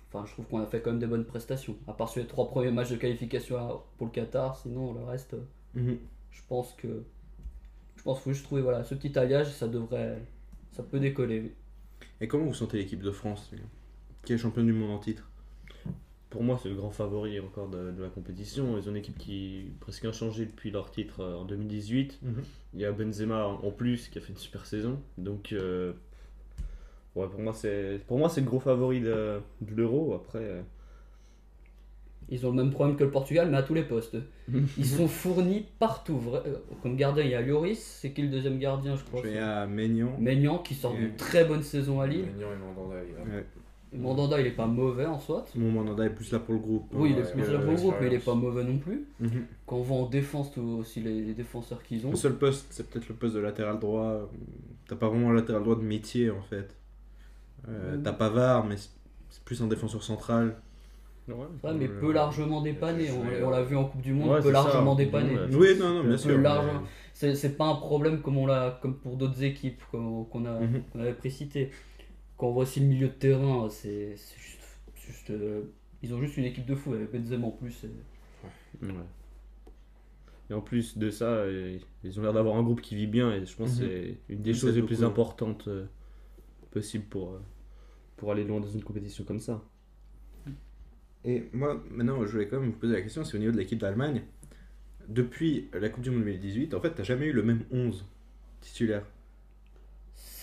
Enfin, 0.08 0.24
je 0.26 0.32
trouve 0.32 0.46
qu'on 0.46 0.60
a 0.60 0.66
fait 0.66 0.80
quand 0.80 0.90
même 0.90 1.00
des 1.00 1.06
bonnes 1.06 1.24
prestations. 1.24 1.76
À 1.86 1.92
part 1.92 2.08
sur 2.08 2.20
les 2.22 2.26
trois 2.28 2.48
premiers 2.48 2.70
matchs 2.70 2.90
de 2.90 2.96
qualification 2.96 3.80
pour 3.98 4.06
le 4.06 4.12
Qatar, 4.12 4.56
sinon 4.56 4.92
le 4.94 5.02
reste. 5.04 5.34
euh, 5.34 5.44
Mhm. 5.74 5.98
je 6.30 6.40
pense 6.48 6.72
que 6.72 7.02
je 7.96 8.02
pense 8.02 8.16
qu'il 8.18 8.24
faut 8.24 8.32
juste 8.32 8.44
trouver 8.46 8.62
voilà 8.62 8.82
ce 8.84 8.94
petit 8.94 9.18
alliage 9.18 9.52
ça 9.52 9.68
devrait 9.68 10.22
ça 10.72 10.82
peut 10.82 10.98
décoller 11.00 11.40
oui. 11.40 11.52
Et 12.20 12.28
comment 12.28 12.46
vous 12.46 12.54
sentez 12.54 12.78
l'équipe 12.78 13.02
de 13.02 13.10
France 13.10 13.50
Qui 14.24 14.32
est 14.32 14.38
champion 14.38 14.64
du 14.64 14.72
monde 14.72 14.90
en 14.90 14.98
titre? 14.98 15.28
Pour 16.30 16.42
moi, 16.42 16.58
c'est 16.62 16.68
le 16.68 16.74
grand 16.74 16.90
favori 16.90 17.38
encore 17.40 17.68
de, 17.68 17.92
de 17.92 18.02
la 18.02 18.08
compétition. 18.08 18.76
Ils 18.76 18.86
ont 18.88 18.90
une 18.90 18.96
équipe 18.96 19.16
qui 19.16 19.70
presque 19.80 20.04
inchangée 20.04 20.44
depuis 20.46 20.70
leur 20.70 20.90
titre 20.90 21.20
euh, 21.20 21.36
en 21.36 21.44
2018. 21.44 22.20
Il 22.74 22.80
y 22.80 22.84
a 22.84 22.92
Benzema 22.92 23.46
en 23.46 23.64
en 23.64 23.70
plus 23.70 24.08
qui 24.08 24.18
a 24.18 24.20
fait 24.20 24.32
une 24.32 24.38
super 24.38 24.66
saison. 24.66 24.98
Donc, 25.18 25.52
euh, 25.52 25.92
ouais, 27.14 27.28
pour 27.28 27.40
moi, 27.40 27.52
c'est 27.52 28.00
pour 28.06 28.18
moi 28.18 28.28
c'est 28.28 28.40
le 28.40 28.46
gros 28.46 28.60
favori 28.60 29.00
de, 29.00 29.40
de 29.60 29.74
l'Euro. 29.74 30.14
Après, 30.14 30.40
euh, 30.42 30.62
ils 32.28 32.44
ont 32.44 32.50
le 32.50 32.56
même 32.56 32.72
problème 32.72 32.96
que 32.96 33.04
le 33.04 33.10
Portugal 33.12 33.48
mais 33.48 33.56
à 33.58 33.62
tous 33.62 33.74
les 33.74 33.84
postes 33.84 34.16
ils 34.76 34.84
sont 34.84 35.06
fournis 35.06 35.64
partout 35.78 36.20
comme 36.82 36.96
gardien 36.96 37.22
il 37.22 37.30
y 37.30 37.34
a 37.36 37.40
Lloris 37.40 37.78
c'est 37.78 38.10
qui 38.10 38.22
le 38.22 38.28
deuxième 38.30 38.58
gardien 38.58 38.96
je 38.96 39.04
crois? 39.04 39.22
Vais 39.22 39.34
c'est 39.34 39.38
à 39.38 39.64
Maignan. 39.68 40.16
Maignan 40.18 40.58
qui 40.58 40.74
sort 40.74 40.92
d'une 40.94 41.14
très 41.14 41.44
bonne 41.44 41.62
saison 41.62 42.00
à 42.00 42.08
Lille 42.08 42.24
Maignan 42.26 42.48
et 42.52 42.56
Mandanda, 42.56 42.96
il 43.08 43.14
a- 43.16 43.36
Ouais. 43.36 43.46
Mandanda 43.98 44.40
il 44.40 44.46
est 44.46 44.50
pas 44.52 44.66
mauvais 44.66 45.06
en 45.06 45.18
soi 45.18 45.44
Mon 45.54 45.70
Mandanda 45.70 46.04
est 46.04 46.10
plus 46.10 46.30
là 46.32 46.38
pour 46.38 46.54
le 46.54 46.60
groupe. 46.60 46.84
oui 46.92 47.12
il 47.12 47.18
est 47.18 47.30
plus 47.32 47.50
là 47.52 47.58
pour 47.58 47.70
le 47.72 47.76
groupe 47.76 47.94
mais 48.00 48.06
il 48.08 48.12
est 48.14 48.24
pas 48.24 48.34
mauvais 48.34 48.64
non 48.64 48.78
plus 48.78 49.04
Mhm. 49.20 49.30
quand 49.66 49.76
on 49.76 49.82
voit 49.82 49.96
en 49.98 50.06
défense 50.06 50.52
tout 50.52 50.60
aussi 50.80 51.00
les, 51.00 51.20
les 51.22 51.34
défenseurs 51.34 51.82
qu'ils 51.82 52.06
ont 52.06 52.10
Le 52.10 52.16
seul 52.16 52.34
poste, 52.36 52.66
c'est 52.70 52.88
peut-être 52.88 53.08
le 53.08 53.14
poste 53.14 53.34
de 53.34 53.40
latéral 53.40 53.78
droit. 53.78 54.28
T'as 54.88 54.96
pas 54.96 55.08
vraiment 55.08 55.30
un 55.30 55.34
latéral 55.34 55.62
droit 55.62 55.76
de 55.76 55.82
métier 55.82 56.30
en 56.30 56.42
fait. 56.42 56.74
Euh, 57.68 57.96
Mhm. 57.96 58.02
T'as 58.02 58.12
Pavard, 58.12 58.64
mais 58.66 58.76
c'est 58.76 59.42
plus 59.44 59.60
un 59.62 59.66
défenseur 59.66 60.02
central. 60.02 60.56
Ouais, 61.28 61.72
mais 61.76 61.88
peut 61.88 62.12
largement 62.12 62.60
dépanner 62.62 63.08
on, 63.42 63.50
l'a 63.50 63.62
vu 63.64 63.76
en 63.76 63.84
Coupe 63.86 64.00
du 64.00 64.12
Monde 64.12 64.28
Ouais, 64.30 64.36
peut 64.36 64.44
ça, 64.44 64.52
largement 64.52 64.94
du 64.94 65.06
dépanner. 65.06 65.36
Oui, 65.52 65.70
non, 65.76 65.94
non, 65.94 66.04
bien 66.04 66.12
Un 66.12 66.16
sûr. 66.18 66.30
peu 66.30 66.36
mais- 66.36 66.42
large. 66.44 66.66
C'est 67.12 67.56
pas 67.56 67.64
un 67.66 67.74
problème 67.74 68.20
comme, 68.20 68.36
on 68.38 68.46
l'a, 68.46 68.78
comme 68.80 68.94
pour 68.94 69.16
d'autres 69.16 69.42
équipes 69.42 69.80
qu'on 69.90 70.22
qu'on 70.24 70.44
a, 70.44 70.60
Mhm. 70.60 70.82
qu'on 70.92 71.00
avait 71.00 71.14
précité. 71.14 71.70
Quand 72.36 72.48
on 72.48 72.52
voit 72.52 72.62
aussi 72.64 72.80
le 72.80 72.86
milieu 72.86 73.08
de 73.08 73.12
terrain, 73.14 73.68
c'est 73.70 74.16
c'est 74.16 74.38
juste. 74.38 74.58
juste, 74.94 75.30
euh, 75.30 75.62
ils 76.02 76.12
ont 76.14 76.20
juste 76.20 76.36
une 76.36 76.44
équipe 76.44 76.66
de 76.66 76.74
fou 76.74 76.92
avec 76.94 77.10
Benzema 77.12 77.46
en 77.46 77.50
plus. 77.50 77.84
et- 77.84 78.84
ouais. 78.86 78.92
Et 80.50 80.54
en 80.54 80.60
plus 80.60 80.96
de 80.98 81.10
ça, 81.10 81.24
euh, 81.26 81.78
ils 82.04 82.20
ont 82.20 82.22
l'air 82.22 82.32
d'avoir 82.32 82.56
un 82.56 82.62
groupe 82.62 82.80
qui 82.80 82.94
vit 82.94 83.06
bien. 83.08 83.32
Et 83.32 83.44
je 83.46 83.56
pense 83.56 83.78
que 83.78 83.84
Mhm. 83.84 83.88
c'est 83.90 84.18
une 84.34 84.42
des 84.42 84.54
choses 84.54 84.76
les 84.76 84.82
plus 84.82 85.02
importantes 85.02 85.66
euh, 85.68 85.86
possibles 86.70 87.04
pour, 87.06 87.32
euh, 87.32 87.40
pour 88.16 88.30
aller 88.32 88.44
loin 88.44 88.60
dans 88.60 88.68
une 88.68 88.84
compétition 88.84 89.24
comme 89.24 89.40
ça. 89.40 89.62
Et 91.24 91.48
moi, 91.52 91.82
maintenant, 91.90 92.24
je 92.24 92.30
voulais 92.30 92.46
quand 92.46 92.60
même 92.60 92.70
vous 92.70 92.78
poser 92.78 92.92
la 92.92 93.02
question, 93.02 93.24
c'est 93.24 93.36
au 93.36 93.40
niveau 93.40 93.50
de 93.50 93.56
l'équipe 93.56 93.78
d'Allemagne. 93.80 94.22
Depuis 95.08 95.68
la 95.72 95.88
Coupe 95.88 96.04
du 96.04 96.10
Monde 96.10 96.20
2018, 96.20 96.74
en 96.74 96.80
fait, 96.80 96.94
t'as 96.94 97.02
jamais 97.02 97.26
eu 97.26 97.32
le 97.32 97.42
même 97.42 97.64
11 97.72 98.04
titulaire. 98.60 99.04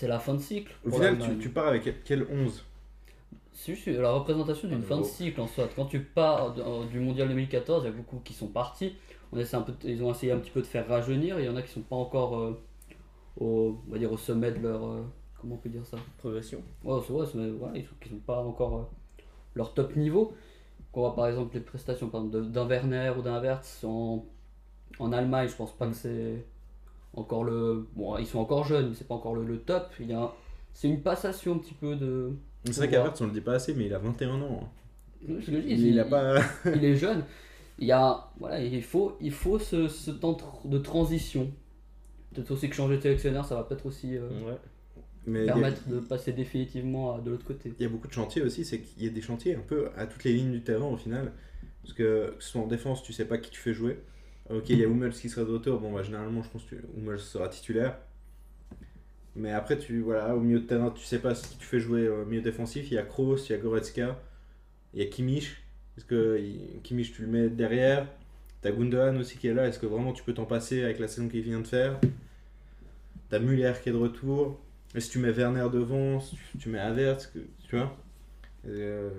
C'est 0.04 0.10
la 0.10 0.20
fin 0.20 0.34
de 0.34 0.40
cycle. 0.42 0.70
Au 0.86 0.92
final, 0.92 1.18
tu, 1.40 1.48
pars 1.48 1.66
avec 1.68 2.04
quel 2.04 2.28
11 2.30 2.66
C'est 3.54 3.74
juste 3.74 3.88
la 3.88 4.12
représentation 4.12 4.68
d'une 4.68 4.82
Ah, 4.84 4.86
fin 4.90 4.98
de 4.98 5.04
cycle 5.04 5.40
en 5.40 5.48
soit. 5.48 5.70
Quand 5.74 5.86
tu 5.86 6.02
pars 6.02 6.54
euh, 6.60 6.86
du 6.88 7.00
mondial 7.00 7.30
2014, 7.30 7.84
il 7.86 7.86
y 7.86 7.90
a 7.90 7.96
beaucoup 7.96 8.20
qui 8.20 8.34
sont 8.34 8.48
partis. 8.48 8.96
On 9.32 9.40
essaie 9.40 9.56
un 9.56 9.62
peu 9.62 9.72
de- 9.72 9.90
ils 9.90 10.04
ont 10.04 10.12
essayé 10.12 10.34
un 10.34 10.40
petit 10.40 10.52
peu 10.52 10.60
de 10.60 10.66
faire 10.66 10.90
rajeunir. 10.90 11.40
Il 11.40 11.46
y 11.46 11.48
en 11.48 11.56
a 11.56 11.62
qui 11.62 11.72
sont 11.72 11.80
pas 11.84 11.96
encore 11.96 12.38
euh, 12.38 12.62
au, 13.38 13.80
on 13.88 13.92
va 13.94 13.98
dire 13.98 14.12
au 14.12 14.18
sommet 14.18 14.52
de 14.52 14.60
leur. 14.60 14.86
euh, 14.86 15.04
comment 15.40 15.56
on 15.56 15.58
peut 15.58 15.70
dire 15.70 15.86
ça? 15.86 15.96
Progression. 16.18 16.62
Ouais, 16.84 17.00
c'est 17.08 17.14
vrai, 17.14 17.50
voilà, 17.58 17.78
ils 17.78 17.86
sont, 17.86 17.96
sont 18.10 18.16
pas 18.18 18.44
encore 18.44 18.76
euh, 18.78 19.24
leur 19.56 19.74
top 19.74 19.96
niveau. 19.96 20.34
Quand 20.92 21.00
on 21.00 21.04
voit 21.06 21.16
par 21.16 21.28
exemple 21.28 21.56
les 21.56 21.62
prestations 21.62 22.10
par 22.10 22.26
exemple, 22.26 22.44
de- 22.46 22.50
d'un 22.52 22.68
Werner 22.68 23.14
ou 23.18 23.22
d'un 23.22 23.40
Wertz 23.42 23.86
en, 23.86 24.26
en 25.00 25.12
Allemagne, 25.14 25.48
je 25.48 25.56
pense 25.56 25.72
pas 25.72 25.88
que 25.88 25.94
c'est 25.96 26.46
encore 27.14 27.44
le. 27.44 27.88
Bon, 27.96 28.18
ils 28.18 28.28
sont 28.28 28.40
encore 28.40 28.64
jeunes, 28.66 28.90
mais 28.90 28.96
c'est 28.96 29.08
pas 29.08 29.16
encore 29.16 29.36
le, 29.36 29.46
le 29.46 29.60
top. 29.60 29.92
Il 30.00 30.10
y 30.10 30.14
a, 30.14 30.32
c'est 30.74 30.88
une 30.88 31.02
passation 31.02 31.54
un 31.56 31.58
petit 31.60 31.74
peu 31.74 31.96
de. 31.96 32.32
C'est 32.66 32.76
vrai 32.78 32.88
Ouais. 32.88 32.92
qu'Avertz, 32.94 33.22
on 33.22 33.26
le 33.28 33.32
dit 33.32 33.42
pas 33.42 33.54
assez, 33.56 33.74
mais 33.74 33.86
il 33.86 33.94
a 33.94 34.00
21 34.00 34.42
ans. 34.42 34.62
hein. 34.64 34.68
Je 35.40 35.52
le 35.52 35.62
dis, 35.62 35.90
Il, 35.90 36.00
a 36.00 36.06
pas. 36.06 36.42
il 36.66 36.84
est 36.84 36.96
jeune. 36.96 37.24
Il 37.80 37.88
y 37.88 37.92
a, 37.92 38.30
voilà, 38.40 38.62
il 38.62 38.84
faut, 38.84 39.18
il 39.22 39.32
faut 39.32 39.58
ce, 39.60 39.88
ce 39.88 40.12
temps 40.12 40.38
de 40.66 40.78
transition. 40.78 41.52
Peut-être 42.34 42.52
aussi 42.52 42.70
que 42.70 42.76
changer 42.76 42.98
de 42.98 43.02
sélectionneur, 43.02 43.46
ça 43.46 43.56
va 43.56 43.64
peut-être 43.64 43.86
aussi 43.86 44.18
euh, 44.18 44.28
Ouais. 44.46 44.58
Mais 45.26 45.44
a, 45.44 45.54
permettre 45.54 45.88
de 45.88 46.00
passer 46.00 46.34
définitivement 46.34 47.16
à, 47.16 47.20
de 47.22 47.32
l'autre 47.32 47.46
côté. 47.46 47.74
il 47.80 47.82
y 47.84 47.86
a 47.86 47.90
beaucoup 47.90 48.08
de 48.08 48.14
chantiers 48.14 48.42
aussi, 48.42 48.66
c'est 48.66 48.82
qu'il 48.82 49.04
y 49.04 49.08
a 49.08 49.10
des 49.10 49.22
chantiers 49.22 49.56
un 49.56 49.62
peu 49.62 49.90
à 49.96 50.06
toutes 50.06 50.24
les 50.26 50.34
lignes 50.34 50.52
du 50.52 50.62
terrain 50.64 50.86
au 50.88 50.98
final. 50.98 51.32
Parce 51.82 51.94
que, 51.94 52.34
que 52.38 52.44
ce 52.44 52.50
soit 52.52 52.62
en 52.62 52.68
défense, 52.68 53.04
tu 53.04 53.14
sais 53.14 53.26
pas 53.26 53.38
qui 53.38 53.50
tu 53.52 53.60
fais 53.60 53.74
jouer. 53.74 54.00
Ok, 54.50 54.70
il 54.70 54.80
y 54.80 54.84
a 54.84 54.88
Hummels 54.88 55.12
qui 55.14 55.30
sera 55.30 55.46
de 55.46 55.52
retour, 55.52 55.80
bon, 55.82 55.92
bah, 55.94 56.02
généralement, 56.04 56.42
je 56.44 56.50
pense 56.50 56.64
que 56.64 56.76
Hummels 56.98 57.20
sera 57.20 57.50
titulaire. 57.50 57.98
Mais 59.36 59.52
après, 59.52 59.78
tu, 59.78 60.02
voilà, 60.02 60.36
au 60.36 60.40
milieu 60.40 60.60
de 60.60 60.66
terrain, 60.68 60.92
tu 60.92 61.04
sais 61.04 61.20
pas 61.20 61.34
qui 61.34 61.58
tu 61.58 61.66
fais 61.66 61.80
jouer 61.80 62.08
au 62.10 62.26
milieu 62.26 62.42
défensif. 62.42 62.92
Il 62.92 62.96
y 62.96 62.98
a 62.98 63.04
Kroos, 63.04 63.38
il 63.38 63.52
y 63.52 63.56
a 63.56 63.58
Goretzka, 63.58 64.20
il 64.94 65.02
y 65.04 65.04
a 65.04 65.10
Kimmich. 65.10 65.58
Est-ce 65.98 66.06
que 66.06 66.40
Kimmich, 66.84 67.14
tu 67.14 67.24
le 67.24 67.30
mets 67.30 67.50
derrière? 67.50 68.08
T'as 68.62 68.72
Gundogan 68.72 69.18
aussi 69.18 69.38
qui 69.38 69.48
est 69.48 69.54
là. 69.54 69.68
Est-ce 69.68 69.80
que 69.80 69.88
vraiment 69.88 70.14
tu 70.14 70.24
peux 70.24 70.34
t'en 70.34 70.46
passer 70.46 70.84
avec 70.84 71.00
la 71.00 71.08
saison 71.08 71.30
qu'il 71.30 71.42
vient 71.44 71.62
de 71.62 71.68
faire? 71.68 72.00
T'as 73.30 73.40
Muller 73.40 73.74
qui 73.82 73.90
est 73.90 73.92
de 73.92 73.98
retour. 73.98 74.60
Et 74.96 75.00
si 75.00 75.10
tu 75.10 75.20
mets 75.20 75.32
Werner 75.32 75.68
devant, 75.72 76.20
si 76.20 76.38
tu, 76.60 76.70
mets 76.70 76.80
Havertz, 76.80 77.28
que- 77.28 77.40
tu 77.68 77.76
vois? 77.78 77.96
Euh, 78.68 79.12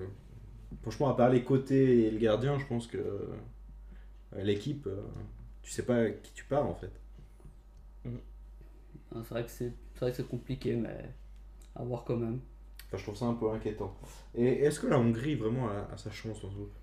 Franchement, 0.83 1.09
à 1.09 1.15
part 1.17 1.29
les 1.31 1.43
côtés 1.43 2.07
et 2.07 2.11
le 2.11 2.19
gardien, 2.19 2.59
je 2.59 2.65
pense 2.65 2.87
que 2.87 2.99
l'équipe, 4.43 4.87
euh, 4.87 5.01
tu 5.61 5.71
sais 5.71 5.85
pas 5.85 6.09
qui 6.11 6.33
tu 6.33 6.45
pars 6.45 6.65
en 6.67 6.75
fait. 6.75 6.91
Ah, 9.13 9.19
C'est 9.23 9.29
vrai 9.33 9.43
que 9.45 9.49
c'est 9.51 9.73
c'est 9.93 9.99
vrai 10.01 10.11
que 10.11 10.17
c'est 10.17 10.27
compliqué, 10.27 10.75
mais 10.75 11.09
à 11.75 11.83
voir 11.83 12.03
quand 12.05 12.17
même. 12.17 12.41
Enfin, 12.87 12.97
je 12.97 13.03
trouve 13.03 13.15
ça 13.15 13.25
un 13.25 13.33
peu 13.35 13.51
inquiétant. 13.51 13.95
Et 14.35 14.45
est-ce 14.63 14.79
que 14.79 14.87
la 14.87 14.99
Hongrie 14.99 15.35
vraiment 15.35 15.69
a, 15.69 15.87
a 15.93 15.97
sa 15.97 16.11
chance 16.11 16.41
dans 16.41 16.49
ce 16.49 16.55
groupe 16.55 16.73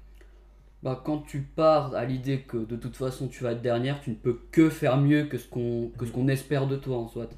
Bah, 0.83 1.01
quand 1.05 1.19
tu 1.21 1.41
pars 1.43 1.95
à 1.95 2.05
l'idée 2.05 2.41
que 2.43 2.57
de 2.57 2.77
toute 2.77 2.97
façon 2.97 3.29
tu 3.29 3.45
vas 3.45 3.53
être 3.53 3.63
dernière, 3.63 4.01
tu 4.01 4.11
ne 4.11 4.15
peux 4.17 4.41
que 4.51 4.69
faire 4.69 4.97
mieux 4.99 5.27
que 5.27 5.39
ce 5.39 5.49
qu'on 5.49 5.91
que 5.97 6.07
ce 6.07 6.11
qu'on 6.13 6.29
espère 6.29 6.67
de 6.67 6.77
toi 6.77 6.99
en 6.99 7.09
soit. 7.09 7.29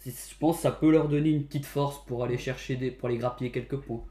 c'est- 0.00 0.30
je 0.32 0.38
pense 0.38 0.56
que 0.58 0.62
ça 0.62 0.72
peut 0.72 0.90
leur 0.92 1.08
donner 1.08 1.30
une 1.30 1.44
petite 1.46 1.66
force 1.66 2.04
pour 2.06 2.24
aller 2.24 2.38
chercher 2.38 2.76
des, 2.76 2.90
pour 2.92 3.08
aller 3.08 3.18
grappiller 3.18 3.50
quelques 3.52 3.78
points. 3.78 4.04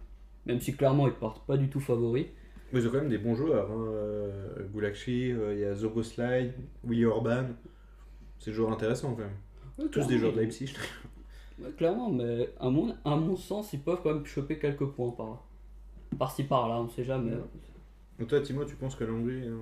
Même 0.47 0.61
si 0.61 0.75
clairement 0.75 1.07
ils 1.07 1.13
partent 1.13 1.45
pas 1.47 1.57
du 1.57 1.69
tout 1.69 1.79
favoris. 1.81 2.27
Mais 2.71 2.81
ils 2.81 2.87
ont 2.87 2.91
quand 2.91 2.97
même 2.97 3.09
des 3.09 3.17
bons 3.17 3.35
joueurs. 3.35 3.71
Hein. 3.71 3.85
euh, 3.93 4.63
Gulakshi, 4.73 5.31
euh, 5.31 5.53
il 5.53 5.59
y 5.59 5.65
a 5.65 5.73
Zoboslai, 5.73 6.53
Willy 6.83 7.05
Orban. 7.05 7.45
C'est 8.39 8.51
des 8.51 8.55
joueurs 8.55 8.71
intéressants 8.71 9.15
quand 9.15 9.23
même. 9.23 9.89
Tous 9.89 10.05
des 10.07 10.17
joueurs 10.17 10.33
de 10.33 10.39
Leipzig. 10.41 10.73
Ouais, 11.59 11.71
clairement, 11.77 12.09
mais 12.11 12.49
à 12.59 12.69
mon, 12.69 12.95
à 13.03 13.15
mon 13.15 13.35
sens, 13.35 13.73
ils 13.73 13.79
peuvent 13.79 13.99
quand 14.03 14.13
même 14.13 14.25
choper 14.25 14.59
quelques 14.59 14.85
points 14.85 15.11
par 15.11 15.43
par-ci 16.17 16.43
par-là, 16.43 16.75
on 16.75 16.87
sait 16.89 17.03
jamais. 17.03 17.31
Ouais. 17.31 17.41
Donc 18.19 18.27
toi, 18.29 18.41
Timo, 18.41 18.63
tu 18.63 18.75
penses 18.75 18.95
que 18.95 19.03
la 19.03 19.11
Hongrie. 19.11 19.41
euh, 19.47 19.57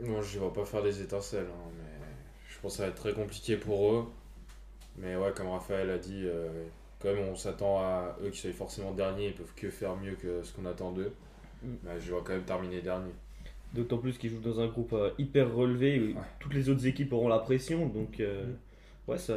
Non, 0.00 0.20
je 0.22 0.38
vais 0.38 0.50
pas 0.50 0.64
faire 0.64 0.82
des 0.82 1.00
étincelles, 1.02 1.46
hein, 1.48 1.70
mais 1.78 2.06
je 2.48 2.60
pense 2.60 2.72
que 2.72 2.76
ça 2.78 2.82
va 2.84 2.88
être 2.90 2.96
très 3.00 3.12
compliqué 3.14 3.56
pour 3.56 3.92
eux. 3.92 4.04
Mais 4.98 5.16
ouais, 5.16 5.32
comme 5.34 5.48
Raphaël 5.48 5.88
a 5.90 5.98
dit, 5.98 6.22
euh, 6.24 6.64
quand 7.00 7.12
même, 7.14 7.28
on 7.30 7.36
s'attend 7.36 7.78
à 7.78 8.16
eux 8.24 8.30
qui 8.30 8.38
soient 8.40 8.52
forcément 8.52 8.92
derniers, 8.92 9.28
ils 9.28 9.34
peuvent 9.34 9.54
que 9.54 9.70
faire 9.70 9.96
mieux 9.96 10.14
que 10.16 10.42
ce 10.42 10.52
qu'on 10.52 10.66
attend 10.66 10.92
d'eux. 10.92 11.12
Mm. 11.62 11.68
Mais 11.84 12.00
je 12.00 12.12
vais 12.12 12.18
quand 12.24 12.32
même 12.32 12.42
terminer 12.42 12.80
dernier. 12.80 13.10
D'autant 13.74 13.98
plus 13.98 14.16
qu'ils 14.16 14.30
jouent 14.30 14.40
dans 14.40 14.60
un 14.60 14.68
groupe 14.68 14.92
euh, 14.92 15.10
hyper 15.18 15.52
relevé, 15.54 16.00
où 16.00 16.06
Ouais. 16.16 16.22
toutes 16.40 16.54
les 16.54 16.68
autres 16.70 16.86
équipes 16.86 17.12
auront 17.12 17.28
la 17.28 17.38
pression, 17.38 17.86
donc 17.88 18.20
euh, 18.20 18.44
ouais, 19.08 19.18
ça, 19.18 19.34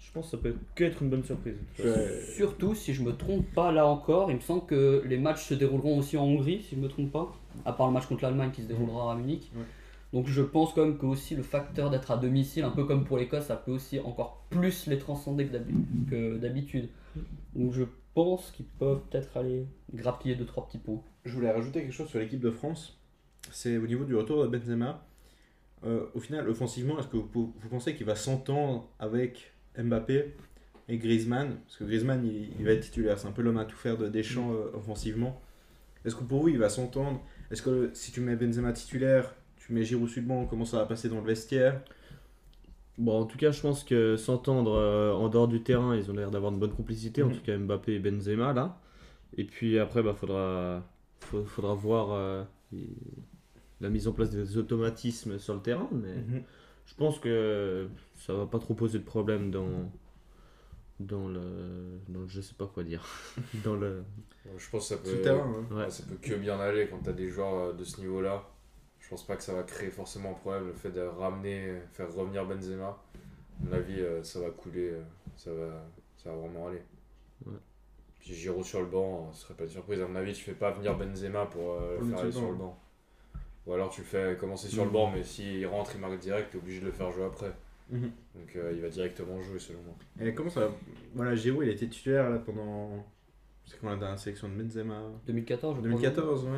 je 0.00 0.10
pense 0.12 0.24
que 0.26 0.30
ça 0.32 0.36
peut 0.38 0.54
que 0.74 0.84
être 0.84 1.02
une 1.02 1.10
bonne 1.10 1.24
surprise. 1.24 1.56
Ouais. 1.78 2.20
Surtout, 2.34 2.74
si 2.74 2.94
je 2.94 3.02
me 3.02 3.12
trompe 3.12 3.46
pas 3.54 3.70
là 3.72 3.86
encore, 3.86 4.30
il 4.30 4.36
me 4.36 4.40
semble 4.40 4.64
que 4.66 5.02
les 5.06 5.18
matchs 5.18 5.44
se 5.44 5.54
dérouleront 5.54 5.98
aussi 5.98 6.16
en 6.16 6.24
Hongrie, 6.24 6.62
si 6.62 6.74
je 6.74 6.80
me 6.80 6.88
trompe 6.88 7.12
pas, 7.12 7.32
à 7.64 7.72
part 7.72 7.86
le 7.88 7.92
match 7.92 8.06
contre 8.06 8.22
l'Allemagne 8.24 8.50
qui 8.50 8.62
se 8.62 8.66
déroulera 8.68 9.12
à 9.12 9.14
Munich. 9.14 9.50
Ouais. 9.54 9.62
Donc 10.12 10.26
je 10.28 10.40
pense 10.42 10.72
quand 10.72 10.84
même 10.84 10.96
que 10.98 11.04
aussi 11.06 11.34
le 11.36 11.42
facteur 11.42 11.90
d'être 11.90 12.10
à 12.10 12.16
domicile, 12.16 12.64
un 12.64 12.70
peu 12.70 12.84
comme 12.84 13.04
pour 13.04 13.18
l'Écosse, 13.18 13.46
ça 13.46 13.56
peut 13.56 13.72
aussi 13.72 14.00
encore 14.00 14.44
plus 14.50 14.86
les 14.86 14.98
transcender 14.98 15.46
que 15.46 15.52
d'habi- 15.52 15.74
que 16.10 16.36
d'habitude. 16.38 16.88
Donc 17.54 17.72
je 17.72 17.82
pense 18.14 18.50
qu'ils 18.52 18.66
peuvent 18.66 19.00
peut-être 19.10 19.36
aller 19.36 19.66
grappiller 19.92 20.34
2-3 20.36 20.66
petits 20.68 20.78
points. 20.78 21.02
Je 21.26 21.34
voulais 21.34 21.50
rajouter 21.50 21.82
quelque 21.82 21.92
chose 21.92 22.08
sur 22.08 22.18
l'équipe 22.18 22.40
de 22.40 22.50
France. 22.50 22.98
C'est 23.50 23.76
au 23.76 23.86
niveau 23.86 24.04
du 24.04 24.14
retour 24.14 24.42
de 24.42 24.48
Benzema. 24.48 25.04
Euh, 25.84 26.06
au 26.14 26.20
final, 26.20 26.48
offensivement, 26.48 26.98
est-ce 26.98 27.08
que 27.08 27.16
vous, 27.16 27.52
vous 27.58 27.68
pensez 27.68 27.94
qu'il 27.94 28.06
va 28.06 28.14
s'entendre 28.14 28.88
avec 28.98 29.52
Mbappé 29.78 30.34
et 30.88 30.96
Griezmann? 30.98 31.56
Parce 31.66 31.76
que 31.76 31.84
Griezmann, 31.84 32.24
il, 32.24 32.50
il 32.58 32.64
va 32.64 32.72
être 32.72 32.80
titulaire. 32.82 33.18
C'est 33.18 33.28
un 33.28 33.32
peu 33.32 33.42
l'homme 33.42 33.58
à 33.58 33.64
tout 33.66 33.76
faire 33.76 33.98
de 33.98 34.08
Deschamps 34.08 34.52
euh, 34.52 34.70
offensivement. 34.74 35.40
Est-ce 36.04 36.14
que 36.16 36.24
pour 36.24 36.42
vous, 36.42 36.48
il 36.48 36.58
va 36.58 36.68
s'entendre? 36.68 37.20
Est-ce 37.50 37.62
que 37.62 37.90
si 37.92 38.12
tu 38.12 38.20
mets 38.20 38.36
Benzema 38.36 38.72
titulaire, 38.72 39.34
tu 39.56 39.72
mets 39.72 39.82
Giroud 39.84 40.08
sur 40.08 40.22
le 40.22 40.28
banc, 40.28 40.46
comment 40.46 40.64
ça 40.64 40.78
va 40.78 40.86
passer 40.86 41.08
dans 41.08 41.20
le 41.20 41.26
vestiaire? 41.26 41.80
Bon, 42.98 43.20
en 43.20 43.26
tout 43.26 43.36
cas, 43.36 43.50
je 43.50 43.60
pense 43.60 43.84
que 43.84 44.16
s'entendre 44.16 44.72
euh, 44.76 45.12
en 45.12 45.28
dehors 45.28 45.48
du 45.48 45.62
terrain, 45.62 45.94
ils 45.96 46.10
ont 46.10 46.14
l'air 46.14 46.30
d'avoir 46.30 46.52
une 46.52 46.58
bonne 46.58 46.72
complicité, 46.74 47.22
en 47.22 47.28
Mhm. 47.28 47.34
tout 47.34 47.42
cas 47.42 47.58
Mbappé 47.58 47.94
et 47.94 47.98
Benzema 47.98 48.52
là. 48.54 48.80
Et 49.36 49.44
puis 49.44 49.78
après, 49.78 50.02
bah, 50.02 50.14
faudra, 50.14 50.82
faut- 51.20 51.44
faudra 51.44 51.74
voir 51.74 52.12
euh, 52.12 52.44
la 53.80 53.88
mise 53.90 54.08
en 54.08 54.12
place 54.12 54.30
des 54.30 54.56
automatismes 54.56 55.38
sur 55.38 55.54
le 55.54 55.60
terrain, 55.60 55.88
mais 55.92 56.14
je 56.86 56.94
pense 56.94 57.18
que 57.18 57.88
ça 58.14 58.34
va 58.34 58.46
pas 58.46 58.58
trop 58.58 58.74
poser 58.74 58.98
de 58.98 59.04
problème 59.04 59.50
dans, 59.50 59.90
dans 61.00 61.28
le, 61.28 62.00
dans 62.08 62.20
le- 62.20 62.28
je 62.28 62.40
sais 62.40 62.54
pas 62.54 62.66
quoi 62.66 62.82
dire, 62.82 63.04
dans 63.64 63.76
le, 63.76 64.02
Je 64.58 64.70
pense 64.70 64.88
que 64.88 64.94
ça 64.94 65.02
peut, 65.02 65.08
Sur 65.08 65.16
le 65.16 65.22
terrain, 65.22 65.54
hein. 65.70 65.74
ouais. 65.74 65.84
ouais, 65.84 65.90
ça 65.90 66.02
peut 66.04 66.16
que 66.20 66.34
bien 66.34 66.58
aller 66.60 66.88
quand 66.88 67.00
tu 67.02 67.10
as 67.10 67.12
des 67.12 67.28
joueurs 67.28 67.54
euh, 67.54 67.72
de 67.72 67.84
ce 67.84 68.00
niveau-là. 68.00 68.44
Je 69.00 69.08
pense 69.08 69.24
pas 69.26 69.36
que 69.36 69.42
ça 69.42 69.54
va 69.54 69.62
créer 69.62 69.90
forcément 69.90 70.30
un 70.30 70.34
problème 70.34 70.66
le 70.66 70.72
fait 70.72 70.90
de 70.90 71.00
ramener, 71.00 71.80
faire 71.92 72.12
revenir 72.12 72.44
Benzema. 72.46 72.88
À 72.88 73.64
mon 73.64 73.72
avis, 73.72 74.00
euh, 74.00 74.22
ça 74.24 74.40
va 74.40 74.50
couler, 74.50 74.94
ça 75.36 75.52
va, 75.52 75.84
ça 76.16 76.30
va 76.30 76.36
vraiment 76.36 76.68
aller. 76.68 76.82
Ouais. 77.46 77.60
Puis 78.26 78.34
Giroud 78.34 78.64
sur 78.64 78.80
le 78.80 78.86
banc, 78.86 79.30
ce 79.32 79.42
serait 79.42 79.54
pas 79.54 79.62
une 79.64 79.70
surprise. 79.70 80.00
À 80.00 80.08
mon 80.08 80.16
avis, 80.16 80.32
tu 80.32 80.42
fais 80.42 80.52
pas 80.52 80.72
venir 80.72 80.98
Benzema 80.98 81.46
pour 81.46 81.74
euh, 81.74 81.96
Pour 81.96 82.06
le 82.06 82.10
faire 82.10 82.18
aller 82.24 82.32
sur 82.32 82.50
le 82.50 82.56
banc. 82.56 82.76
Ou 83.66 83.72
alors 83.72 83.88
tu 83.88 84.00
le 84.00 84.06
fais 84.06 84.36
commencer 84.36 84.66
sur 84.66 84.84
le 84.84 84.90
banc, 84.90 85.12
mais 85.12 85.22
s'il 85.22 85.64
rentre, 85.66 85.92
il 85.94 86.00
marque 86.00 86.18
direct, 86.18 86.50
t'es 86.50 86.58
obligé 86.58 86.80
de 86.80 86.86
le 86.86 86.92
faire 86.92 87.12
jouer 87.12 87.24
après. 87.24 87.52
Mhm. 87.88 88.10
Donc 88.34 88.56
euh, 88.56 88.72
il 88.74 88.80
va 88.80 88.88
directement 88.88 89.40
jouer 89.42 89.60
selon 89.60 89.78
moi. 89.82 89.94
Et 90.20 90.34
comment 90.34 90.50
ça 90.50 90.60
va? 90.66 90.72
Voilà, 91.14 91.36
Giroud, 91.36 91.64
il 91.66 91.70
a 91.70 91.72
été 91.72 91.88
titulaire 91.88 92.28
là 92.28 92.38
pendant. 92.38 93.06
C'est 93.64 93.80
quand 93.80 93.90
la 93.90 93.96
dernière 93.96 94.18
sélection 94.18 94.48
de 94.48 94.54
Benzema? 94.60 95.02
2014, 95.26 95.76
je 95.76 95.80
crois. 95.80 95.90
2014, 95.90 96.44
ouais. 96.46 96.50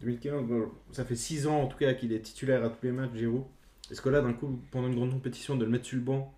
2015, 0.00 0.42
bon, 0.44 0.70
ça 0.90 1.04
fait 1.04 1.16
6 1.16 1.46
ans 1.48 1.60
en 1.60 1.66
tout 1.66 1.76
cas 1.76 1.92
qu'il 1.92 2.14
est 2.14 2.20
titulaire 2.20 2.64
à 2.64 2.70
tous 2.70 2.84
les 2.86 2.92
matchs, 2.92 3.14
Giroud. 3.14 3.44
Est-ce 3.90 4.00
que 4.00 4.08
là, 4.08 4.22
d'un 4.22 4.32
coup, 4.32 4.58
pendant 4.70 4.88
une 4.88 4.94
grande 4.94 5.12
compétition, 5.12 5.56
de 5.56 5.64
le 5.64 5.70
mettre 5.70 5.86
sur 5.86 5.96
le 5.96 6.04
banc, 6.04 6.34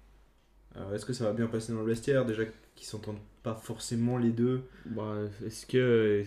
euh, 0.76 0.94
est-ce 0.94 1.04
que 1.04 1.12
ça 1.12 1.24
va 1.24 1.32
bien 1.32 1.46
passer 1.46 1.72
dans 1.72 1.80
le 1.80 1.86
vestiaire? 1.86 2.24
Déjà 2.24 2.44
qu'ils 2.80 2.88
s'entendent 2.88 3.20
pas 3.42 3.54
forcément 3.54 4.18
les 4.18 4.30
deux. 4.30 4.68
Bah, 4.86 5.14
est-ce 5.46 5.66
que, 5.66 6.24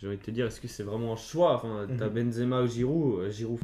j'ai 0.00 0.06
envie 0.06 0.16
de 0.18 0.22
te 0.22 0.30
dire, 0.30 0.46
est-ce 0.46 0.60
que 0.60 0.68
c'est 0.68 0.82
vraiment 0.84 1.12
un 1.12 1.16
choix? 1.16 1.54
Enfin, 1.56 1.88
t'as 1.98 2.08
Mhm. 2.08 2.14
Benzema 2.14 2.62
ou 2.62 2.66
Giroud. 2.68 3.20
euh, 3.20 3.30
Giroud, 3.30 3.60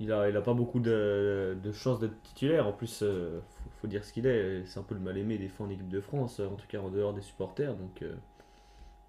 il 0.00 0.12
a, 0.12 0.28
il 0.30 0.36
a 0.36 0.42
pas 0.42 0.54
beaucoup 0.54 0.80
de, 0.80 1.56
de 1.62 1.72
chances 1.72 2.00
d'être 2.00 2.20
titulaire. 2.22 2.66
En 2.66 2.72
plus, 2.72 3.00
euh, 3.02 3.40
faut, 3.40 3.70
faut 3.82 3.88
dire 3.88 4.04
ce 4.04 4.12
qu'il 4.12 4.26
est. 4.26 4.64
C'est 4.66 4.80
un 4.80 4.82
peu 4.84 4.94
le 4.94 5.00
mal 5.00 5.18
aimé 5.18 5.38
des 5.38 5.48
fois 5.48 5.66
en 5.66 5.70
équipe 5.70 5.88
de 5.88 6.00
France, 6.00 6.40
en 6.40 6.56
tout 6.56 6.66
cas 6.68 6.80
en 6.80 6.90
dehors 6.90 7.14
des 7.14 7.22
supporters. 7.22 7.74
Donc, 7.74 8.02
euh, 8.02 8.14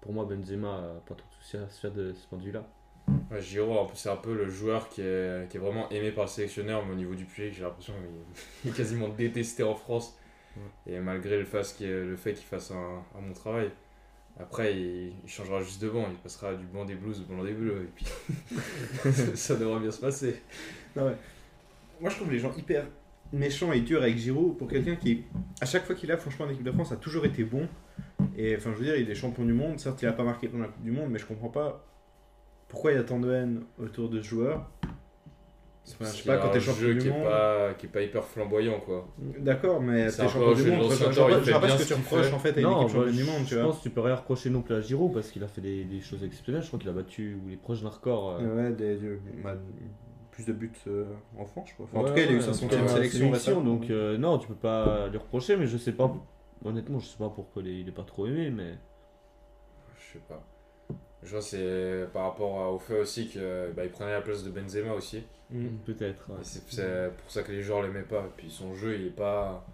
pour 0.00 0.12
moi, 0.12 0.24
Benzema 0.24 1.02
pas 1.06 1.14
trop 1.14 1.28
de 1.28 1.34
soucis 1.42 1.56
à 1.58 1.68
se 1.68 1.80
faire 1.80 1.92
de 1.92 2.12
ce 2.14 2.26
point 2.28 2.38
de 2.38 2.44
vue-là. 2.44 2.66
Ouais, 3.30 3.40
Giroud, 3.40 3.76
en 3.76 3.86
plus, 3.86 3.96
c'est 3.96 4.10
un 4.10 4.16
peu 4.16 4.34
le 4.34 4.48
joueur 4.50 4.88
qui 4.88 5.02
est, 5.02 5.48
qui 5.50 5.56
est 5.56 5.60
vraiment 5.60 5.88
aimé 5.90 6.10
par 6.12 6.24
le 6.24 6.30
sélectionneur, 6.30 6.84
mais 6.86 6.92
au 6.92 6.96
niveau 6.96 7.14
du 7.14 7.24
public, 7.24 7.54
j'ai 7.54 7.62
l'impression 7.62 7.92
qu'il 8.62 8.70
est 8.70 8.74
quasiment 8.76 9.08
détesté 9.08 9.62
en 9.62 9.74
France. 9.74 10.16
Et 10.86 10.98
malgré 10.98 11.38
le, 11.38 11.44
fait 11.44 11.74
qu'il 11.74 12.46
fasse 12.46 12.70
un, 12.70 13.20
bon 13.20 13.32
travail, 13.32 13.70
après, 14.38 14.74
il, 14.76 15.12
changera 15.26 15.62
juste 15.62 15.82
de 15.82 15.88
banc, 15.88 16.06
il 16.10 16.16
passera 16.16 16.54
du 16.54 16.66
banc 16.66 16.84
des 16.84 16.94
blues 16.94 17.20
au 17.20 17.32
banc 17.32 17.44
des 17.44 17.52
bleus, 17.52 17.82
et 17.82 17.90
puis 17.94 18.06
ça, 19.36 19.56
devrait 19.56 19.80
bien 19.80 19.90
se 19.90 20.00
passer. 20.00 20.42
Ah 20.96 21.04
ouais. 21.04 21.16
Moi, 22.00 22.10
je 22.10 22.16
trouve 22.16 22.30
les 22.30 22.38
gens 22.38 22.52
hyper 22.56 22.86
méchants 23.32 23.72
et 23.72 23.80
durs 23.80 24.02
avec 24.02 24.16
Giroud 24.16 24.56
pour 24.56 24.68
quelqu'un 24.68 24.96
qui, 24.96 25.24
à 25.60 25.66
chaque 25.66 25.84
fois 25.84 25.94
qu'il 25.94 26.10
a, 26.10 26.16
franchement, 26.16 26.46
en 26.46 26.50
équipe 26.50 26.64
de 26.64 26.72
France, 26.72 26.92
a 26.92 26.96
toujours 26.96 27.26
été 27.26 27.44
bon. 27.44 27.68
Et 28.36 28.56
enfin, 28.56 28.70
je 28.72 28.78
veux 28.78 28.84
dire, 28.84 28.96
il 28.96 29.10
est 29.10 29.14
champion 29.14 29.44
du 29.44 29.52
monde. 29.52 29.78
Certes, 29.78 30.00
il 30.02 30.08
a 30.08 30.12
pas 30.12 30.24
marqué 30.24 30.48
pendant 30.48 30.64
la 30.64 30.70
Coupe 30.70 30.82
du 30.82 30.90
Monde, 30.90 31.10
mais 31.10 31.18
je 31.18 31.26
comprends 31.26 31.48
pas 31.48 31.84
pourquoi 32.68 32.92
il 32.92 32.96
y 32.96 32.98
a 32.98 33.04
tant 33.04 33.20
de 33.20 33.30
haine 33.30 33.62
autour 33.78 34.08
de 34.08 34.22
ce 34.22 34.26
joueur. 34.28 34.70
Enfin, 35.92 36.04
je 36.12 36.16
sais 36.18 36.24
pas, 36.24 36.36
quand 36.36 36.50
t'es 36.50 36.58
un 36.58 36.60
champion 36.60 36.80
jeu 36.80 36.94
du 36.94 37.00
qui 37.00 37.08
est, 37.08 37.10
monde. 37.10 37.24
pas, 37.24 37.74
qui 37.74 37.86
est 37.86 37.88
pas 37.88 38.02
hyper 38.02 38.24
flamboyant, 38.24 38.80
quoi. 38.80 39.08
D'accord, 39.38 39.80
mais 39.80 40.06
t'es 40.10 40.28
champion 40.28 40.52
du 40.52 40.62
jeu 40.62 40.70
de 40.70 40.76
monde. 40.76 40.90
Je 40.90 40.94
il 40.94 41.60
pas- 41.60 41.68
ce 41.68 41.82
que 41.82 41.88
tu 41.88 41.94
reproches 41.94 42.32
en 42.32 42.38
fait 42.38 42.56
à 42.56 42.60
une 42.60 42.66
Non, 42.66 42.82
équipe 42.82 42.96
championne 42.96 43.12
du 43.14 43.18
je, 43.24 43.30
monde, 43.30 43.42
tu 43.44 43.50
je 43.50 43.54
vois. 43.56 43.64
pense 43.64 43.78
que 43.78 43.82
tu 43.84 43.90
peux 43.90 44.00
rien 44.00 44.14
reprocher 44.14 44.50
non 44.50 44.62
plus 44.62 44.74
à 44.74 44.80
Giroud 44.80 45.12
parce 45.12 45.30
qu'il 45.30 45.42
a 45.42 45.48
fait 45.48 45.60
des, 45.60 45.84
des 45.84 46.00
choses 46.00 46.22
exceptionnelles. 46.22 46.62
Je 46.62 46.68
crois 46.68 46.78
qu'il 46.78 46.88
a 46.88 46.92
battu 46.92 47.34
ou 47.34 47.48
il 47.48 47.54
est 47.54 47.56
proche 47.56 47.82
d'un 47.82 47.88
record. 47.88 48.36
euh, 48.40 48.56
Ouais, 48.56 48.70
des, 48.72 48.96
des- 48.96 49.18
bah, 49.42 49.56
plus 50.30 50.46
de 50.46 50.52
buts 50.52 50.70
euh, 50.86 51.04
en 51.38 51.44
France, 51.44 51.68
je 51.70 51.74
crois. 51.74 51.86
Enfin, 51.86 51.98
en 52.00 52.04
tout 52.04 52.14
cas, 52.14 52.22
il 52.22 52.28
a 52.28 52.32
eu 52.32 52.40
sa 52.40 52.52
centième 52.54 52.86
sélection. 52.88 53.62
donc 53.62 53.90
euh, 53.90 54.16
non, 54.16 54.38
tu 54.38 54.46
peux 54.48 54.54
pas 54.54 55.08
lui 55.08 55.18
reprocher, 55.18 55.56
mais 55.56 55.66
je 55.66 55.76
sais 55.76 55.92
pas. 55.92 56.14
Honnêtement, 56.64 56.98
je 56.98 57.06
sais 57.06 57.18
pas 57.18 57.30
pourquoi 57.30 57.62
il 57.62 57.88
est 57.88 57.92
pas 57.92 58.04
trop 58.04 58.26
aimé, 58.26 58.50
mais 58.50 58.74
Je 59.98 60.12
sais 60.12 60.24
pas. 60.28 60.42
Je 61.22 61.30
vois, 61.32 61.42
c'est 61.42 62.06
par 62.12 62.24
rapport 62.24 62.72
au 62.72 62.78
fait 62.78 62.98
aussi 63.00 63.28
qu'il 63.28 63.42
bah, 63.76 63.84
il 63.84 63.90
prenait 63.90 64.12
la 64.12 64.22
place 64.22 64.42
de 64.44 64.50
Benzema 64.50 64.94
aussi. 64.94 65.22
Mm. 65.50 65.66
peut-être. 65.84 66.30
ouais. 66.30 66.36
Et 66.40 66.44
C'est 66.44 66.62
c'est 66.70 67.10
pour 67.18 67.30
ça 67.30 67.42
que 67.42 67.52
les 67.52 67.60
joueurs 67.62 67.82
l'aimaient 67.82 68.02
pas. 68.02 68.20
Et 68.20 68.32
puis 68.36 68.50
son 68.50 68.74
jeu, 68.74 68.94
il 68.94 69.06
est 69.08 69.16
pas. 69.16 69.66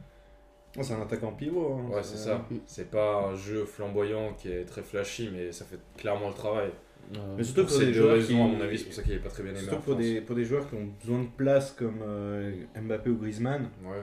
Oh, 0.78 0.82
c'est 0.82 0.92
un 0.94 1.02
attaquant 1.02 1.32
pivot. 1.32 1.74
hein. 1.74 1.94
Ouais, 1.94 2.02
c'est 2.02 2.16
ça. 2.18 2.44
C'est 2.66 2.90
pas 2.90 3.26
un 3.28 3.34
jeu 3.36 3.64
flamboyant 3.64 4.34
qui 4.34 4.50
est 4.50 4.64
très 4.64 4.82
flashy, 4.82 5.30
mais 5.32 5.52
ça 5.52 5.64
fait 5.64 5.78
clairement 5.96 6.28
le 6.28 6.34
travail. 6.34 6.70
Euh, 7.16 7.34
Mais 7.36 7.44
surtout 7.44 7.62
pour 7.62 7.70
c'est 7.70 7.86
des 7.86 7.92
deux 7.92 8.00
joueurs 8.00 8.14
raisons, 8.14 8.26
qui- 8.26 8.34
à 8.34 8.58
mon 8.58 8.60
avis, 8.60 8.78
c'est 8.78 8.84
pour 8.86 8.94
ça 8.94 9.02
qu'il 9.02 9.12
est 9.12 9.18
pas 9.18 9.28
très 9.28 9.42
bien 9.44 9.52
aimé. 9.52 9.60
Surtout 9.60 9.76
en 9.76 9.80
pour 9.82 9.96
des, 9.96 10.20
pour 10.20 10.34
des 10.36 10.44
joueurs 10.44 10.68
qui 10.68 10.74
ont 10.74 10.88
besoin 11.00 11.22
de 11.22 11.28
place 11.28 11.70
comme 11.72 12.00
euh, 12.02 12.52
Mbappé 12.74 13.10
ou 13.10 13.16
Griezmann. 13.16 13.70
Ouais. 13.84 14.00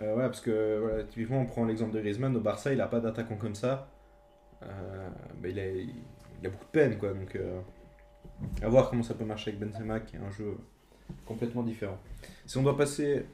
Euh, 0.00 0.12
voilà, 0.14 0.28
parce 0.30 0.40
que 0.40 0.78
voilà, 0.80 1.04
typiquement, 1.04 1.40
on 1.42 1.46
prend 1.46 1.66
l'exemple 1.66 1.92
de 1.94 2.00
Griezmann. 2.00 2.34
Au 2.34 2.40
Barça, 2.40 2.72
il 2.72 2.78
n'a 2.78 2.86
pas 2.88 3.00
d'attaquant 3.00 3.36
comme 3.36 3.54
ça. 3.54 3.88
Euh, 4.62 5.08
bah, 5.40 5.48
il, 5.48 5.60
a, 5.60 5.64
il 6.42 6.46
a 6.46 6.50
beaucoup 6.50 6.64
de 6.64 6.70
peine, 6.70 6.98
quoi. 6.98 7.12
Donc, 7.12 7.36
euh, 7.36 7.60
à 8.62 8.68
voir 8.68 8.90
comment 8.90 9.02
ça 9.02 9.14
peut 9.14 9.24
marcher 9.24 9.50
avec 9.52 9.60
Benzema, 9.60 10.00
qui 10.00 10.16
est 10.16 10.18
un 10.18 10.30
jeu 10.30 10.56
complètement 11.26 11.62
différent. 11.62 11.98
Si 12.46 12.58
on 12.58 12.62
doit 12.62 12.76
passer 12.76 13.24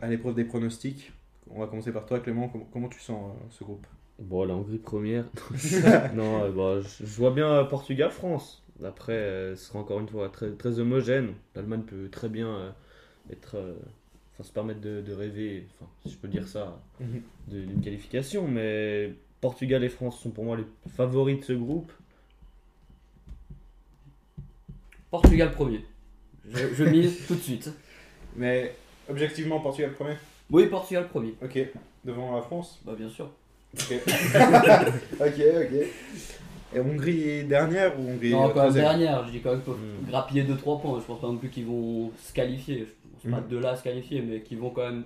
à 0.00 0.08
l'épreuve 0.08 0.34
des 0.34 0.44
pronostics, 0.44 1.12
on 1.50 1.60
va 1.60 1.66
commencer 1.66 1.92
par 1.92 2.06
toi, 2.06 2.18
Clément. 2.20 2.48
Comment, 2.48 2.66
comment 2.72 2.88
tu 2.88 3.00
sens 3.00 3.30
euh, 3.30 3.46
ce 3.50 3.64
groupe? 3.64 3.86
Bon, 4.18 4.44
la 4.44 4.54
Hongrie 4.54 4.78
première. 4.78 5.24
non, 6.14 6.42
euh, 6.44 6.50
bah, 6.50 6.80
je, 6.80 7.06
je 7.06 7.16
vois 7.16 7.30
bien 7.30 7.64
Portugal-France. 7.64 8.62
Après, 8.84 9.52
ce 9.56 9.56
sera 9.56 9.78
encore 9.78 10.00
une 10.00 10.08
fois 10.08 10.28
très, 10.28 10.50
très 10.52 10.78
homogène. 10.80 11.32
L'Allemagne 11.54 11.82
peut 11.82 12.08
très 12.10 12.28
bien 12.28 12.74
être, 13.30 13.56
enfin, 14.34 14.42
se 14.42 14.52
permettre 14.52 14.80
de, 14.80 15.00
de 15.00 15.12
rêver, 15.14 15.66
enfin, 15.80 15.90
si 16.02 16.10
je 16.12 16.18
peux 16.18 16.28
dire 16.28 16.46
ça, 16.46 16.78
de- 17.48 17.60
d'une 17.64 17.80
qualification. 17.80 18.46
Mais 18.46 19.14
Portugal 19.40 19.82
et 19.82 19.88
France 19.88 20.20
sont 20.20 20.30
pour 20.30 20.44
moi 20.44 20.58
les 20.58 20.66
favoris 20.90 21.38
de 21.40 21.44
ce 21.44 21.52
groupe. 21.54 21.90
Portugal 25.20 25.52
premier. 25.52 25.84
Je, 26.52 26.74
je 26.74 26.84
mise 26.84 27.24
tout 27.28 27.34
de 27.34 27.40
suite. 27.40 27.70
Mais 28.36 28.74
objectivement, 29.08 29.60
Portugal 29.60 29.92
premier? 29.92 30.14
Oui, 30.50 30.66
Portugal 30.66 31.08
premier. 31.08 31.34
Ok. 31.42 31.58
Devant 32.04 32.36
la 32.36 32.42
France? 32.42 32.80
Bah 32.84 32.94
bien 32.96 33.08
sûr. 33.08 33.30
Ok, 33.74 33.92
ok. 35.20 35.20
ok. 35.20 35.86
Et 36.74 36.80
Hongrie 36.80 37.44
dernière 37.44 37.98
ou 37.98 38.08
Hongrie 38.10 38.30
Non, 38.32 38.50
quand 38.50 38.64
même 38.64 38.72
dernière, 38.72 39.24
je 39.26 39.30
dis 39.32 39.40
quand 39.40 39.52
même 39.52 39.60
peuvent 39.62 39.76
Mm. 39.78 40.08
grappiller 40.10 40.44
2-3 40.44 40.80
points. 40.82 41.00
Je 41.00 41.04
pense 41.06 41.20
pas 41.20 41.26
non 41.28 41.36
plus 41.36 41.48
qu'ils 41.50 41.66
vont 41.66 42.10
se 42.22 42.32
qualifier. 42.32 42.86
Je 43.24 43.30
pense 43.30 43.40
pas 43.40 43.46
Mm. 43.46 43.48
de 43.50 43.56
là 43.58 43.70
à 43.70 43.76
se 43.76 43.82
qualifier, 43.82 44.20
mais 44.22 44.40
qu'ils 44.42 44.58
vont 44.58 44.70
quand 44.70 44.84
même. 44.90 45.04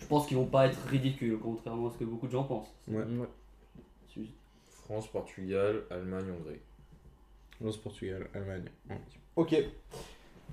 Je 0.00 0.06
pense 0.06 0.26
qu'ils 0.26 0.36
vont 0.36 0.46
pas 0.46 0.66
être 0.66 0.78
ridicules, 0.88 1.38
contrairement 1.40 1.88
à 1.88 1.92
ce 1.92 1.98
que 1.98 2.04
beaucoup 2.04 2.26
de 2.26 2.32
gens 2.32 2.44
pensent. 2.44 2.72
Ouais. 2.88 3.02
France, 4.84 5.06
Portugal, 5.10 5.82
Allemagne, 5.90 6.24
Hongrie. 6.38 6.58
France, 7.60 7.76
Portugal, 7.78 8.26
Allemagne. 8.34 8.64
Ok. 9.36 9.54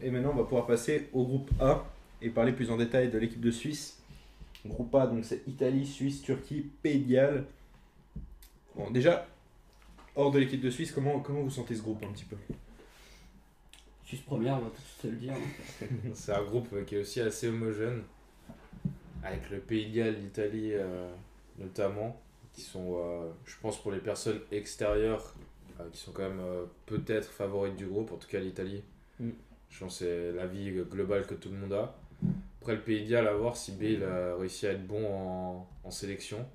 Et 0.01 0.09
maintenant, 0.09 0.31
on 0.33 0.37
va 0.37 0.43
pouvoir 0.43 0.65
passer 0.65 1.09
au 1.13 1.23
groupe 1.25 1.49
A 1.59 1.85
et 2.21 2.29
parler 2.29 2.53
plus 2.53 2.71
en 2.71 2.77
détail 2.77 3.09
de 3.09 3.17
l'équipe 3.17 3.41
de 3.41 3.51
Suisse. 3.51 4.01
Groupe 4.65 4.93
A, 4.95 5.07
donc 5.07 5.25
c'est 5.25 5.47
Italie, 5.47 5.85
Suisse, 5.85 6.21
Turquie, 6.21 6.69
Pays 6.81 6.99
de 6.99 7.13
Galles. 7.13 7.45
Bon, 8.75 8.89
déjà, 8.91 9.27
hors 10.15 10.31
de 10.31 10.39
l'équipe 10.39 10.61
de 10.61 10.69
Suisse, 10.69 10.91
comment, 10.91 11.19
comment 11.19 11.41
vous 11.41 11.49
sentez 11.49 11.75
ce 11.75 11.81
groupe 11.81 12.03
un 12.03 12.11
petit 12.11 12.25
peu? 12.25 12.35
Suisse 14.05 14.21
première, 14.21 14.55
on 14.55 14.61
va 14.61 14.69
tous 14.69 15.01
se 15.01 15.07
le 15.07 15.17
dire. 15.17 15.33
C'est 16.13 16.33
un 16.33 16.43
groupe 16.43 16.67
euh, 16.73 16.83
qui 16.83 16.95
est 16.95 16.99
aussi 16.99 17.21
assez 17.21 17.47
homogène, 17.47 18.03
avec 19.23 19.49
le 19.49 19.59
Pays 19.59 19.89
de 19.89 19.95
Galles, 19.95 20.15
l'Italie 20.15 20.71
euh, 20.73 21.09
notamment, 21.57 22.19
qui 22.53 22.61
sont, 22.61 22.97
euh, 22.97 23.29
je 23.45 23.55
pense 23.61 23.81
pour 23.81 23.91
les 23.91 23.99
personnes 23.99 24.39
extérieures, 24.51 25.35
qui 25.91 25.99
sont 25.99 26.11
quand 26.11 26.23
même 26.23 26.39
euh, 26.41 26.65
peut-être 26.85 27.29
favorites 27.29 27.75
du 27.75 27.85
groupe, 27.85 28.11
en 28.11 28.17
tout 28.17 28.27
cas 28.27 28.39
l'Italie. 28.39 28.83
Mm. 29.19 29.29
Je 29.69 29.79
pense 29.79 29.99
que 29.99 30.05
c'est 30.05 30.31
l'avis 30.33 30.71
global 30.89 31.25
que 31.25 31.35
tout 31.35 31.49
le 31.49 31.57
monde 31.57 31.73
a. 31.73 31.95
Après 32.61 32.73
le 32.75 32.81
Pays 32.81 33.05
Galles, 33.05 33.27
à 33.27 33.33
voir 33.33 33.55
si 33.55 33.71
Bale 33.71 34.03
a 34.03 34.35
réussi 34.35 34.67
à 34.67 34.71
être 34.71 34.85
bon 34.85 35.05
en, 35.05 35.67
en 35.83 35.91
sélection. 35.91 36.45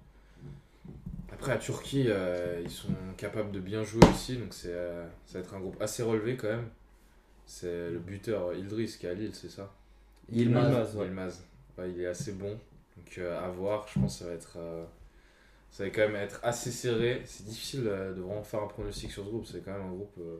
Après 1.32 1.52
la 1.52 1.58
Turquie, 1.58 2.04
euh, 2.08 2.60
ils 2.62 2.70
sont 2.70 2.92
capables 3.16 3.50
de 3.50 3.60
bien 3.60 3.82
jouer 3.82 4.02
aussi, 4.12 4.36
donc 4.36 4.52
c'est, 4.52 4.72
euh, 4.72 5.06
ça 5.26 5.38
va 5.38 5.44
être 5.44 5.54
un 5.54 5.60
groupe 5.60 5.80
assez 5.80 6.02
relevé 6.02 6.36
quand 6.36 6.48
même. 6.48 6.68
C'est 7.46 7.90
le 7.90 7.98
buteur 7.98 8.48
euh, 8.48 8.56
Ildris 8.56 8.96
qui 8.98 9.06
est 9.06 9.10
à 9.10 9.14
Lille, 9.14 9.34
c'est 9.34 9.50
ça? 9.50 9.72
Yilmaz. 10.30 10.64
Yilmaz, 10.66 10.96
ouais. 10.96 11.04
Yilmaz. 11.06 11.44
Ouais, 11.76 11.90
il 11.90 12.00
est 12.00 12.06
assez 12.06 12.32
bon. 12.32 12.50
Donc 12.96 13.18
euh, 13.18 13.44
à 13.44 13.48
voir, 13.48 13.86
je 13.92 14.00
pense 14.00 14.18
que 14.18 14.24
ça 14.24 14.30
va 14.30 14.34
être. 14.34 14.58
Ça 15.74 15.82
va 15.82 15.90
quand 15.90 16.02
même 16.02 16.14
être 16.14 16.38
assez 16.44 16.70
serré. 16.70 17.22
C'est 17.24 17.46
difficile 17.46 17.82
euh, 17.88 18.14
de 18.14 18.20
vraiment 18.20 18.44
faire 18.44 18.62
un 18.62 18.68
pronostic 18.68 19.10
sur 19.10 19.24
ce 19.24 19.28
groupe. 19.28 19.44
C'est 19.44 19.64
quand 19.64 19.72
même 19.72 19.82
un 19.88 19.90
groupe 19.92 20.14
euh, 20.20 20.36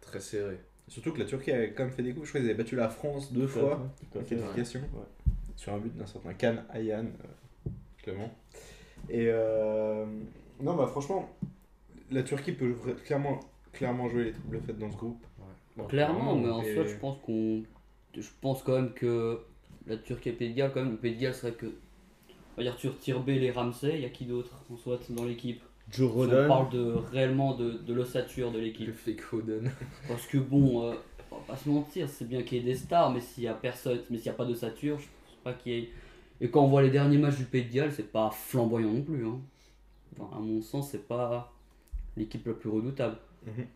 très 0.00 0.20
serré. 0.20 0.58
Surtout 0.88 1.12
que 1.12 1.18
la 1.18 1.26
Turquie 1.26 1.52
a 1.52 1.66
quand 1.66 1.84
même 1.84 1.92
fait 1.92 2.02
des 2.02 2.14
coups. 2.14 2.24
Je 2.24 2.30
crois 2.30 2.40
qu'ils 2.40 2.48
avaient 2.48 2.56
battu 2.58 2.76
la 2.76 2.88
France 2.88 3.30
deux 3.30 3.46
fois 3.46 3.86
Tout 4.10 4.18
en 4.18 4.22
fait, 4.22 4.36
qualification. 4.36 4.80
Ouais. 4.80 5.28
Sur 5.54 5.74
un 5.74 5.78
but 5.80 5.94
d'un 5.94 6.06
certain 6.06 6.32
Khan 6.32 6.56
Ayan, 6.72 7.04
euh, 7.04 7.70
Clément. 8.02 8.30
Et 9.10 9.26
euh, 9.28 10.06
non, 10.60 10.74
bah 10.76 10.86
franchement, 10.86 11.28
la 12.10 12.22
Turquie 12.22 12.52
peut 12.52 12.74
clairement, 13.04 13.38
clairement 13.74 14.08
jouer 14.08 14.24
les 14.24 14.32
triple 14.32 14.60
fêtes 14.66 14.78
dans 14.78 14.90
ce 14.90 14.96
groupe. 14.96 15.22
Bon, 15.76 15.84
Clairement, 15.84 16.36
mais 16.36 16.48
en 16.48 16.62
et- 16.62 16.74
soi, 16.74 16.84
je 16.86 16.96
pense 16.96 17.18
qu'on. 17.22 17.62
Je 18.16 18.28
pense 18.40 18.62
quand 18.62 18.76
même 18.76 18.94
que 18.94 19.40
la 19.86 19.98
Turquie 19.98 20.30
et 20.30 20.32
le 20.32 20.38
Pays 20.38 20.50
de 20.52 20.56
Galles, 20.56 20.70
quand 20.72 20.80
même, 20.82 20.92
le 20.92 20.96
Pays 20.96 21.16
de 21.16 21.20
Galles 21.20 21.34
serait 21.34 21.52
que. 21.52 21.66
On 22.60 22.62
va 22.62 22.70
dire, 22.72 22.78
tu 22.78 22.88
retires 22.88 23.20
Bale 23.20 23.42
et 23.42 23.50
Ramsey, 23.50 23.92
il 23.94 24.00
y 24.02 24.04
a 24.04 24.10
qui 24.10 24.26
d'autre 24.26 24.50
en 24.70 24.76
soit 24.76 25.00
dans 25.08 25.24
l'équipe? 25.24 25.62
Joe 25.90 26.12
Si 26.12 26.34
On 26.34 26.46
parle 26.46 26.68
de, 26.68 26.94
réellement 27.10 27.54
de, 27.54 27.70
de 27.70 27.94
l'ossature 27.94 28.52
de 28.52 28.58
l'équipe. 28.58 28.92
fake 28.92 29.22
Foden. 29.22 29.72
Parce 30.06 30.26
que 30.26 30.36
bon, 30.36 30.84
euh, 30.84 30.92
on 31.30 31.36
va 31.36 31.42
pas 31.46 31.56
se 31.56 31.70
mentir, 31.70 32.06
c'est 32.06 32.28
bien 32.28 32.42
qu'il 32.42 32.58
y 32.58 32.60
ait 32.60 32.64
des 32.64 32.74
stars, 32.74 33.14
mais 33.14 33.22
s'il 33.22 33.44
y 33.44 33.48
a 33.48 33.54
personne, 33.54 34.00
mais 34.10 34.18
s'il 34.18 34.26
n'y 34.26 34.34
a 34.34 34.34
pas 34.34 34.44
d'ossature, 34.44 34.98
je 34.98 35.06
pense 35.06 35.36
pas 35.42 35.54
qu'il 35.54 35.72
y 35.72 35.78
ait. 35.78 35.88
Et 36.42 36.50
quand 36.50 36.62
on 36.62 36.66
voit 36.66 36.82
les 36.82 36.90
derniers 36.90 37.16
matchs 37.16 37.38
du 37.38 37.44
Pays 37.44 37.64
de 37.64 37.72
Galles, 37.72 37.92
c'est 37.92 38.12
pas 38.12 38.30
flamboyant 38.30 38.92
non 38.92 39.02
plus. 39.04 39.24
Hein. 39.26 39.40
Enfin, 40.18 40.36
à 40.36 40.40
mon 40.40 40.60
sens, 40.60 40.90
c'est 40.90 41.08
pas 41.08 41.54
l'équipe 42.18 42.46
la 42.46 42.52
plus 42.52 42.68
redoutable. 42.68 43.16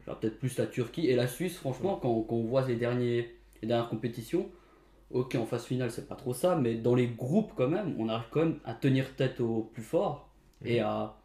Genre 0.07 0.19
peut-être 0.19 0.39
plus 0.39 0.59
la 0.59 0.67
Turquie 0.67 1.07
et 1.07 1.17
la 1.17 1.27
Suisse, 1.27 1.57
franchement, 1.57 1.99
quand, 2.03 2.21
quand 2.21 2.37
on 2.37 2.45
voit 2.45 2.69
les, 2.69 2.77
derniers, 2.77 3.35
les 3.63 3.69
dernières 3.69 3.89
compétitions, 3.89 4.51
ok, 5.15 5.37
en 5.37 5.47
phase 5.47 5.65
finale, 5.65 5.91
c'est 5.91 6.07
pas 6.09 6.15
trop 6.17 6.35
ça, 6.35 6.57
mais 6.57 6.75
dans 6.75 6.95
les 6.95 7.07
groupes, 7.07 7.53
quand 7.57 7.69
même, 7.69 7.95
on 7.99 8.09
arrive 8.09 8.27
quand 8.31 8.41
même 8.41 8.59
à 8.65 8.75
tenir 8.75 9.15
tête 9.17 9.41
aux 9.41 9.63
plus 9.63 9.83
forts 9.83 10.29
et 10.65 10.81
à 10.81 11.17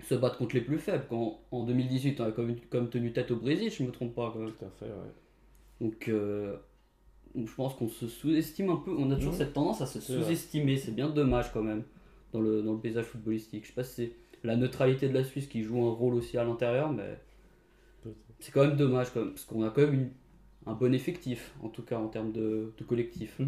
se 0.00 0.14
battre 0.14 0.38
contre 0.38 0.54
les 0.54 0.60
plus 0.60 0.78
faibles. 0.78 1.06
Quand, 1.08 1.40
en 1.50 1.64
2018, 1.64 2.20
on 2.20 2.24
a 2.24 2.30
quand 2.32 2.42
même, 2.44 2.88
tenu 2.90 3.12
tête 3.12 3.30
au 3.30 3.36
Brésil, 3.36 3.70
je 3.70 3.82
me 3.82 3.90
trompe 3.90 4.14
pas. 4.14 4.30
Quand 4.32 4.38
même. 4.40 4.52
Tout 4.52 4.64
à 4.64 4.70
fait, 4.70 4.86
ouais. 4.86 5.12
Donc, 5.80 6.08
euh, 6.08 6.56
je 7.34 7.54
pense 7.54 7.74
qu'on 7.74 7.88
se 7.88 8.06
sous-estime 8.06 8.70
un 8.70 8.76
peu. 8.76 8.94
On 8.96 9.10
a 9.10 9.16
toujours 9.16 9.32
Mhm. 9.32 9.38
cette 9.38 9.52
tendance 9.54 9.80
à 9.80 9.86
se 9.86 10.00
sous-estimer. 10.00 10.76
C'est 10.76 10.92
bien 10.94 11.08
dommage 11.08 11.52
quand 11.52 11.62
même 11.62 11.82
dans 12.32 12.40
le, 12.40 12.62
dans 12.62 12.72
le 12.72 12.78
paysage 12.80 13.04
footballistique. 13.06 13.62
Je 13.64 13.68
sais 13.68 13.74
pas 13.74 13.84
si 13.84 13.94
c'est 13.94 14.12
la 14.44 14.56
neutralité 14.56 15.08
de 15.08 15.14
la 15.14 15.24
Suisse 15.24 15.46
qui 15.46 15.62
joue 15.62 15.84
un 15.86 15.92
rôle 15.92 16.14
aussi 16.14 16.36
à 16.36 16.44
l'intérieur, 16.44 16.92
mais 16.92 17.18
c'est 18.40 18.50
quand 18.52 18.66
même 18.66 18.76
dommage 18.76 19.12
quand 19.14 19.20
même, 19.20 19.30
parce 19.30 19.44
qu'on 19.44 19.62
a 19.62 19.70
quand 19.70 19.82
même 19.82 19.94
une- 19.94 20.10
un 20.66 20.74
bon 20.74 20.94
effectif, 20.94 21.52
en 21.62 21.68
tout 21.68 21.82
cas 21.82 21.98
en 21.98 22.08
termes 22.08 22.32
de, 22.32 22.72
de 22.76 22.84
collectif. 22.84 23.40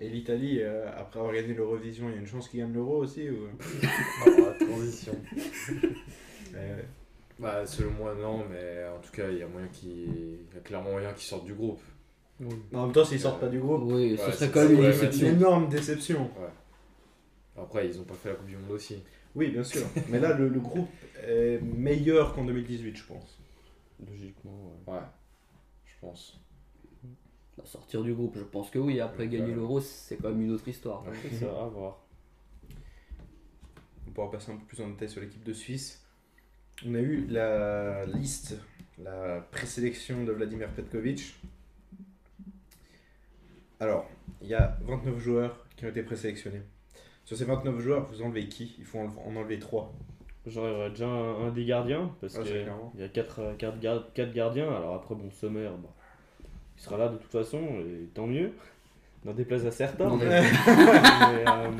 Et 0.00 0.08
l'Italie, 0.08 0.60
euh, 0.60 0.88
après 0.96 1.18
avoir 1.18 1.34
gagné 1.34 1.54
l'Eurovision, 1.54 2.08
il 2.08 2.14
y 2.14 2.18
a 2.18 2.20
une 2.20 2.26
chance 2.26 2.48
qu'ils 2.48 2.60
gagnent 2.60 2.72
l'Euro 2.72 2.98
aussi 2.98 3.28
ou... 3.30 3.48
la 4.26 4.66
transition. 4.66 5.14
Euh, 6.54 6.80
Bah, 7.38 7.66
selon 7.66 7.90
moi, 7.92 8.14
non, 8.14 8.44
mais 8.50 8.84
en 8.88 8.98
tout 9.00 9.12
cas, 9.12 9.28
il 9.30 9.38
y 9.38 9.42
a 9.42 9.46
moyen 9.46 9.68
qu'il 9.68 9.90
il 9.90 10.54
y 10.54 10.56
a 10.56 10.60
clairement 10.64 10.92
moyen 10.92 11.12
qu'ils 11.12 11.26
sortent 11.26 11.44
du 11.44 11.54
groupe. 11.54 11.80
En 12.72 12.84
même 12.84 12.92
temps, 12.92 13.04
s'ils 13.04 13.20
sortent 13.20 13.40
pas 13.40 13.48
du 13.48 13.58
groupe, 13.60 13.82
Oui, 13.84 14.16
ce 14.16 14.22
Ouais, 14.24 14.32
serait 14.32 14.46
c'est 14.46 14.50
quand 14.50 14.68
même 14.68 15.12
une 15.20 15.26
énorme 15.26 15.68
déception. 15.68 16.30
Après, 17.56 17.86
ils 17.88 18.00
ont 18.00 18.04
pas 18.04 18.14
fait 18.14 18.30
la 18.30 18.34
Coupe 18.36 18.46
du 18.46 18.56
Monde 18.56 18.70
aussi. 18.70 19.02
Oui, 19.34 19.48
bien 19.50 19.62
sûr. 19.62 19.82
Mais 20.08 20.20
là, 20.20 20.32
le, 20.32 20.48
le 20.48 20.60
groupe 20.60 20.88
est 21.26 21.60
meilleur 21.60 22.34
qu'en 22.34 22.44
2018, 22.44 22.96
je 22.96 23.04
pense. 23.04 23.38
Logiquement, 24.08 24.72
ouais. 24.86 24.94
Ouais, 24.94 25.00
je 25.98 26.06
pense. 26.06 26.40
Bah, 27.56 27.64
sortir 27.66 28.02
du 28.02 28.14
groupe, 28.14 28.36
je 28.36 28.44
pense 28.44 28.70
que 28.70 28.78
oui. 28.78 29.00
Après, 29.00 29.28
gagner 29.28 29.52
euh, 29.52 29.56
l'euro, 29.56 29.80
c'est 29.80 30.16
quand 30.16 30.28
même 30.28 30.42
une 30.42 30.52
autre 30.52 30.68
histoire. 30.68 31.04
Ouais. 31.06 31.30
Ça, 31.30 31.46
à 31.46 31.66
voir. 31.66 31.98
On 34.06 34.10
pourra 34.12 34.30
passer 34.30 34.52
un 34.52 34.56
peu 34.56 34.64
plus 34.64 34.80
en 34.80 34.88
détail 34.88 35.08
sur 35.08 35.20
l'équipe 35.20 35.42
de 35.42 35.52
Suisse. 35.52 36.04
On 36.86 36.94
a 36.94 37.00
eu 37.00 37.26
la 37.26 38.06
liste, 38.06 38.56
la 38.98 39.40
présélection 39.50 40.24
de 40.24 40.32
Vladimir 40.32 40.70
Petkovic. 40.72 41.34
Alors, 43.80 44.08
il 44.40 44.48
y 44.48 44.54
a 44.54 44.78
29 44.82 45.18
joueurs 45.18 45.66
qui 45.76 45.84
ont 45.84 45.88
été 45.88 46.02
présélectionnés. 46.02 46.62
Sur 47.24 47.36
ces 47.36 47.44
29 47.44 47.80
joueurs, 47.80 48.06
vous 48.06 48.22
enlevez 48.22 48.48
qui? 48.48 48.76
Il 48.78 48.84
faut 48.84 48.98
en 48.98 49.08
en 49.26 49.36
enlever 49.36 49.58
3. 49.58 49.92
J'aurais 50.48 50.90
déjà 50.90 51.06
un, 51.06 51.46
un 51.46 51.50
des 51.50 51.64
gardiens, 51.64 52.10
parce 52.20 52.36
Ah, 52.38 52.42
qu'il 52.42 53.00
y 53.00 53.04
a 53.04 53.08
4 53.08 53.56
quatre, 53.58 53.78
gar- 53.78 54.12
quatre 54.14 54.32
gardiens. 54.32 54.68
Alors 54.74 54.94
après, 54.94 55.14
bon, 55.14 55.30
Sommer, 55.30 55.68
il 56.76 56.82
sera 56.82 56.96
là 56.96 57.08
de 57.08 57.16
toute 57.16 57.30
façon, 57.32 57.58
et 57.80 58.06
tant 58.14 58.26
mieux. 58.26 58.52
N'en 59.24 59.32
déplaise 59.32 59.66
à 59.66 59.72
certains. 59.72 60.14
Mais, 60.16 60.24
mais- 60.40 61.44
euh, 61.50 61.70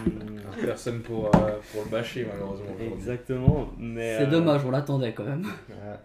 Personne 0.67 1.03
pour, 1.03 1.27
euh, 1.27 1.59
pour 1.73 1.85
le 1.85 1.91
bâcher, 1.91 2.27
malheureusement. 2.29 2.67
exactement. 2.93 3.69
Mais, 3.79 4.17
C'est 4.17 4.25
euh, 4.25 4.31
dommage, 4.31 4.65
on 4.65 4.73
l'attendait 4.73 5.13
quand 5.13 5.25
même. 5.25 5.45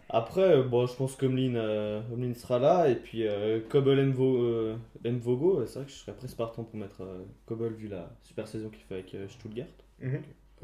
Après, 0.10 0.58
euh, 0.58 0.64
bon, 0.64 0.86
je 0.86 0.94
pense 0.96 1.16
que 1.16 1.26
Omlin, 1.26 1.56
euh, 1.56 2.02
Omlin 2.14 2.34
sera 2.36 2.60
là, 2.60 2.88
et 2.88 2.96
puis 2.96 3.26
euh, 3.28 3.62
Mvo, 3.74 4.38
euh, 4.44 4.76
Mvogo, 5.04 5.60
euh, 5.62 5.66
c'est 5.66 5.80
vrai 5.80 5.86
que 5.88 5.92
je 5.92 5.98
serais 5.98 6.14
presque 6.16 6.38
partant 6.38 6.64
pour 6.64 6.80
mettre 6.80 7.02
euh, 7.02 7.24
Kobel 7.48 7.74
vu 7.74 7.88
la 7.88 8.12
super 8.22 8.48
saison 8.48 8.70
qu'il 8.70 8.84
fait 8.84 8.94
avec 8.96 9.16
euh, 9.16 9.28
Stuttgart. 9.28 9.66
Mhm. 10.00 10.22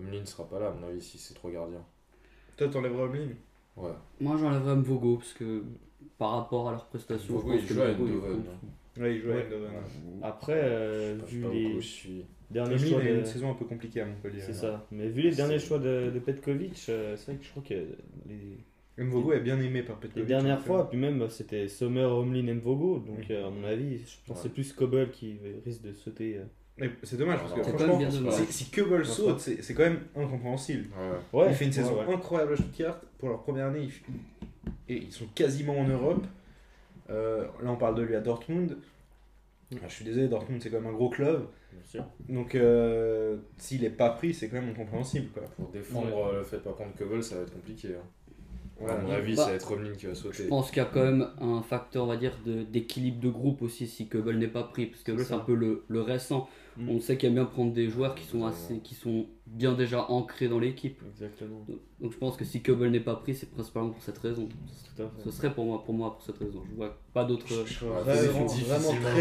Omlin 0.08 0.26
sera 0.26 0.48
pas 0.48 0.60
là, 0.60 0.68
à 0.68 0.72
mon 0.74 0.88
avis, 0.88 1.02
si 1.02 1.18
c'est 1.18 1.34
trois 1.34 1.52
gardiens. 1.52 1.84
Toi, 2.58 2.68
t'enlèveras 2.68 3.04
Omlin 3.04 3.28
Ouais. 3.78 3.92
Moi, 4.20 4.36
j'enlèverais 4.38 4.76
Mvogo, 4.76 5.18
parce 5.18 5.34
que 5.34 5.64
par 6.18 6.32
rapport 6.32 6.68
à 6.68 6.72
leurs 6.72 6.86
prestations, 6.88 7.34
Vogo, 7.36 7.54
je 7.54 7.60
pense 7.60 7.70
il 7.70 7.76
joue 7.76 7.82
à 7.82 7.88
Mvogo, 7.94 8.06
Eindhoven, 8.26 8.44
hein. 8.48 9.02
Ouais, 9.02 9.16
il 9.16 9.22
joue 9.22 9.32
à. 9.32 9.36
Eindhoven. 9.36 9.72
Après, 10.22 10.60
euh, 10.64 11.18
vu 11.28 11.42
les 11.42 11.68
beaucoup, 11.70 11.82
je 11.82 11.88
suis- 11.88 12.26
derniers 12.52 12.76
Omlin 12.76 12.88
choix 12.90 13.02
de... 13.02 13.08
une 13.20 13.26
saison 13.26 13.52
un 13.52 13.54
peu 13.54 13.66
compliquée 13.66 14.02
à 14.02 14.06
Montpellier. 14.06 14.42
C'est 14.42 14.54
ça. 14.54 14.86
Mais 14.92 15.08
vu 15.08 15.22
les 15.22 15.32
derniers 15.36 15.60
choix 15.60 15.80
de, 15.80 16.12
de 16.14 16.20
Petkovic, 16.20 16.86
euh, 16.90 17.16
c'est 17.16 17.32
vrai 17.32 17.36
que 17.40 17.46
je 17.46 17.50
crois 17.52 17.64
que 17.64 17.76
les, 18.28 18.58
Mvogo 19.06 19.32
est 19.32 19.40
bien 19.40 19.58
aimé 19.62 19.82
par 19.84 19.96
Petkovic. 19.98 20.18
les 20.24 20.26
dernières 20.26 20.60
fois, 20.62 20.90
puis 20.90 20.98
même 20.98 21.22
euh, 21.22 21.30
c'était 21.30 21.70
Sommer, 21.70 22.04
Omlin, 22.04 22.54
Mvogo. 22.56 23.00
Donc 23.00 23.30
euh, 23.32 23.48
à 23.48 23.50
mon 23.50 23.64
avis, 23.64 24.00
je 24.00 24.04
pense 24.04 24.10
que 24.26 24.32
Ouais. 24.32 24.38
c'est 24.44 24.50
plus 24.50 24.74
Kobel 24.74 25.10
qui 25.12 25.38
risque 25.64 25.84
de 25.84 25.94
sauter. 25.94 26.40
C'est 27.04 27.18
dommage 27.18 27.40
parce 27.40 27.54
que 27.54 27.64
franchement, 27.64 28.00
si, 28.12 28.22
pense 28.24 29.04
saute, 29.06 29.40
c'est 29.40 29.62
c'est 29.62 29.74
quand 29.74 29.84
même 29.84 30.00
incompréhensible. 30.16 30.88
Ouais. 31.34 31.40
Ouais, 31.42 31.48
il 31.50 31.56
fait 31.56 31.66
une 31.66 31.72
ouais, 31.72 31.76
saison 31.78 32.00
ouais. 32.08 32.14
incroyable 32.14 32.54
à 32.54 32.56
Stuttgart 32.58 33.00
pour 33.18 33.30
leur 33.30 33.42
première 33.44 33.68
année. 33.68 33.84
ils- 33.84 34.14
Et 34.88 34.98
ils 34.98 35.12
sont 35.12 35.28
quasiment 35.36 35.78
en 35.78 35.88
Europe. 35.88 36.26
Euh, 37.10 37.44
là, 37.64 37.72
on 37.72 37.76
parle 37.76 37.96
de 37.96 38.02
lui 38.04 38.16
à 38.16 38.22
Dortmund. 38.22 38.78
Ah, 39.76 39.86
je 39.88 39.94
suis 39.94 40.06
désolé, 40.06 40.28
Dortmund 40.28 40.62
c'est 40.62 40.70
quand 40.70 40.82
même 40.82 40.90
un 40.90 40.96
gros 40.96 41.10
club. 41.10 41.46
Bien 41.72 41.84
sûr. 41.86 42.04
Donc, 42.28 42.56
euh, 42.56 43.38
s'il 43.58 43.84
est 43.86 43.90
pas 43.92 44.10
pris, 44.10 44.34
c'est 44.34 44.48
quand 44.50 44.60
même 44.60 44.70
incompréhensible. 44.70 45.28
Quoi. 45.34 45.44
Pour 45.56 45.70
défendre 45.70 46.28
euh, 46.34 46.38
le 46.40 46.44
fait 46.44 46.58
de 46.58 46.62
pas 46.64 46.72
prendre 46.74 46.92
Kobel, 46.98 47.22
ça 47.24 47.36
va 47.36 47.42
être 47.44 47.54
compliqué. 47.54 47.90
hein. 47.90 48.88
À 48.88 48.96
mon 48.96 49.12
avis, 49.12 49.36
Bah, 49.36 49.44
ça 49.44 49.50
va 49.50 49.56
être 49.56 49.68
Romlin 49.68 49.92
qui 49.94 50.06
va 50.06 50.16
sauter. 50.16 50.44
Je 50.44 50.48
pense 50.48 50.70
qu'il 50.72 50.78
y 50.78 50.86
a 50.86 50.90
quand 50.92 51.04
même 51.04 51.28
un 51.42 51.62
facteur, 51.62 52.06
on 52.06 52.08
va 52.08 52.16
dire, 52.16 52.38
de- 52.46 52.64
d'équilibre 52.64 53.20
de, 53.20 53.30
groupe 53.30 53.62
aussi 53.62 53.88
si 53.88 54.08
Keubel 54.08 54.40
n'est 54.40 54.48
pas 54.48 54.64
pris. 54.64 54.86
Parce 54.88 55.04
que 55.04 55.18
C'est 55.18 55.26
c'est 55.26 55.34
un 55.34 55.40
peu 55.40 55.54
le, 55.54 55.84
le 55.90 56.02
récent. 56.02 56.48
On 56.88 57.00
sait 57.00 57.18
qu'il 57.18 57.28
aime 57.30 57.36
bien 57.36 57.46
prendre 57.46 57.74
des 57.74 57.90
joueurs 57.90 58.16
qui 58.16 58.26
sont, 58.26 58.46
assez, 58.46 58.80
qui 58.80 58.96
sont 58.96 59.26
bien 59.46 59.74
déjà 59.74 60.10
ancrés 60.10 60.48
dans 60.48 60.60
l'équipe. 60.60 61.02
Exactement. 61.12 61.66
Donc, 61.68 61.80
donc 62.00 62.12
je 62.14 62.18
pense 62.18 62.38
que 62.38 62.46
si 62.46 62.62
Keubel 62.62 62.92
n'est 62.92 63.00
pas 63.00 63.16
pris, 63.16 63.36
c'est 63.36 63.50
principalement 63.50 63.90
pour 63.90 64.02
cette 64.02 64.18
raison. 64.20 64.48
Tout 64.48 65.04
à 65.04 65.08
fait. 65.08 65.24
Ce 65.24 65.32
serait 65.32 65.54
pour 65.54 65.66
moi, 65.66 65.84
pour 65.84 65.94
moi 65.94 66.14
pour 66.14 66.24
cette 66.24 66.38
raison. 66.38 66.64
Je 66.70 66.76
vois 66.76 66.98
pas 67.14 67.26
d'autres. 67.26 67.46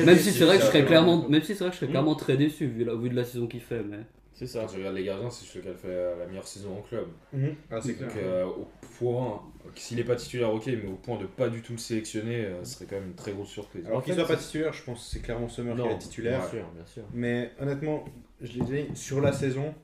Même 0.05 0.19
si 0.19 0.31
déçu 0.31 0.33
c'est 0.33 0.45
vrai 0.45 0.57
que 0.57 0.63
je 0.63 0.69
serais 0.69 0.85
clairement, 0.85 1.29
même 1.29 1.43
si 1.43 1.55
c'est 1.55 1.65
vrai 1.65 1.69
que 1.69 1.75
je 1.75 1.81
serais 1.81 1.91
clairement 1.91 2.15
très 2.15 2.37
déçu 2.37 2.67
vu, 2.67 2.85
la, 2.85 2.95
vu 2.95 3.09
de 3.09 3.17
la 3.17 3.25
saison 3.25 3.47
qu'il 3.47 3.61
fait. 3.61 3.83
Mais 3.83 4.01
C'est 4.39 4.47
ça. 4.47 4.61
Quand 4.61 4.67
tu 4.69 4.77
regardes 4.77 4.95
les 4.95 5.03
gardiens, 5.03 5.31
c'est 5.31 5.45
celui 5.45 5.63
qui 5.65 5.69
a 5.69 5.75
fait 5.75 6.17
la 6.17 6.27
meilleure 6.27 6.47
saison 6.47 6.79
en 6.79 6.83
club. 6.83 7.09
Mhm. 7.33 7.57
Ah, 7.73 7.81
c'est 7.81 7.95
clair. 7.95 8.09
Donc, 8.09 8.19
euh, 8.19 8.45
au 8.45 8.69
point, 9.01 9.43
s'il 9.75 9.97
n'est 9.97 10.05
pas 10.05 10.15
titulaire, 10.15 10.55
ok, 10.55 10.67
mais 10.67 10.89
au 10.89 10.95
point 10.95 11.19
de 11.19 11.27
pas 11.27 11.49
du 11.49 11.61
tout 11.61 11.73
le 11.73 11.79
sélectionner, 11.79 12.45
euh, 12.45 12.63
ce 12.63 12.77
serait 12.77 12.87
quand 12.87 12.97
même 12.97 13.09
une 13.09 13.15
très 13.15 13.33
grosse 13.33 13.49
surprise. 13.49 13.85
Alors 13.87 13.99
En 13.99 14.01
qu'il 14.01 14.15
fait, 14.15 14.21
soit 14.21 14.29
pas 14.29 14.41
titulaire, 14.41 14.73
je 14.73 14.85
pense 14.85 15.05
que 15.05 15.11
c'est 15.11 15.21
clairement 15.21 15.49
Sommer 15.49 15.75
qui 15.75 15.89
est 15.89 15.99
titulaire. 15.99 16.39
Bien 16.39 16.49
sûr, 16.51 16.67
bien 16.73 16.87
sûr. 16.87 17.03
Mais 17.13 17.51
honnêtement, 17.61 18.05
je 18.41 18.53
l'ai 18.59 18.85
dit, 18.85 18.97
sur 18.97 19.21
la 19.21 19.33
saison, 19.33 19.75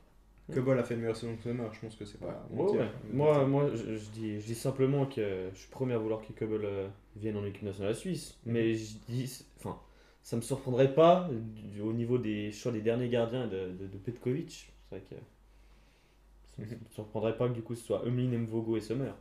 Keubel 0.53 0.79
a 0.79 0.85
fait 0.85 0.95
une 0.95 1.01
meilleure 1.01 1.17
saison 1.17 1.35
que 1.35 1.43
Sommer. 1.43 1.65
Je 1.73 1.81
pense 1.81 1.97
que 1.97 2.05
c'est 2.05 2.21
pas. 2.21 2.47
Ouais. 2.53 2.87
Moi, 3.13 3.47
moi 3.47 3.71
je, 3.75 3.97
je 3.97 4.11
dis, 4.11 4.41
je 4.41 4.47
dis 4.47 4.55
simplement 4.55 5.07
que 5.07 5.49
je 5.53 5.59
suis 5.59 5.71
premier 5.71 5.95
à 5.95 5.99
vouloir 5.99 6.21
que 6.21 6.33
Keubel 6.33 6.65
euh, 6.65 6.87
vienne 7.17 7.37
en 7.37 7.45
équipe 7.45 7.63
nationale 7.63 7.97
suisse. 7.97 8.39
Mhm. 8.47 8.53
Mais 8.53 8.75
je 8.75 8.95
dis, 9.09 9.45
enfin, 9.59 9.81
ça 10.25 10.37
me 10.37 10.41
surprendrait 10.41 10.95
pas 10.95 11.29
du- 11.31 11.81
au 11.83 11.93
niveau 11.93 12.17
des 12.19 12.51
choix 12.51 12.73
des 12.73 12.81
derniers 12.81 13.09
gardiens 13.11 13.47
de, 13.47 13.69
de, 13.79 13.87
de 13.87 13.99
Petkovic. 13.99 14.73
C'est 14.91 14.97
vrai 14.97 15.05
que 15.09 15.15
ça 16.57 16.63
Mhm. 16.63 16.71
me 16.71 16.95
surprendrait 16.95 17.37
pas 17.37 17.49
que 17.49 17.53
du 17.55 17.63
coup 17.63 17.75
ce 17.75 17.85
soit 17.85 18.03
Emeline, 18.07 18.39
Mvogo 18.43 18.77
et 18.77 18.81
Sommer. 18.81 19.13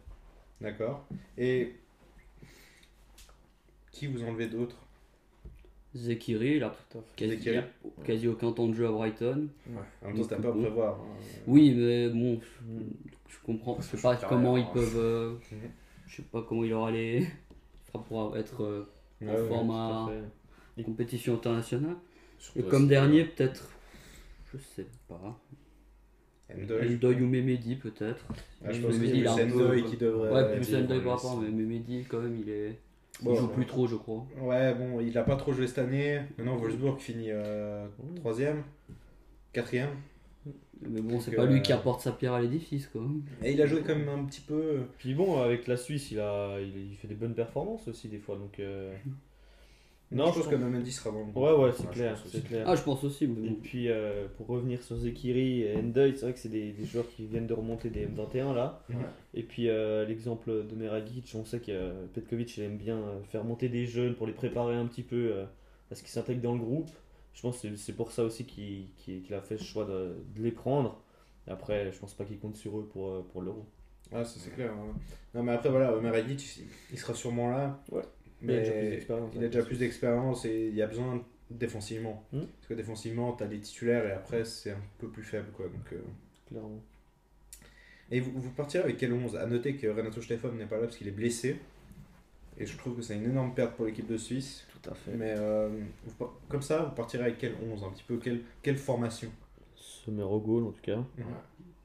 D'accord. 0.62 1.06
Et. 1.38 1.76
Qui 3.92 4.08
vous 4.08 4.24
enlevez 4.24 4.48
d'autres 4.48 4.78
Zekiri, 5.96 6.56
il 6.56 6.64
a 6.64 6.70
Tout 6.90 6.98
à 6.98 7.02
fait. 7.02 7.08
quasi, 7.28 7.38
Zekiri. 7.38 7.64
quasi 8.04 8.28
aucun 8.28 8.52
temps 8.52 8.68
de 8.68 8.74
jeu 8.74 8.88
à 8.88 8.92
Brighton. 8.92 9.48
En 10.02 10.08
même 10.08 10.18
temps, 10.22 10.28
t'as 10.28 10.40
pas 10.42 10.50
à 10.50 10.52
prévoir. 10.54 11.00
hein. 11.00 11.06
Oui, 11.46 11.72
mais 11.76 12.10
bon, 12.10 12.40
je, 12.42 12.66
Mhm. 12.66 12.94
je 13.28 13.38
comprends. 13.46 13.78
Je 13.80 13.86
sais 13.96 14.02
pas 14.02 14.16
comment 14.16 14.58
ils 14.58 14.64
hein. 14.64 14.70
peuvent. 14.74 14.98
euh, 14.98 15.34
Mhm. 15.52 15.70
je 16.08 16.16
sais 16.16 16.24
pas 16.24 16.42
comment 16.48 16.64
il 16.64 16.74
aura 16.74 16.90
les. 16.92 17.28
pour 18.08 18.36
être 18.38 18.64
euh, 18.64 18.90
Ouais, 19.22 19.30
en 19.30 19.34
ouais. 19.34 19.48
forme 19.48 19.70
à 19.72 20.10
à 20.74 20.78
fait. 20.78 20.84
compétition 20.84 21.36
internationale. 21.36 21.96
Surtout 22.40 22.60
Et 22.60 22.64
comme 22.64 22.88
dernier, 22.88 23.26
peut-être. 23.26 23.70
Je 24.52 24.58
sais 24.58 24.88
pas. 25.08 25.40
Endoy. 26.54 26.94
Endoy 26.96 27.16
ou 27.22 27.28
Memedi, 27.28 27.76
peut-être. 27.76 28.26
Ah, 28.64 28.72
je 28.72 28.82
pense 28.82 28.96
que 28.96 29.02
Memedi, 29.02 29.20
il 29.22 29.30
c'est 29.30 29.48
peu- 29.48 29.82
qui 29.90 29.98
devrait. 29.98 30.32
Ouais, 30.32 30.56
plus 30.56 30.74
euh, 30.74 30.84
par 31.04 31.14
rapport, 31.16 31.40
mais 31.42 31.50
Memedi, 31.50 32.06
quand 32.08 32.20
même, 32.20 32.36
il 32.38 32.50
est. 32.50 32.80
Bon, 33.22 33.34
il 33.34 33.38
joue 33.40 33.48
ouais. 33.48 33.54
plus 33.54 33.66
trop, 33.66 33.88
je 33.88 33.96
crois. 33.96 34.26
Ouais, 34.42 34.74
bon, 34.74 35.00
il 35.00 35.16
a 35.18 35.24
pas 35.24 35.36
trop 35.36 35.54
joué 35.54 35.68
cette 35.68 35.78
année. 35.80 36.20
Maintenant, 36.38 36.58
Wolfsburg 36.58 37.00
finit 37.00 37.28
euh, 37.30 37.86
Mmh. 37.86 38.16
troisième, 38.16 38.64
quatrième. 39.54 39.90
Mais 40.82 41.00
bon, 41.02 41.20
c'est 41.22 41.32
pas 41.32 41.46
lui 41.46 41.60
euh, 41.60 41.62
qui 41.62 41.72
apporte 41.72 42.02
sa 42.02 42.12
pierre 42.12 42.34
à 42.34 42.42
l'édifice, 42.42 42.88
quoi. 42.88 43.04
Et 43.42 43.54
il 43.54 43.62
a 43.62 43.66
joué 43.68 43.82
quand 43.82 43.96
même 43.96 44.10
un 44.10 44.26
petit 44.26 44.42
peu. 44.42 44.82
Puis 44.98 45.14
bon, 45.14 45.42
avec 45.42 45.68
la 45.68 45.78
Suisse, 45.78 46.12
il, 46.12 46.20
a, 46.20 46.60
il, 46.60 46.92
il 46.92 46.96
fait 46.98 47.08
des 47.08 47.16
bonnes 47.16 47.36
performances 47.36 47.88
aussi 47.88 48.10
des 48.10 48.18
fois. 48.20 48.36
Donc, 48.36 48.60
euh, 48.60 48.94
Non, 50.14 50.32
je 50.32 50.40
pense 50.40 50.48
que 50.48 50.56
Mendy 50.56 50.92
sera 50.92 51.12
bon. 51.12 51.26
Ouais, 51.36 51.64
ouais, 51.64 51.72
c'est 51.76 51.90
clair. 51.90 52.18
C'est. 52.28 52.64
Ah, 52.66 52.76
je 52.76 52.82
pense 52.84 53.04
aussi. 53.04 53.26
Et 53.26 53.28
puis 53.62 53.90
euh, 53.90 54.28
pour 54.38 54.48
revenir 54.48 54.82
sur 54.84 54.96
Zekiri 54.98 55.62
et 55.64 55.76
Endoy, 55.78 56.14
c'est 56.16 56.22
vrai 56.24 56.34
que 56.34 56.40
c'est 56.40 56.50
des, 56.50 56.72
des 56.72 56.86
joueurs 56.86 57.08
qui 57.10 57.26
viennent 57.26 57.48
de 57.48 57.54
remonter 57.54 57.90
des 57.90 58.06
M21 58.08 58.54
là. 58.54 58.82
Ouais. 58.90 58.96
Et 59.34 59.44
puis 59.44 59.70
euh, 59.70 60.06
l'exemple 60.06 60.66
de 60.68 60.76
Meragic, 60.76 61.32
on 61.36 61.46
sait 61.46 61.60
que 61.60 61.72
euh, 61.72 62.06
Petkovic 62.14 62.56
il 62.58 62.64
aime 62.64 62.78
bien 62.78 63.00
faire 63.32 63.44
monter 63.44 63.70
des 63.70 63.86
jeunes 63.86 64.16
pour 64.16 64.28
les 64.28 64.34
préparer 64.34 64.76
un 64.76 64.86
petit 64.86 65.04
peu 65.04 65.32
euh, 65.34 65.46
à 65.92 65.96
ce 65.96 66.02
qu'ils 66.02 66.12
s'intègrent 66.12 66.42
dans 66.42 66.54
le 66.54 66.60
groupe. 66.60 66.90
Je 67.34 67.42
pense 67.42 67.60
que 67.62 67.70
c'est- 67.70 67.78
c'est 67.78 67.94
pour 67.94 68.12
ça 68.12 68.24
aussi 68.24 68.46
qu'il 68.46 69.34
a 69.34 69.42
fait 69.42 69.58
ce 69.58 69.64
choix 69.64 69.86
de, 69.86 70.16
de 70.36 70.44
les 70.44 70.52
prendre. 70.52 71.02
Et 71.48 71.52
après, 71.52 71.92
je 71.92 71.98
pense 72.00 72.14
pas 72.14 72.24
qu'il 72.26 72.38
compte 72.40 72.56
sur 72.56 72.78
eux 72.80 72.88
pour, 72.92 73.26
pour 73.28 73.42
l'euro. 73.42 73.66
Ah, 74.12 74.24
ça 74.24 74.40
c'est 74.40 74.52
clair. 74.52 74.72
hein. 74.72 74.94
Non, 75.34 75.42
mais 75.42 75.54
après, 75.54 75.70
voilà, 75.70 75.96
Omer 75.98 76.14
Agic, 76.14 76.58
il- 76.58 76.66
il 76.92 76.98
sera 77.00 77.14
sûrement 77.16 77.50
là. 77.50 77.82
Ouais. 77.92 78.04
Mais 78.44 78.54
il 78.56 78.60
a 78.60 78.68
déjà 78.68 78.74
plus 78.74 78.90
d'expérience. 78.90 79.32
il 79.36 79.44
a 79.44 79.48
déjà 79.48 79.64
plus 79.64 79.80
d'expérience 79.80 80.46
et 80.46 80.68
il 80.68 80.76
y 80.76 80.82
a 80.82 80.88
besoin 80.88 81.24
défensivement. 81.50 82.24
Hmm. 82.32 82.42
Parce 82.42 82.68
que 82.70 82.74
défensivement, 82.74 83.32
t'as 83.34 83.48
les 83.48 83.60
titulaires 83.60 84.06
et 84.06 84.12
après, 84.12 84.46
c'est 84.46 84.72
un 84.72 84.82
peu 85.00 85.08
plus 85.10 85.24
faible. 85.24 85.48
quoi. 85.54 85.66
Donc, 85.68 85.94
euh. 85.94 86.02
Clairement. 86.48 86.82
Et 88.12 88.20
vous, 88.20 88.32
vous 88.36 88.52
partirez 88.52 88.84
avec 88.84 88.98
quel 88.98 89.14
11 89.14 89.38
À 89.38 89.46
noter 89.46 89.76
que 89.76 89.88
Renato 89.88 90.22
Stefan 90.22 90.56
n'est 90.56 90.66
pas 90.66 90.76
là 90.76 90.84
parce 90.84 90.98
qu'il 90.98 91.08
est 91.08 91.12
blessé. 91.12 91.58
Et 92.58 92.66
je 92.66 92.78
trouve 92.78 92.96
que 92.96 93.02
c'est 93.02 93.16
une 93.16 93.26
énorme 93.26 93.56
perte 93.56 93.76
pour 93.76 93.86
l'équipe 93.86 94.08
de 94.08 94.18
Suisse. 94.18 94.68
Tout 94.70 94.90
à 94.92 94.94
fait. 94.94 95.12
Mais 95.12 95.34
euh, 95.36 95.70
vous 96.06 96.30
comme 96.50 96.62
ça, 96.62 96.84
vous 96.84 96.96
partirez 96.96 97.24
avec 97.24 97.38
quel 97.40 97.56
11 97.72 97.84
Un 97.84 97.90
petit 97.90 98.04
peu? 98.04 98.18
Quelle, 98.18 98.42
quelle 98.62 98.78
formation? 98.78 99.32
Sommer 99.76 100.24
au 100.24 100.40
goal 100.40 100.66
en 100.66 100.72
tout 100.72 100.82
cas. 100.82 101.04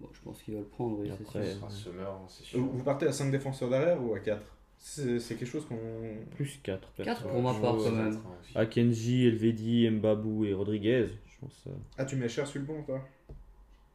Bon, 0.01 0.09
je 0.13 0.21
pense 0.21 0.43
qu'il 0.43 0.55
va 0.55 0.61
le 0.61 0.67
prendre, 0.67 0.99
oui, 1.01 1.11
après. 1.11 1.45
Ce 1.45 1.55
sera 1.59 1.71
Sommer, 1.71 2.03
hein, 2.03 2.27
c'est 2.29 2.45
sûr. 2.45 2.61
vous, 2.61 2.71
vous 2.71 2.85
partez 2.85 3.07
à 3.07 3.13
5 3.13 3.31
défenseurs 3.31 3.71
derrière 3.71 4.03
ou 4.03 4.15
à 4.15 4.21
4 4.21 4.41
C'est 4.79 5.19
quelque 5.37 5.47
chose 5.47 5.65
qu'on. 5.67 5.77
Plus 6.37 6.59
4 6.63 6.93
Quatre 7.03 7.25
Ouais, 7.27 7.33
pour 7.33 7.43
ma 7.43 7.53
part, 7.55 7.77
quand 7.77 7.91
même. 7.93 8.19
Akenji, 8.55 9.27
Elvedi, 9.27 9.89
Mbabou 9.91 10.45
et 10.45 10.53
Rodriguez. 10.55 11.07
Je 11.27 11.37
pense. 11.41 11.65
euh, 11.67 11.71
Ah, 11.99 12.05
tu 12.05 12.17
mets 12.17 12.29
cher 12.29 12.47
sur 12.47 12.61
le 12.61 12.65
bon, 12.67 12.83
toi? 12.83 13.01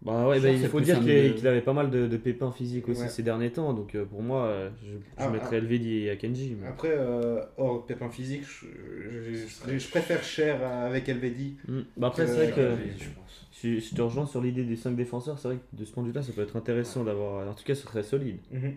Bah 0.02 0.28
ouais, 0.28 0.42
bah, 0.42 0.50
il 0.50 0.60
c'est 0.60 0.68
faut 0.68 0.78
plus 0.78 0.86
dire 0.86 0.98
un 0.98 1.00
qu'il 1.02 1.14
milieu. 1.14 1.34
qu'il 1.34 1.48
avait 1.48 1.62
pas 1.62 1.72
mal 1.72 1.90
de, 1.90 2.08
de 2.08 2.18
pépins 2.18 2.52
physiques 2.52 2.90
aussi 2.90 3.04
Ouais. 3.04 3.08
ces 3.08 3.24
derniers 3.24 3.52
temps, 3.54 3.72
donc 3.74 3.96
euh, 3.96 4.04
pour 4.04 4.22
moi, 4.22 4.48
euh, 4.48 4.70
je, 4.84 4.92
je 4.92 4.98
Ah, 5.18 5.30
mettrais 5.30 5.56
ah. 5.56 5.60
Elvedi 5.60 6.00
et 6.00 6.10
Akenji. 6.10 6.58
mais- 6.60 6.68
Après, 6.68 6.92
euh, 6.92 7.42
hors 7.58 7.86
pépin 7.86 8.10
physique, 8.10 8.44
je, 8.44 8.68
je- 9.10 9.48
je- 9.72 9.78
je 9.78 9.90
préfère 9.90 10.22
cher 10.22 10.62
avec 10.68 11.08
Elvedi. 11.08 11.56
Hmm. 11.70 11.82
Bah 11.96 12.08
après, 12.08 12.28
c'est 12.28 12.34
Euh, 12.34 12.36
vrai 12.36 12.52
que 12.52 12.76
je 13.02 13.10
pense. 13.12 13.48
je, 13.64 13.80
je 13.80 13.96
te 13.96 14.02
rejoins 14.02 14.26
sur 14.26 14.42
l'idée 14.42 14.66
des 14.66 14.76
5 14.76 14.94
défenseurs, 14.98 15.40
c'est 15.40 15.48
vrai 15.48 15.58
que 15.58 15.78
de 15.78 15.86
ce 15.86 15.92
point 15.94 16.04
de 16.04 16.10
vue-là, 16.10 16.22
ça 16.22 16.34
peut 16.34 16.42
être 16.42 16.58
intéressant 16.58 17.06
d'avoir. 17.06 17.48
En 17.50 17.54
tout 17.54 17.64
cas, 17.64 17.74
ce 17.76 17.84
serait 17.84 18.04
solide. 18.04 18.40
Mhm. 18.52 18.74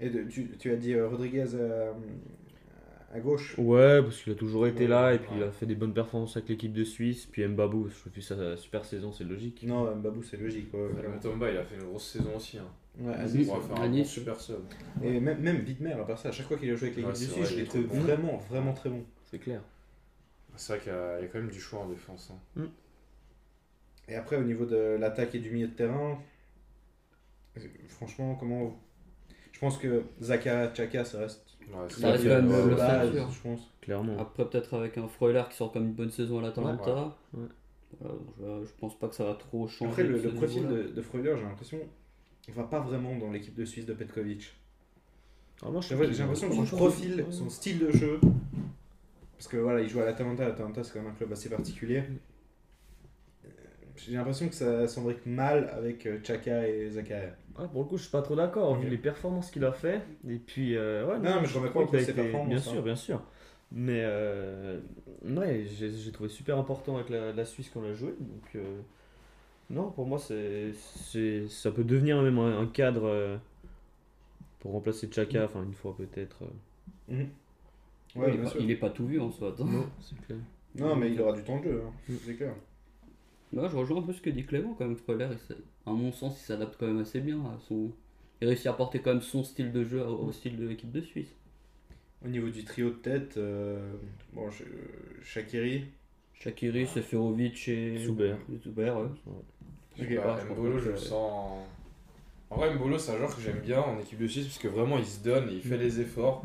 Et 0.00 0.10
de- 0.10 0.22
tu, 0.24 0.48
tu 0.58 0.70
as 0.70 0.76
dit 0.76 0.94
euh, 0.94 1.08
Rodriguez 1.08 1.46
euh, 1.54 1.92
à 3.12 3.20
gauche. 3.20 3.56
Ouais, 3.58 4.02
parce 4.02 4.22
qu'il 4.22 4.32
a 4.32 4.36
toujours 4.36 4.66
été 4.66 4.84
Ouais, 4.84 4.88
là 4.88 5.14
et 5.14 5.18
puis 5.18 5.30
il 5.36 5.42
a 5.42 5.50
fait 5.50 5.66
des 5.66 5.74
bonnes 5.74 5.94
performances 5.94 6.36
avec 6.36 6.48
l'équipe 6.48 6.72
de 6.72 6.84
Suisse. 6.84 7.26
Puis 7.26 7.46
Mbabou, 7.46 7.88
je 7.88 7.94
trouve 8.10 8.22
sa 8.22 8.56
super 8.56 8.84
saison, 8.84 9.12
c'est 9.12 9.24
logique. 9.24 9.62
Non, 9.64 9.94
Mbabou, 9.96 10.22
c'est 10.22 10.36
logique. 10.36 10.72
Ouais. 10.74 10.88
Tomba, 11.20 11.50
il 11.50 11.56
a 11.56 11.64
fait 11.64 11.76
une 11.76 11.84
grosse 11.84 12.08
saison 12.12 12.36
aussi. 12.36 12.58
Hein. 12.58 12.68
Ouais, 13.00 13.14
un 13.14 13.26
bon 13.26 13.88
Nice. 13.88 14.08
super 14.08 14.40
sub. 14.40 14.56
Et 15.02 15.20
même, 15.20 15.40
même 15.40 15.64
Widmer, 15.64 15.92
à 15.92 16.04
part 16.04 16.18
ça, 16.18 16.30
à 16.30 16.32
chaque 16.32 16.46
fois 16.46 16.56
qu'il 16.56 16.68
a 16.70 16.74
joué 16.74 16.88
avec 16.88 16.96
l'équipe 16.96 17.06
Ouais, 17.06 17.12
de 17.12 17.32
Suisse, 17.32 17.48
je 17.48 17.54
il 17.54 17.58
l'ai 17.60 17.64
trouvé 17.64 17.84
bon. 17.84 18.00
vraiment, 18.00 18.36
vraiment 18.50 18.72
très 18.72 18.90
bon. 18.90 19.04
C'est 19.30 19.38
clair. 19.38 19.60
C'est 20.56 20.72
vrai 20.74 20.82
qu'il 20.82 20.92
y, 20.92 20.96
a 20.96 21.18
il 21.20 21.22
y 21.22 21.24
a 21.26 21.28
quand 21.28 21.38
même 21.38 21.50
du 21.50 21.60
choix 21.60 21.78
en 21.80 21.88
défense. 21.88 22.32
hein. 22.56 22.62
Et 24.08 24.16
après, 24.16 24.36
au 24.36 24.42
niveau 24.42 24.64
de 24.66 24.96
l'attaque 24.98 25.34
et 25.34 25.38
du 25.38 25.50
milieu 25.50 25.68
de 25.68 25.74
terrain, 25.74 26.18
euh, 27.56 27.60
franchement, 27.88 28.34
comment. 28.34 28.76
Je 29.58 29.66
pense 29.66 29.76
que 29.76 30.04
Zaka 30.20 30.72
Chaka, 30.72 31.04
ça 31.04 31.18
reste. 31.18 31.44
Ouais, 31.68 31.74
c'est 31.88 32.00
Ça 32.00 32.12
reste 32.12 32.24
vrai 32.24 32.36
quand 32.36 32.42
même 32.46 32.76
base, 32.76 33.10
je 33.12 33.40
pense. 33.42 33.60
Clairement. 33.80 34.16
Après, 34.16 34.48
peut-être 34.48 34.74
avec 34.74 34.96
un 34.98 35.08
Freuler 35.08 35.42
qui 35.50 35.56
sort 35.56 35.72
comme 35.72 35.86
une 35.86 35.94
bonne 35.94 36.12
saison 36.12 36.38
à 36.38 36.42
l'Atalanta. 36.42 37.16
Ouais. 37.34 37.48
Voilà, 37.98 38.14
je, 38.62 38.66
je 38.68 38.72
pense 38.78 38.96
pas 38.96 39.08
que 39.08 39.16
ça 39.16 39.24
va 39.24 39.34
trop 39.34 39.66
changer. 39.66 39.90
Après, 39.90 40.04
le, 40.04 40.30
profil 40.30 40.68
de, 40.68 40.82
de 40.94 41.02
Freuler, 41.02 41.34
j'ai 41.36 41.42
l'impression, 41.42 41.78
il 42.46 42.54
va 42.54 42.62
pas 42.62 42.78
vraiment 42.78 43.16
dans 43.16 43.32
l'équipe 43.32 43.56
de 43.56 43.64
Suisse 43.64 43.84
de 43.84 43.94
Petkovic. 43.94 44.54
Ah, 45.64 45.70
moi, 45.70 45.80
je 45.80 45.88
J'ai 45.88 46.22
l'impression 46.22 46.50
que 46.50 46.54
son 46.54 46.76
profil, 46.76 47.26
son 47.30 47.50
style 47.50 47.80
de 47.80 47.90
jeu, 47.90 48.20
parce 49.36 49.48
que 49.48 49.56
voilà, 49.56 49.80
il 49.80 49.88
joue 49.88 49.98
à 49.98 50.04
l'Atalanta, 50.04 50.44
l'Atalanta 50.46 50.84
c'est 50.84 50.92
quand 50.92 51.02
même 51.02 51.10
un 51.10 51.16
club 51.16 51.32
assez 51.32 51.48
particulier. 51.48 52.04
J'ai 54.06 54.12
l'impression 54.16 54.48
que 54.48 54.54
ça 54.54 54.86
s'embrique 54.86 55.26
mal 55.26 55.68
avec 55.76 56.06
euh, 56.06 56.18
Chaka 56.22 56.68
et 56.68 56.90
Zakaria. 56.90 57.34
Ah, 57.58 57.66
pour 57.66 57.82
le 57.82 57.88
coup, 57.88 57.96
je 57.96 58.02
suis 58.02 58.10
pas 58.12 58.22
trop 58.22 58.36
d'accord, 58.36 58.76
vu 58.76 58.88
les 58.88 58.98
performances 58.98 59.50
qu'il 59.50 59.64
a 59.64 59.72
fait. 59.72 60.00
Et 60.28 60.36
puis, 60.38 60.76
euh, 60.76 61.04
ouais, 61.06 61.18
Non, 61.18 61.40
mais 61.40 61.46
je 61.46 61.58
remets 61.58 61.70
pas 61.70 61.80
a 61.82 61.84
cause 61.86 62.00
ses 62.04 62.14
performances, 62.14 62.48
Bien 62.48 62.56
hein. 62.58 62.60
sûr, 62.60 62.82
bien 62.82 62.96
sûr. 62.96 63.22
Mais, 63.72 64.02
euh, 64.04 64.80
ouais, 65.24 65.64
j'ai 65.66 65.90
j'ai 65.90 66.12
trouvé 66.12 66.28
super 66.28 66.56
important 66.58 66.96
avec 66.96 67.10
la, 67.10 67.32
la 67.32 67.44
Suisse 67.44 67.68
qu'on 67.70 67.84
a 67.84 67.92
joué. 67.92 68.14
Donc, 68.20 68.54
euh, 68.56 68.80
non, 69.70 69.90
pour 69.90 70.06
moi, 70.06 70.18
c'est 70.18 70.72
c'est- 70.74 71.48
ça 71.48 71.70
peut 71.72 71.84
devenir 71.84 72.22
même 72.22 72.38
un, 72.38 72.60
un 72.60 72.66
cadre 72.66 73.06
euh, 73.06 73.36
pour 74.60 74.72
remplacer 74.72 75.08
Chaka, 75.10 75.44
enfin, 75.44 75.62
une 75.62 75.74
fois 75.74 75.94
peut-être. 75.96 76.42
euh. 76.44 77.14
Mhm. 77.14 77.28
il, 78.16 78.20
Ouais, 78.20 78.28
est 78.28 78.32
bien 78.32 78.42
pas, 78.44 78.50
sûr. 78.50 78.60
il 78.62 78.70
est 78.70 78.76
pas 78.76 78.90
tout 78.90 79.06
vu 79.06 79.20
en 79.20 79.30
soi. 79.30 79.48
attends. 79.50 79.68
c'est 80.00 80.20
clair. 80.26 80.38
Non, 80.76 80.96
mais 80.96 81.10
il 81.12 81.20
aura 81.20 81.32
du 81.32 81.42
temps 81.44 81.58
de 81.58 81.64
jeu, 81.64 81.82
hein, 81.86 81.92
Mm. 82.08 82.14
c'est 82.24 82.34
clair. 82.34 82.54
Là, 83.52 83.68
je 83.68 83.76
rejoins 83.76 83.98
un 84.00 84.02
peu 84.02 84.12
ce 84.12 84.20
que 84.20 84.30
dit 84.30 84.44
Clément 84.44 84.74
quand 84.76 84.84
même. 84.86 84.96
Freuler, 84.96 85.28
à 85.86 85.90
mon 85.90 86.12
sens, 86.12 86.38
il 86.40 86.44
s'adapte 86.44 86.76
quand 86.78 86.86
même 86.86 86.98
assez 87.00 87.20
bien 87.20 87.38
à 87.40 87.58
son. 87.66 87.90
Il 88.40 88.46
réussit 88.48 88.66
à 88.66 88.70
apporter 88.70 89.00
quand 89.00 89.12
même 89.12 89.22
son 89.22 89.42
style 89.42 89.72
de 89.72 89.84
jeu 89.84 90.02
au, 90.04 90.26
au 90.26 90.32
style 90.32 90.56
de 90.56 90.66
l'équipe 90.68 90.92
de 90.92 91.00
Suisse. 91.00 91.34
Au 92.24 92.28
niveau 92.28 92.48
du 92.50 92.64
trio 92.64 92.90
de 92.90 92.94
tête, 92.96 93.36
euh, 93.36 93.92
bon, 94.32 94.50
je- 94.50 94.64
Shaqiri, 95.24 95.84
Shakiri, 96.34 96.86
Seferovic 96.86 97.68
et. 97.68 97.98
Zuber. 97.98 98.34
Zuber, 98.62 98.90
ouais. 98.90 99.08
Mbolo, 100.50 100.78
je 100.78 100.90
le 100.90 100.96
sens. 100.96 101.66
En 102.50 102.56
vrai, 102.56 102.74
Mbolo, 102.74 102.98
c'est 102.98 103.12
un 103.12 103.18
joueur 103.18 103.34
que 103.34 103.40
j'aime 103.42 103.60
bien 103.60 103.80
en 103.80 103.98
équipe 103.98 104.18
de 104.18 104.26
Suisse 104.26 104.46
parce 104.46 104.58
que 104.58 104.68
vraiment 104.68 104.98
il 104.98 105.04
se 105.06 105.22
donne 105.22 105.48
il 105.50 105.60
fait 105.60 105.76
Mm. 105.76 105.80
les 105.80 106.00
efforts. 106.00 106.44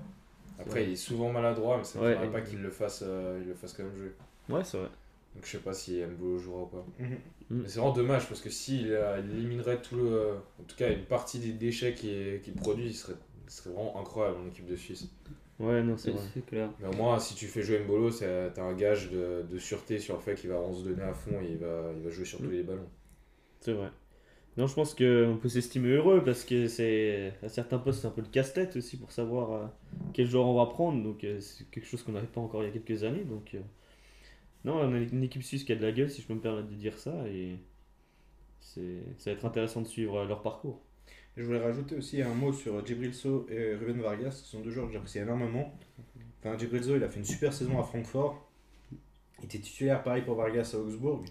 Après, 0.60 0.84
il 0.86 0.92
est 0.92 0.96
souvent 0.96 1.32
maladroit, 1.32 1.78
mais 1.78 1.84
ça 1.84 2.00
ne 2.00 2.06
Ouais, 2.06 2.30
pas 2.32 2.42
qu'il 2.42 2.62
le, 2.62 2.70
fasse, 2.70 3.04
euh, 3.06 3.40
il 3.42 3.48
le 3.48 3.54
fasse 3.56 3.74
quand 3.74 3.84
même 3.84 3.96
jouer. 3.98 4.12
Ouais, 4.50 4.64
c'est 4.64 4.78
vrai. 4.78 4.90
Donc 5.36 5.46
je 5.46 5.50
sais 5.52 5.58
pas 5.60 5.74
si 5.74 6.02
Mbolo 6.04 6.38
jouera 6.38 6.64
ou 6.64 6.68
pas. 6.68 6.86
Mhm. 7.00 7.10
Mm. 7.50 7.62
Mais 7.62 7.68
c'est 7.68 7.80
vraiment 7.80 7.94
dommage 7.94 8.28
parce 8.28 8.42
que 8.42 8.50
s'il 8.50 8.92
euh, 8.92 9.20
il 9.24 9.32
éliminerait 9.38 9.82
tout 9.82 9.96
le. 9.96 10.04
euh, 10.12 10.36
En 10.60 10.64
tout 10.64 10.76
cas, 10.76 10.92
une 10.92 11.06
partie 11.06 11.40
des 11.40 11.54
déchets 11.54 11.94
qu'il 11.94 12.40
qu'il 12.42 12.54
produit, 12.54 12.86
il 12.88 12.94
serait, 12.94 13.16
il 13.46 13.52
serait 13.52 13.72
vraiment 13.72 14.00
incroyable 14.00 14.38
en 14.44 14.48
équipe 14.48 14.66
de 14.68 14.76
Suisse. 14.76 15.10
Ouais, 15.60 15.84
non, 15.84 15.98
c'est 15.98 16.12
vrai. 16.12 16.22
clair. 16.48 16.70
Mais 16.80 16.88
au 16.88 16.94
moins, 16.94 17.20
si 17.20 17.36
tu 17.36 17.48
fais 17.48 17.62
jouer 17.62 17.80
Mbolo, 17.80 18.12
c'est- 18.12 18.52
t'as 18.54 18.64
un 18.64 18.74
gage 18.74 19.12
de, 19.12 19.44
de 19.50 19.58
sûreté 19.60 20.00
sur 20.00 20.16
le 20.16 20.22
fait 20.22 20.36
qu'il 20.36 20.50
va 20.50 20.58
vraiment 20.58 20.74
se 20.74 20.84
donner 20.84 21.04
à 21.04 21.14
fond 21.14 21.40
et 21.42 21.52
il 21.52 21.58
va, 21.58 21.92
il 21.96 22.04
va 22.04 22.10
jouer 22.10 22.26
sur 22.26 22.40
tous 22.40 22.50
les 22.50 22.64
ballons. 22.64 22.88
C'est 23.62 23.74
vrai. 23.74 23.90
Non, 24.58 24.68
je 24.68 24.76
pense 24.76 24.94
qu'on 24.96 25.40
peut 25.42 25.50
s'estimer 25.50 25.90
heureux 25.90 26.24
parce 26.24 26.44
que 26.46 26.68
c'est 26.68 27.34
à 27.44 27.50
certains 27.50 27.80
postes 27.80 28.02
c'est 28.02 28.08
un 28.08 28.12
peu 28.12 28.22
le 28.22 28.28
casse-tête 28.28 28.76
aussi 28.76 28.98
pour 28.98 29.12
savoir 29.12 29.52
euh, 29.54 29.66
quel 30.14 30.28
joueur 30.28 30.46
on 30.48 30.56
va 30.56 30.68
prendre. 30.68 31.04
Donc 31.04 31.26
c'est 31.42 31.70
quelque 31.72 31.86
chose 31.88 32.04
qu'on 32.04 32.12
n'avait 32.14 32.28
pas 32.28 32.42
encore 32.42 32.64
il 32.64 32.68
y 32.68 32.70
a 32.70 32.74
quelques 32.80 33.04
années. 33.04 33.24
Donc 33.24 33.56
euh, 33.56 33.62
non, 34.66 34.76
on 34.78 34.94
a 34.94 34.98
une 34.98 35.24
équipe 35.24 35.44
suisse 35.44 35.64
qui 35.64 35.72
a 35.72 35.76
de 35.76 35.82
la 35.82 35.92
gueule 35.92 36.10
si 36.10 36.22
je 36.22 36.28
peux 36.28 36.34
me 36.36 36.40
permettre 36.42 36.70
de 36.70 36.76
dire 36.76 36.98
ça 36.98 37.28
et 37.28 37.58
c'est 38.60 39.02
ça 39.18 39.30
va 39.32 39.36
être 39.38 39.46
intéressant 39.46 39.82
de 39.82 39.88
suivre 39.88 40.20
euh, 40.22 40.26
leur 40.26 40.42
parcours. 40.42 40.80
Je 41.36 41.44
voulais 41.44 41.60
rajouter 41.60 41.96
aussi 41.96 42.22
un 42.22 42.34
mot 42.34 42.54
sur 42.54 42.86
Djibril 42.86 43.14
So 43.14 43.48
et 43.50 43.74
Ruben 43.76 44.00
Vargas, 44.02 44.32
ce 44.32 44.46
sont 44.46 44.62
deux 44.62 44.70
joueurs 44.70 44.88
que 44.88 44.94
j'apprécie 44.94 45.18
énormément. 45.20 45.74
Enfin, 46.40 46.58
Djibril 46.58 46.84
So, 46.84 46.96
il 46.96 47.04
a 47.04 47.10
fait 47.10 47.20
une 47.20 47.26
super 47.26 47.52
saison 47.54 47.80
à 47.80 47.84
Francfort. 47.84 48.48
Il 49.40 49.46
était 49.46 49.58
titulaire, 49.60 50.04
pareil 50.04 50.22
pour 50.22 50.36
Vargas 50.36 50.72
à 50.76 50.78
Augsbourg. 50.78 51.24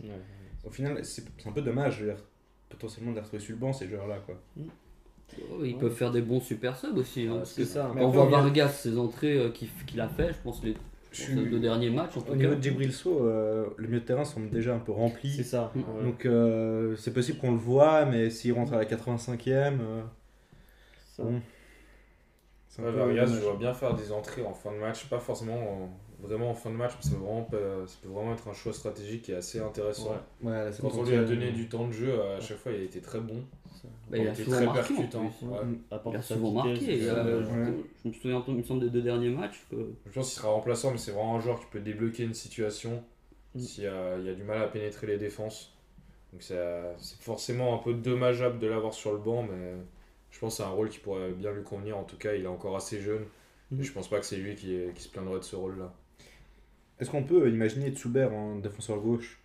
Au 0.64 0.70
final, 0.70 1.04
c'est 1.04 1.24
un 1.46 1.52
peu 1.52 1.62
dommage, 1.62 1.98
je 1.98 2.04
veux 2.04 2.12
dire, 2.14 2.22
potentiellement 2.68 3.10
de 3.12 3.16
les 3.16 3.22
retrouver 3.22 3.40
sur 3.42 3.52
le 3.52 3.58
banc, 3.60 3.72
ces 3.72 3.86
joueurs-là. 3.88 4.18
Quoi. 4.26 4.40
Oh, 5.50 5.64
ils 5.64 5.78
peuvent 5.78 5.94
faire 5.94 6.10
des 6.10 6.20
bons 6.20 6.40
super 6.40 6.76
subs 6.76 6.96
aussi. 6.98 7.26
hein, 7.26 7.36
parce 7.36 7.54
que 7.54 7.64
ça. 7.64 7.90
Quand 7.94 8.00
on 8.00 8.08
voit 8.08 8.26
Vargas, 8.26 8.68
ses 8.68 8.98
entrées 8.98 9.38
euh, 9.38 9.50
qu'il 9.50 9.68
qu'il 9.86 10.00
a 10.00 10.08
fait, 10.08 10.32
je 10.32 10.38
pense 10.42 10.62
les 10.64 10.74
Je 11.12 11.26
pour 11.26 11.42
ces 11.44 11.48
deux 11.50 11.58
derniers 11.60 11.90
matchs 11.90 12.16
en 12.16 12.20
Au 12.20 12.22
tout 12.22 12.34
niveau 12.34 12.50
cas. 12.50 12.56
de 12.56 12.62
Djibril 12.62 12.92
So, 12.92 13.26
euh, 13.26 13.66
le 13.76 13.86
milieu 13.86 14.00
de 14.00 14.04
terrain 14.06 14.24
semble 14.24 14.50
déjà 14.50 14.74
un 14.74 14.78
peu 14.78 14.92
C'est 14.92 14.98
rempli. 14.98 15.44
ça. 15.44 15.70
Mm. 15.74 15.78
ouais. 15.80 16.04
Donc 16.04 16.26
euh, 16.26 16.96
c'est 16.96 17.12
possible 17.12 17.38
qu'on 17.38 17.52
le 17.52 17.58
voit, 17.58 18.04
mais 18.06 18.30
s'il 18.30 18.52
rentre 18.54 18.72
à 18.72 18.78
la 18.78 18.84
85e, 18.86 19.80
euh, 19.80 20.02
Ça. 21.16 21.22
bon, 21.24 21.40
c'est 22.68 22.82
un 22.82 22.86
Ouais, 22.86 22.92
peu 22.92 22.98
Vargas, 22.98 23.26
dommage. 23.26 23.38
je 23.40 23.44
vois 23.44 23.56
bien 23.56 23.74
faire 23.74 23.94
des 23.94 24.12
entrées 24.12 24.42
en 24.44 24.54
fin 24.54 24.72
de 24.72 24.78
match, 24.78 25.06
pas 25.10 25.18
forcément 25.20 25.54
en- 25.54 25.90
vraiment 26.22 26.50
en 26.50 26.54
fin 26.54 26.70
de 26.70 26.76
match, 26.76 26.92
ça 27.00 27.10
peut 27.10 27.16
vraiment, 27.16 27.48
ça 27.86 27.96
peut 28.02 28.08
vraiment 28.08 28.32
être 28.34 28.48
un 28.48 28.52
choix 28.54 28.72
stratégique 28.72 29.22
qui 29.22 29.32
est 29.32 29.36
assez 29.36 29.58
intéressant. 29.60 30.16
Ouais. 30.42 30.50
Ouais, 30.50 30.64
la 30.64 30.70
Quand 30.72 30.88
on 30.94 31.04
70e, 31.04 31.08
lui 31.10 31.16
a 31.16 31.24
donné 31.24 31.52
du 31.52 31.68
temps 31.68 31.86
de 31.86 31.92
jeu, 31.92 32.20
à 32.22 32.40
chaque 32.40 32.58
fois 32.58 32.72
il 32.72 32.80
a 32.80 32.84
été 32.84 33.00
très 33.00 33.20
bon. 33.20 33.42
Bah, 34.10 34.16
il 34.18 34.28
a 34.28 34.34
souvent 34.34 34.56
très 34.56 34.64
marqué 34.66 34.94
percutant. 34.94 35.28
plus. 35.38 35.46
Ouais. 35.48 35.58
À 35.90 35.98
part 35.98 36.12
Il 36.12 36.16
a 36.16 36.22
souvent 36.22 36.50
marqué. 36.52 37.02
ça, 37.04 37.14
euh, 37.16 37.40
ouais. 37.40 37.72
je, 37.96 38.02
je 38.04 38.08
me 38.08 38.12
souviens, 38.14 38.44
il 38.46 38.54
me 38.54 38.62
semble, 38.62 38.80
des 38.80 38.90
deux 38.90 39.02
derniers 39.02 39.30
matchs. 39.30 39.66
Que... 39.70 39.76
Je 40.06 40.12
pense 40.12 40.28
qu'il 40.30 40.38
sera 40.40 40.52
remplaçant, 40.52 40.92
mais 40.92 40.98
c'est 40.98 41.10
vraiment 41.10 41.36
un 41.36 41.40
joueur 41.40 41.58
qui 41.58 41.66
peut 41.66 41.80
débloquer 41.80 42.22
une 42.24 42.34
situation 42.34 43.02
Mm. 43.54 43.58
s'il 43.60 43.84
y 43.84 43.86
a, 43.86 44.16
il 44.18 44.24
y 44.24 44.30
a 44.30 44.34
du 44.34 44.44
mal 44.44 44.62
à 44.62 44.66
pénétrer 44.66 45.06
les 45.06 45.18
défenses. 45.18 45.74
Donc 46.32 46.42
ça- 46.42 46.94
c'est 46.96 47.18
forcément 47.20 47.74
un 47.74 47.78
peu 47.82 47.92
dommageable 47.92 48.58
de 48.58 48.66
l'avoir 48.66 48.94
sur 48.94 49.12
le 49.12 49.18
banc, 49.18 49.42
mais 49.42 49.74
je 50.30 50.38
pense 50.38 50.54
que 50.54 50.62
c'est 50.62 50.68
un 50.68 50.72
rôle 50.72 50.88
qui 50.88 50.98
pourrait 51.00 51.32
bien 51.32 51.52
lui 51.52 51.62
convenir. 51.62 51.98
En 51.98 52.04
tout 52.04 52.16
cas, 52.16 52.32
il 52.34 52.44
est 52.44 52.48
encore 52.48 52.76
assez 52.76 52.98
jeune. 53.00 53.24
Mm. 53.70 53.80
Et 53.80 53.84
je 53.84 53.92
pense 53.92 54.08
pas 54.08 54.20
que 54.20 54.24
c'est 54.26 54.36
lui 54.36 54.54
qui, 54.54 54.74
est- 54.74 54.94
qui 54.94 55.02
se 55.02 55.08
plaindrait 55.10 55.38
de 55.40 55.44
ce 55.44 55.54
rôle-là. 55.56 55.92
Est-ce 57.02 57.10
qu'on 57.10 57.24
peut 57.24 57.50
imaginer 57.50 57.90
Tsuber 57.90 58.28
en 58.32 58.60
défenseur 58.60 59.00
gauche? 59.00 59.40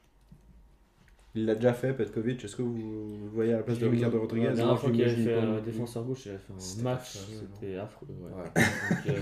Il 1.34 1.46
l'a 1.48 1.56
déjà 1.56 1.74
fait, 1.74 1.92
Petkovic. 1.92 2.44
Est-ce 2.46 2.56
que 2.56 2.62
vous 2.62 2.76
le 3.24 3.30
voyez 3.34 3.54
à 3.54 3.58
la 3.58 3.64
place 3.64 3.80
de 3.80 3.88
Ricardo 3.88 4.20
Rodriguez? 4.22 4.46
La 4.46 4.52
Non, 4.52 4.58
dernière 4.58 4.80
fois 4.80 4.92
qu'il 4.92 5.02
avait 5.04 5.16
fait 5.16 5.34
un 5.34 5.60
défenseur 5.62 6.04
gauche, 6.04 6.28
il 6.28 6.34
a 6.34 6.38
fait 6.38 6.54
un 6.54 6.60
C'était 6.60 6.84
match, 6.84 7.18
c'était 7.18 7.76
affreux. 7.78 8.06
ouais. 8.10 8.32
Ouais. 8.44 9.14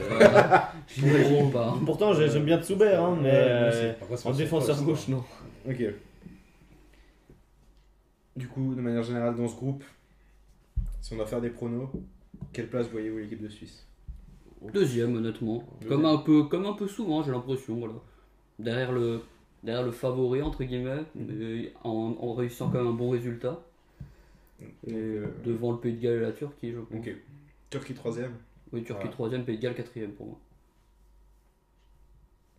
Donc, 0.98 1.56
euh. 1.56 1.72
Pourtant, 1.86 2.14
j'ai- 2.14 2.28
j'aime 2.30 2.44
bien 2.44 2.62
Tsuber, 2.62 2.96
hein, 2.96 3.18
mais 3.22 3.32
euh, 3.34 3.94
en 4.26 4.32
défenseur 4.34 4.84
gauche, 4.84 5.08
hein. 5.10 5.14
non. 5.14 5.24
Ok. 5.72 5.82
Du 8.36 8.50
coup, 8.50 8.76
de 8.76 8.82
manière 8.82 9.04
générale, 9.04 9.36
dans 9.38 9.48
ce 9.48 9.56
groupe, 9.56 9.84
si 11.02 11.14
on 11.14 11.16
doit 11.16 11.26
faire 11.26 11.40
des 11.40 11.52
pronos, 11.52 11.88
quelle 12.52 12.68
place 12.68 12.90
voyez-vous 12.90 13.20
l'équipe 13.20 13.42
de 13.42 13.48
Suisse? 13.48 13.88
Deuxième, 14.74 15.16
honnêtement. 15.16 15.64
Deuxième. 15.80 15.90
Comme 16.02 16.06
un 16.06 16.18
peu, 16.18 16.44
comme 16.44 16.66
un 16.66 16.74
peu 16.74 16.88
souvent, 16.88 17.24
j'ai 17.24 17.32
l'impression. 17.32 17.76
Voilà. 17.78 17.94
Derrière 18.60 18.92
le, 18.92 19.22
derrière 19.64 19.84
le 19.86 19.92
favori 19.92 20.42
entre 20.42 20.64
guillemets, 20.64 21.04
mais 21.16 21.74
en, 21.84 22.16
en 22.20 22.34
réussissant 22.34 22.70
quand 22.70 22.78
même 22.80 22.88
un 22.88 22.94
bon 22.96 23.10
résultat. 23.10 23.62
Et 24.88 24.94
euh, 24.94 25.26
devant 25.44 25.74
le 25.74 25.78
Pays 25.80 25.94
de 25.94 26.02
Galles 26.02 26.18
et 26.18 26.22
la 26.22 26.32
Turquie, 26.32 26.72
je 26.72 26.80
pense. 26.80 26.98
Ok. 26.98 27.14
Turquie 27.70 27.94
3ème. 27.94 28.30
Oui, 28.72 28.84
Turquie 28.84 29.06
Ouais. 29.06 29.12
troisième, 29.12 29.44
Pays 29.44 29.58
de 29.58 29.62
Galles 29.62 29.76
quatrième 29.76 30.12
pour 30.12 30.28
moi. 30.28 30.40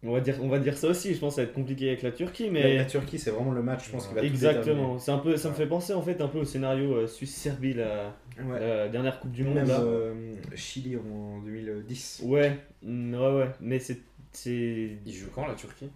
On 0.02 0.12
va, 0.12 0.20
dire, 0.20 0.36
on 0.42 0.48
va 0.48 0.58
dire 0.60 0.76
ça 0.76 0.88
aussi, 0.88 1.14
je 1.14 1.18
pense 1.18 1.32
que 1.32 1.36
ça 1.36 1.42
va 1.42 1.48
être 1.48 1.54
compliqué 1.54 1.88
avec 1.88 2.02
la 2.02 2.12
Turquie, 2.12 2.44
La, 2.46 2.52
mais. 2.52 2.76
la 2.76 2.84
Turquie, 2.84 3.18
c'est 3.18 3.30
vraiment 3.30 3.50
le 3.52 3.62
match, 3.62 3.86
je 3.86 3.92
pense, 3.92 4.06
qui 4.06 4.14
va 4.14 4.20
tout 4.20 4.26
Exactement, 4.26 4.98
c'est 4.98 5.10
un 5.10 5.18
peu, 5.18 5.36
ça 5.36 5.48
me 5.48 5.54
Ouais. 5.54 5.58
fait 5.60 5.66
penser 5.66 5.94
en 5.94 6.02
fait 6.02 6.20
un 6.20 6.28
peu 6.28 6.38
au 6.40 6.44
scénario 6.44 6.94
euh, 6.94 7.06
Suisse-Serbie, 7.08 7.74
la. 7.74 8.14
Ouais. 8.46 8.88
dernière 8.90 9.18
Coupe 9.18 9.32
du 9.32 9.42
Monde. 9.42 9.54
Même 9.54 9.66
là. 9.68 9.80
euh, 9.80 10.34
Chili 10.54 10.96
en 10.96 11.40
2010. 11.40 12.22
Ouais, 12.26 12.56
mm, 12.82 13.14
ouais, 13.14 13.34
ouais, 13.36 13.50
mais 13.60 13.78
c'est. 13.80 13.98
C'est... 14.36 14.90
Il 15.06 15.12
joue 15.14 15.28
quand 15.34 15.46
la 15.46 15.54
Turquie? 15.54 15.90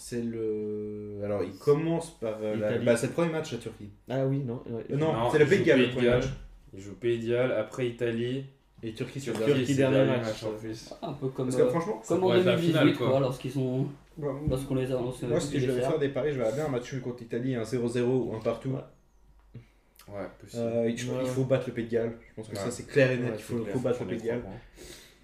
C'est 0.00 0.22
le. 0.22 1.20
Alors, 1.24 1.42
il 1.42 1.52
commence 1.58 2.10
par. 2.20 2.38
euh, 2.40 2.54
la-. 2.56 2.78
Bah, 2.78 2.96
c'est 2.96 3.08
le 3.08 3.12
premier 3.14 3.32
match, 3.32 3.50
la 3.52 3.58
Turquie. 3.58 3.90
Ah 4.08 4.24
oui, 4.26 4.38
non. 4.38 4.62
ouais. 4.66 4.84
Euh, 4.92 4.96
non, 4.96 5.12
Non, 5.12 5.30
c'est 5.32 5.40
le 5.40 5.46
Pays 5.46 5.58
de 5.60 5.64
Galles, 5.64 5.80
le 5.80 5.86
de 5.86 5.90
premier 5.92 6.06
Galles. 6.06 6.20
match. 6.20 6.28
Il 6.74 6.80
joue 6.80 6.94
Pays 6.94 7.18
d'Ial, 7.18 7.50
après 7.52 7.88
Italie. 7.88 8.44
Et 8.84 8.92
Turquie, 8.92 9.18
le 9.18 9.24
Turquie, 9.24 9.38
dernier. 9.44 9.64
c'est 9.66 9.72
le 9.72 9.76
dernier 9.78 9.96
dernier 9.96 10.20
match, 10.22 10.44
en 10.44 10.52
plus. 10.52 10.94
Un 11.02 11.12
peu 11.14 11.28
comme, 11.30 11.46
Parce 11.46 11.56
que 11.56 11.62
euh, 11.62 11.68
franchement, 11.70 12.02
comme 12.06 12.18
en 12.18 12.20
pourrait 12.20 12.38
être 12.38 12.44
la 12.44 12.52
2018, 12.56 12.78
finale, 12.78 12.96
quoi, 12.96 13.10
quoi. 13.10 13.20
lorsqu'ils 13.20 13.50
sont, 13.50 13.86
moi, 14.16 14.40
lorsqu'on 14.48 14.74
les 14.76 14.86
a 14.86 14.90
lancés 14.90 15.26
moi, 15.26 15.40
si 15.40 15.58
je 15.58 15.66
devais 15.66 15.80
faire 15.80 15.98
des 15.98 16.10
paris, 16.10 16.30
je 16.32 16.38
verrais 16.38 16.52
bien 16.52 16.66
un 16.66 16.68
match 16.68 16.96
contre 17.00 17.18
l'Italie, 17.20 17.56
un 17.56 17.62
0-0 17.64 18.02
ou 18.02 18.34
un 18.36 18.40
partout. 18.40 18.70
Ouais. 18.70 19.64
Ouais, 20.14 20.26
possible. 20.40 20.62
Euh, 20.62 20.92
je- 20.96 21.10
Ouais. 21.10 21.16
Il 21.22 21.26
faut 21.28 21.42
battre 21.44 21.64
le 21.66 21.72
Pays 21.74 21.86
de 21.86 21.90
Galles. 21.90 22.12
Je 22.30 22.34
pense 22.36 22.46
que 22.48 22.52
Ouais. 22.54 22.58
ça, 22.62 22.70
c'est 22.70 22.86
clair 22.86 23.10
et 23.10 23.16
net. 23.16 23.30
Ouais, 23.30 23.36
il 23.36 23.42
faut, 23.42 23.64
faut 23.64 23.78
battre 23.80 24.00
le 24.04 24.10
Pays 24.10 24.18
de 24.18 24.26
Galles. 24.26 24.42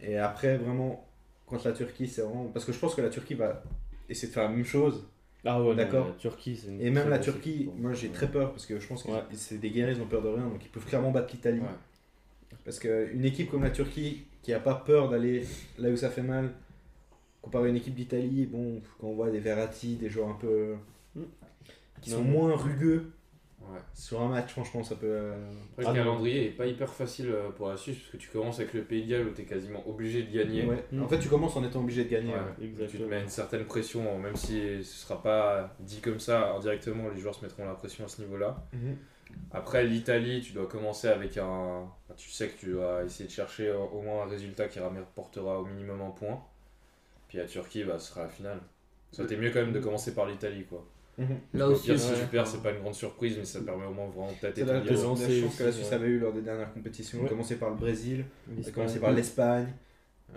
Et 0.02 0.18
après, 0.18 0.56
vraiment, 0.58 1.06
contre 1.46 1.68
la 1.68 1.74
Turquie, 1.74 2.08
c'est 2.08 2.22
vraiment. 2.22 2.46
Parce 2.46 2.64
que 2.64 2.72
je 2.72 2.78
pense 2.78 2.94
que 2.94 3.02
la 3.02 3.10
Turquie 3.10 3.34
va 3.34 3.62
essayer 4.08 4.28
de 4.28 4.32
faire 4.32 4.44
la 4.44 4.50
même 4.50 4.64
chose. 4.64 5.06
Ah 5.46 5.62
ouais, 5.62 5.74
D'accord. 5.74 6.16
Turquie, 6.16 6.56
c'est 6.56 6.72
Et 6.84 6.90
même 6.90 7.10
la 7.10 7.18
Turquie, 7.18 7.68
hein. 7.70 7.74
moi 7.78 7.92
j'ai 7.92 8.08
très 8.08 8.30
peur 8.30 8.52
parce 8.52 8.64
que 8.64 8.80
je 8.80 8.86
pense 8.86 9.02
que 9.02 9.10
Ouais. 9.10 9.22
c'est 9.32 9.58
des 9.58 9.70
guerriers, 9.70 9.94
ils 9.96 10.02
ont 10.02 10.06
peur 10.06 10.22
de 10.22 10.28
rien, 10.28 10.44
donc 10.48 10.64
ils 10.64 10.70
peuvent 10.70 10.86
clairement 10.86 11.10
battre 11.10 11.32
l'Italie. 11.34 11.60
Ouais. 11.60 12.56
Parce 12.64 12.78
qu'une 12.78 13.24
équipe 13.24 13.50
comme 13.50 13.62
la 13.62 13.70
Turquie 13.70 14.24
qui 14.42 14.52
a 14.54 14.60
pas 14.60 14.74
peur 14.74 15.10
d'aller 15.10 15.44
là 15.78 15.90
où 15.90 15.96
ça 15.96 16.08
fait 16.08 16.22
mal, 16.22 16.50
comparé 17.42 17.66
à 17.66 17.68
une 17.70 17.76
équipe 17.76 17.94
d'Italie, 17.94 18.46
bon, 18.46 18.80
quand 18.98 19.08
on 19.08 19.14
voit 19.14 19.30
des 19.30 19.38
Verratti, 19.40 19.96
des 19.96 20.08
joueurs 20.08 20.30
un 20.30 20.34
peu. 20.40 20.76
Mm. 21.14 21.22
qui 22.00 22.10
Non. 22.10 22.16
sont 22.16 22.24
moins 22.24 22.56
rugueux 22.56 23.12
Ouais. 23.72 23.78
sur 23.94 24.20
un 24.20 24.28
match, 24.28 24.50
franchement, 24.52 24.82
ça 24.82 24.94
peut. 24.96 25.06
euh, 25.08 25.34
Après, 25.72 25.84
Ah 25.86 25.92
le 25.92 25.98
non. 25.98 26.04
calendrier 26.04 26.46
est 26.46 26.50
pas 26.50 26.66
hyper 26.66 26.92
facile 26.92 27.30
euh, 27.30 27.50
pour 27.50 27.68
la 27.68 27.76
Suisse 27.76 27.98
parce 27.98 28.10
que 28.10 28.16
tu 28.18 28.28
commences 28.28 28.58
avec 28.60 28.74
le 28.74 28.82
Pays 28.82 29.04
de 29.04 29.10
Galles 29.10 29.26
où 29.28 29.30
tu 29.32 29.42
es 29.42 29.44
quasiment 29.44 29.82
obligé 29.88 30.22
de 30.22 30.30
gagner. 30.36 30.64
ouais. 30.66 30.84
Mm. 30.92 31.02
En 31.02 31.08
fait, 31.08 31.18
tu 31.18 31.28
commences 31.28 31.56
en 31.56 31.64
étant 31.64 31.80
obligé 31.80 32.04
de 32.04 32.08
gagner. 32.10 32.32
Ouais. 32.34 32.86
Tu 32.88 32.98
te 32.98 33.02
mets 33.04 33.20
une 33.22 33.28
certaine 33.28 33.64
pression, 33.64 34.18
même 34.18 34.36
si 34.36 34.82
ce 34.84 35.06
sera 35.06 35.22
pas 35.22 35.74
dit 35.80 36.00
comme 36.00 36.20
ça 36.20 36.52
indirectement, 36.54 37.08
les 37.14 37.20
joueurs 37.20 37.34
se 37.34 37.44
mettront 37.44 37.64
la 37.66 37.74
pression 37.74 38.04
à 38.04 38.08
ce 38.08 38.20
niveau-là. 38.22 38.56
Mhm. 38.72 38.96
Après, 39.52 39.84
l'Italie, 39.84 40.42
tu 40.42 40.52
dois 40.52 40.66
commencer 40.66 41.08
avec 41.08 41.36
un. 41.38 41.86
Tu 42.16 42.30
sais 42.30 42.48
que 42.48 42.58
tu 42.58 42.72
dois 42.72 43.02
essayer 43.04 43.26
de 43.26 43.32
chercher 43.32 43.68
euh, 43.68 43.78
au 43.78 44.00
moins 44.02 44.22
un 44.24 44.28
résultat 44.28 44.68
qui 44.68 44.78
rapportera 44.78 45.58
au 45.60 45.64
minimum 45.66 46.00
un 46.02 46.10
point. 46.10 46.40
Puis 47.28 47.38
la 47.38 47.46
Turquie, 47.46 47.82
bah, 47.82 47.98
ce 47.98 48.10
sera 48.12 48.22
la 48.22 48.28
finale. 48.28 48.60
Ça 49.10 49.22
aurait 49.22 49.32
été 49.32 49.40
mieux 49.40 49.50
quand 49.50 49.60
même 49.60 49.72
de 49.72 49.80
commencer 49.80 50.14
par 50.14 50.26
l'Italie, 50.26 50.64
quoi. 50.68 50.84
Mhm. 51.16 51.26
Là 51.54 51.68
Au 51.68 51.72
aussi, 51.72 51.86
pire, 51.90 51.98
si 52.00 52.10
ouais. 52.12 52.18
tu 52.20 52.26
perds, 52.26 52.46
c'est 52.46 52.62
pas 52.62 52.72
une 52.72 52.80
grande 52.80 52.94
surprise, 52.94 53.36
mais 53.38 53.44
ça 53.44 53.60
permet 53.60 53.86
au 53.86 53.92
moins 53.92 54.06
vraiment 54.08 54.32
peut-être 54.40 54.56
C'est 54.56 54.64
la, 54.64 54.80
la, 54.80 54.96
chance 54.96 55.20
que 55.58 55.62
la 55.64 55.72
Suisse 55.72 55.92
avait 55.92 56.08
eu 56.08 56.18
lors 56.18 56.32
des 56.32 56.42
dernières 56.42 56.72
compétitions. 56.72 57.20
Ouais. 57.22 57.28
Commencer 57.28 57.56
par 57.56 57.70
le 57.70 57.76
Brésil, 57.76 58.24
L'Espagne. 58.56 58.74
commencer 58.74 58.98
par 59.00 59.12
l'Espagne. 59.12 59.68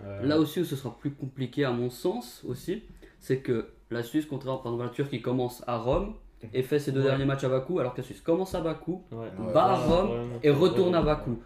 Euh, 0.03 0.23
Là 0.23 0.39
aussi 0.39 0.59
où 0.59 0.65
ce 0.65 0.75
sera 0.75 0.95
plus 0.95 1.11
compliqué 1.11 1.63
à 1.65 1.71
mon 1.71 1.89
sens 1.89 2.43
aussi, 2.47 2.83
c'est 3.19 3.37
que 3.39 3.69
la 3.89 4.03
Suisse, 4.03 4.25
contrairement 4.27 4.59
par 4.59 4.71
exemple 4.73 4.83
à 4.83 4.87
la 4.91 4.93
Turquie, 4.93 5.21
commence 5.21 5.63
à 5.65 5.77
Rome 5.77 6.13
et 6.53 6.61
fait 6.61 6.77
ses 6.77 6.91
deux 6.91 6.99
Ouais. 6.99 7.07
derniers 7.07 7.25
matchs 7.25 7.43
à 7.45 7.49
Bakou, 7.49 7.79
alors 7.79 7.93
que 7.95 8.01
la 8.01 8.03
Suisse 8.05 8.21
commence 8.21 8.53
à 8.53 8.61
Bakou 8.61 9.01
Ouais. 9.11 9.17
Ouais. 9.39 9.53
bat 9.53 9.63
à 9.65 9.75
Rome 9.77 10.09
ouais, 10.11 10.39
et 10.43 10.51
retourne 10.51 10.91
ouais. 10.93 10.99
à 10.99 11.01
Bakou. 11.01 11.39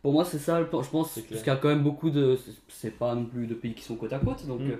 Pour 0.00 0.12
moi, 0.12 0.24
c'est 0.24 0.38
ça, 0.38 0.60
je 0.62 0.66
pense, 0.68 0.88
parce 0.88 1.20
qu'il 1.26 1.46
y 1.46 1.50
a 1.50 1.56
quand 1.56 1.68
même 1.68 1.82
beaucoup 1.82 2.08
de. 2.08 2.36
c'est- 2.36 2.52
C'est 2.68 2.90
pas 2.92 3.14
non 3.14 3.26
plus 3.26 3.46
de 3.48 3.54
pays 3.54 3.74
qui 3.74 3.82
sont 3.82 3.96
côte 3.96 4.12
à 4.14 4.18
côte, 4.20 4.46
donc 4.46 4.60
Mm. 4.60 4.78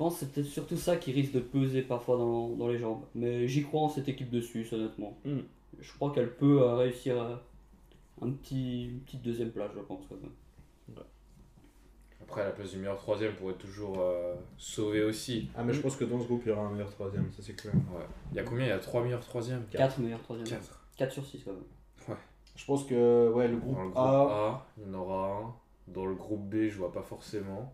Je 0.00 0.04
pense 0.04 0.14
que 0.14 0.20
c'est 0.20 0.32
peut-être 0.32 0.46
surtout 0.46 0.76
ça 0.78 0.96
qui 0.96 1.12
risque 1.12 1.32
de 1.32 1.40
peser 1.40 1.82
parfois 1.82 2.16
dans, 2.16 2.48
dans 2.48 2.68
les 2.68 2.78
jambes. 2.78 3.02
Mais 3.14 3.46
j'y 3.46 3.62
crois 3.62 3.82
en 3.82 3.90
cette 3.90 4.08
équipe 4.08 4.30
de 4.30 4.40
Suisse, 4.40 4.72
honnêtement. 4.72 5.18
Mm. 5.26 5.40
Je 5.78 5.92
crois 5.92 6.10
qu'elle 6.10 6.34
peut 6.34 6.62
euh, 6.62 6.74
réussir 6.76 7.22
euh, 7.22 7.36
un 8.22 8.30
petit, 8.30 8.86
une 8.86 9.00
petite 9.00 9.20
deuxième 9.20 9.50
place, 9.50 9.70
je 9.74 9.80
pense. 9.80 10.00
Quand 10.08 10.14
même. 10.14 11.04
Après, 12.22 12.44
la 12.44 12.52
place 12.52 12.70
du 12.70 12.78
meilleur 12.78 12.96
troisième 12.96 13.34
pourrait 13.34 13.58
toujours 13.58 13.96
euh, 13.98 14.36
sauver 14.56 15.02
aussi. 15.02 15.50
Ah, 15.54 15.64
mais 15.64 15.74
je 15.74 15.82
pense 15.82 15.96
que 15.96 16.04
dans 16.04 16.18
ce 16.18 16.24
groupe, 16.24 16.44
il 16.46 16.48
y 16.48 16.52
aura 16.52 16.62
un 16.62 16.70
meilleur 16.70 16.90
troisième, 16.90 17.30
ça 17.32 17.42
c'est 17.42 17.54
clair. 17.54 17.74
Ouais. 17.74 18.06
Il 18.30 18.38
y 18.38 18.40
a 18.40 18.44
combien? 18.44 18.64
Il 18.64 18.70
y 18.70 18.72
a 18.72 18.78
3 18.78 19.02
meilleurs 19.02 19.20
troisièmes? 19.20 19.66
4 19.70 19.98
meilleurs 20.00 20.22
troisième. 20.22 20.48
4. 20.48 20.86
4 20.96 21.12
sur 21.12 21.26
6 21.26 21.44
quand 21.44 21.52
même. 21.52 22.16
Je 22.56 22.64
pense 22.64 22.84
que 22.84 23.30
ouais, 23.32 23.48
le 23.48 23.58
groupe, 23.58 23.74
Dans 23.74 23.82
le 23.82 23.90
groupe 23.90 23.98
A. 23.98 24.48
A, 24.48 24.66
il 24.78 24.84
y 24.84 24.90
en 24.90 24.94
aura 24.94 25.28
un. 25.28 25.54
Dans 25.88 26.06
le 26.06 26.14
groupe 26.14 26.48
B, 26.48 26.68
je 26.68 26.78
vois 26.78 26.92
pas 26.92 27.02
forcément. 27.02 27.70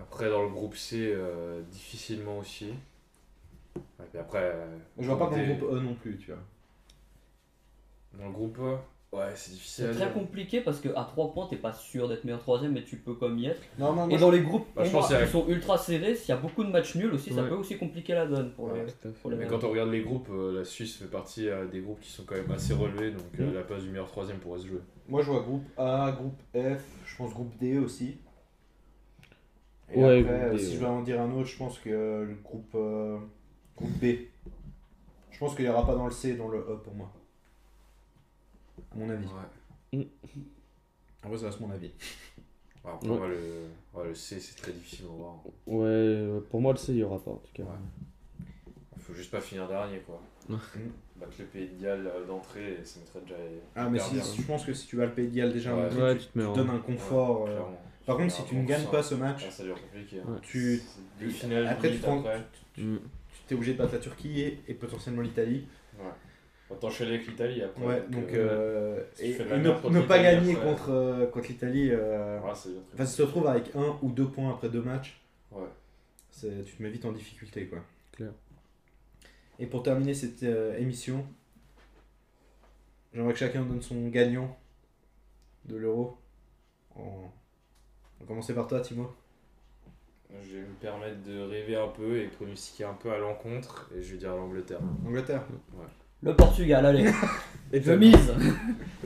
Après, 0.00 0.28
dans 0.30 0.42
le 0.42 0.48
groupe 0.48 0.76
C, 0.76 1.12
euh, 1.14 1.60
difficilement 1.70 2.38
aussi. 2.38 2.68
Et 3.76 4.06
puis 4.10 4.18
après. 4.18 4.40
euh, 4.42 4.76
Je 4.98 5.06
vois 5.06 5.18
pas 5.18 5.30
dans 5.30 5.36
le 5.36 5.54
groupe 5.54 5.72
E 5.72 5.80
non 5.80 5.94
plus, 5.94 6.16
tu 6.18 6.32
vois. 6.32 6.40
Dans 8.18 8.26
le 8.26 8.32
groupe 8.32 8.58
A, 8.58 9.16
ouais, 9.16 9.32
c'est 9.36 9.52
difficile 9.52 9.84
C'est 9.84 9.90
à 9.90 9.94
très 9.94 10.04
dire. 10.06 10.12
compliqué 10.14 10.60
parce 10.62 10.80
qu'à 10.80 11.04
3 11.04 11.32
points, 11.32 11.46
t'es 11.48 11.56
pas 11.56 11.72
sûr 11.72 12.08
d'être 12.08 12.24
meilleur 12.24 12.40
troisième, 12.40 12.72
mais 12.72 12.82
tu 12.82 12.96
peux 12.96 13.14
comme 13.14 13.38
y 13.38 13.46
être. 13.46 13.60
Non, 13.78 13.92
non, 13.92 14.08
Et 14.08 14.16
dans 14.18 14.30
les 14.32 14.40
groupes 14.40 14.66
Bah, 14.74 14.82
je 14.84 14.90
pour 14.90 15.00
pense 15.00 15.08
moi, 15.10 15.18
qu'il 15.18 15.18
y 15.18 15.22
a- 15.22 15.26
qui 15.26 15.32
sont 15.32 15.46
ultra 15.48 15.78
serrés, 15.78 16.14
s'il 16.16 16.30
y 16.30 16.32
a 16.32 16.40
beaucoup 16.40 16.64
de 16.64 16.70
matchs 16.70 16.96
nuls 16.96 17.12
aussi, 17.14 17.32
ça 17.32 17.42
Ouais. 17.42 17.48
peut 17.50 17.54
aussi 17.54 17.78
compliquer 17.78 18.14
la 18.14 18.26
donne 18.26 18.50
pour 18.52 18.66
Ouais, 18.66 18.84
les, 18.84 18.92
Tout 18.92 19.08
à 19.08 19.12
fait. 19.12 19.18
pour 19.20 19.30
les 19.30 19.36
Mais 19.36 19.46
quand 19.46 19.62
on 19.62 19.70
regarde 19.70 19.90
les 19.90 20.02
groupes, 20.02 20.28
euh, 20.30 20.58
la 20.58 20.64
Suisse 20.64 20.96
fait 20.96 21.06
partie 21.06 21.48
euh, 21.48 21.66
des 21.68 21.80
groupes 21.80 22.00
qui 22.00 22.10
sont 22.10 22.24
quand 22.24 22.34
même 22.34 22.50
assez 22.50 22.74
relevés, 22.74 23.12
donc 23.12 23.22
euh, 23.38 23.50
Mm. 23.50 23.54
la 23.54 23.62
place 23.62 23.82
du 23.84 23.90
meilleur 23.90 24.08
troisième 24.08 24.38
pourrait 24.38 24.58
se 24.58 24.66
jouer. 24.66 24.80
moi, 25.08 25.22
je 25.22 25.30
vois 25.30 25.40
groupe 25.42 25.64
A, 25.76 26.10
groupe 26.12 26.40
F, 26.54 26.82
je 27.06 27.16
pense 27.16 27.32
groupe 27.32 27.56
D 27.58 27.78
aussi. 27.78 28.18
Et 29.92 29.98
Ouais, 30.02 30.20
après, 30.20 30.58
si 30.58 30.66
ouais. 30.66 30.72
je 30.74 30.78
vais 30.78 30.86
en 30.86 31.02
dire 31.02 31.20
un 31.20 31.30
autre, 31.32 31.48
je 31.48 31.56
pense 31.56 31.78
que 31.78 31.88
le 31.90 32.34
groupe, 32.42 32.70
euh, 32.74 33.18
groupe 33.76 33.90
B. 34.00 34.04
Je 35.30 35.38
pense 35.38 35.54
qu'il 35.54 35.64
n'y 35.64 35.70
aura 35.70 35.86
pas 35.86 35.94
dans 35.94 36.04
le 36.06 36.10
C 36.12 36.30
et 36.30 36.34
dans 36.34 36.48
le 36.48 36.58
E 36.58 36.78
pour 36.84 36.94
moi. 36.94 37.10
À 38.92 38.96
mon 38.98 39.08
avis. 39.10 39.26
Ouais. 39.92 40.06
Après, 41.22 41.38
ça 41.38 41.46
reste 41.46 41.60
mon 41.60 41.70
avis. 41.70 41.90
Alors, 42.84 42.98
pour 43.00 43.10
Ouais. 43.10 43.18
moi, 43.18 43.28
le, 43.28 43.38
ouais, 43.94 44.08
le 44.08 44.14
C, 44.14 44.38
c'est 44.40 44.56
très 44.56 44.72
difficile 44.72 45.06
à 45.06 45.16
voir. 45.16 45.34
Ouais, 45.66 46.40
pour 46.50 46.60
moi, 46.60 46.72
le 46.72 46.78
C, 46.78 46.92
il 46.92 46.98
y 46.98 47.02
aura 47.02 47.18
pas 47.18 47.30
en 47.32 47.36
tout 47.36 47.52
cas. 47.52 47.62
Ouais. 47.64 48.46
Faut 48.98 49.14
juste 49.14 49.30
pas 49.30 49.40
finir 49.40 49.66
dernier, 49.68 49.98
quoi. 50.00 50.20
Ouais. 50.48 50.56
Battre 51.16 51.32
le 51.38 51.44
pays 51.46 51.68
de 51.68 51.82
Galles 51.82 52.06
euh, 52.06 52.26
d'entrée, 52.26 52.78
ça 52.84 53.00
mettrait 53.00 53.20
déjà. 53.22 53.34
Ah, 53.76 53.88
mais 53.90 53.98
si, 53.98 54.16
je 54.36 54.46
pense 54.46 54.64
que 54.64 54.72
si 54.72 54.86
tu 54.86 54.96
vas 54.96 55.06
le 55.06 55.12
Pays 55.12 55.28
de 55.28 55.34
Galles 55.36 55.52
déjà, 55.52 55.74
Ouais. 55.74 55.82
en 55.82 55.86
entrée, 55.86 56.02
Ouais, 56.02 56.16
tu, 56.16 56.26
tu 56.26 56.32
te 56.32 56.38
mets 56.38 56.44
tu 56.44 56.50
en- 56.50 56.54
donnes 56.54 56.70
un 56.70 56.78
confort. 56.78 57.46
Euh. 57.48 57.60
Par 58.06 58.16
contre, 58.16 58.32
si 58.32 58.44
tu 58.44 58.56
ne 58.56 58.66
gagnes 58.66 58.86
pas 58.86 59.02
ce 59.02 59.14
match, 59.14 59.44
ouais, 59.44 59.50
ça 59.50 59.62
devient 59.62 59.74
compliqué. 59.80 60.16
Ouais. 60.20 60.38
tu 60.42 60.82
Après, 61.68 61.76
tu 61.78 61.86
limite, 61.88 62.00
te 62.02 62.06
rends- 62.06 62.18
après. 62.20 62.38
Mm. 62.78 62.96
tu 63.46 63.54
es 63.54 63.56
obligé 63.56 63.72
de 63.74 63.78
battre 63.78 63.92
la 63.92 63.98
Turquie 63.98 64.40
et, 64.40 64.60
et 64.68 64.74
potentiellement 64.74 65.22
l'Italie. 65.22 65.66
Ouais. 65.98 66.76
T'enchaîner 66.80 67.14
avec 67.16 67.26
l'Italie 67.26 67.62
après. 67.62 67.84
Ouais, 67.84 68.02
donc. 68.08 68.32
euh, 68.32 68.98
euh, 69.00 69.04
et, 69.18 69.32
ne, 69.38 70.00
pas 70.02 70.18
gagner 70.22 70.52
après- 70.54 70.64
contre, 70.64 70.90
euh, 70.90 71.26
contre 71.26 71.48
l'Italie. 71.48 71.88
euh, 71.90 72.40
ouais, 72.40 72.50
c'est 72.54 72.70
bien 72.70 72.80
très 72.86 72.94
Enfin, 72.94 73.06
si 73.06 73.16
tu 73.16 73.22
te 73.22 73.26
retrouves 73.26 73.46
avec 73.48 73.74
un 73.74 73.98
ou 74.02 74.10
deux 74.12 74.28
points 74.28 74.50
après 74.50 74.68
deux 74.68 74.80
matchs, 74.82 75.20
Ouais. 75.50 75.66
c'est- 76.30 76.64
tu 76.64 76.76
te 76.76 76.82
mets 76.82 76.90
vite 76.90 77.04
en 77.04 77.12
difficulté. 77.12 77.66
quoi. 77.66 77.80
Clair. 78.12 78.30
Et 79.58 79.66
pour 79.66 79.82
terminer 79.82 80.14
cette 80.14 80.42
euh, 80.44 80.78
émission, 80.78 81.26
j'aimerais 83.12 83.32
que 83.32 83.38
chacun 83.38 83.62
donne 83.62 83.82
son 83.82 84.08
gagnant 84.08 84.56
de 85.64 85.76
l'euro. 85.76 86.16
En... 86.94 87.32
On 88.20 88.24
va 88.24 88.28
commencer 88.28 88.54
par 88.54 88.66
toi, 88.66 88.80
Timo. 88.80 89.12
Je 90.30 90.56
vais 90.56 90.60
me 90.62 90.74
permettre 90.80 91.22
de 91.24 91.40
rêver 91.40 91.76
un 91.76 91.88
peu 91.88 92.18
et 92.18 92.28
pronostiquer 92.28 92.84
un 92.84 92.94
peu 92.94 93.10
à 93.12 93.18
l'encontre 93.18 93.90
et 93.96 94.02
je 94.02 94.12
vais 94.12 94.18
dire 94.18 94.34
l'Angleterre. 94.36 94.78
Angleterre. 95.04 95.42
Le 96.22 96.36
Portugal, 96.36 96.84
allez, 96.86 97.10
Et 97.72 97.80
toi 97.80 97.96
mise. 97.96 98.32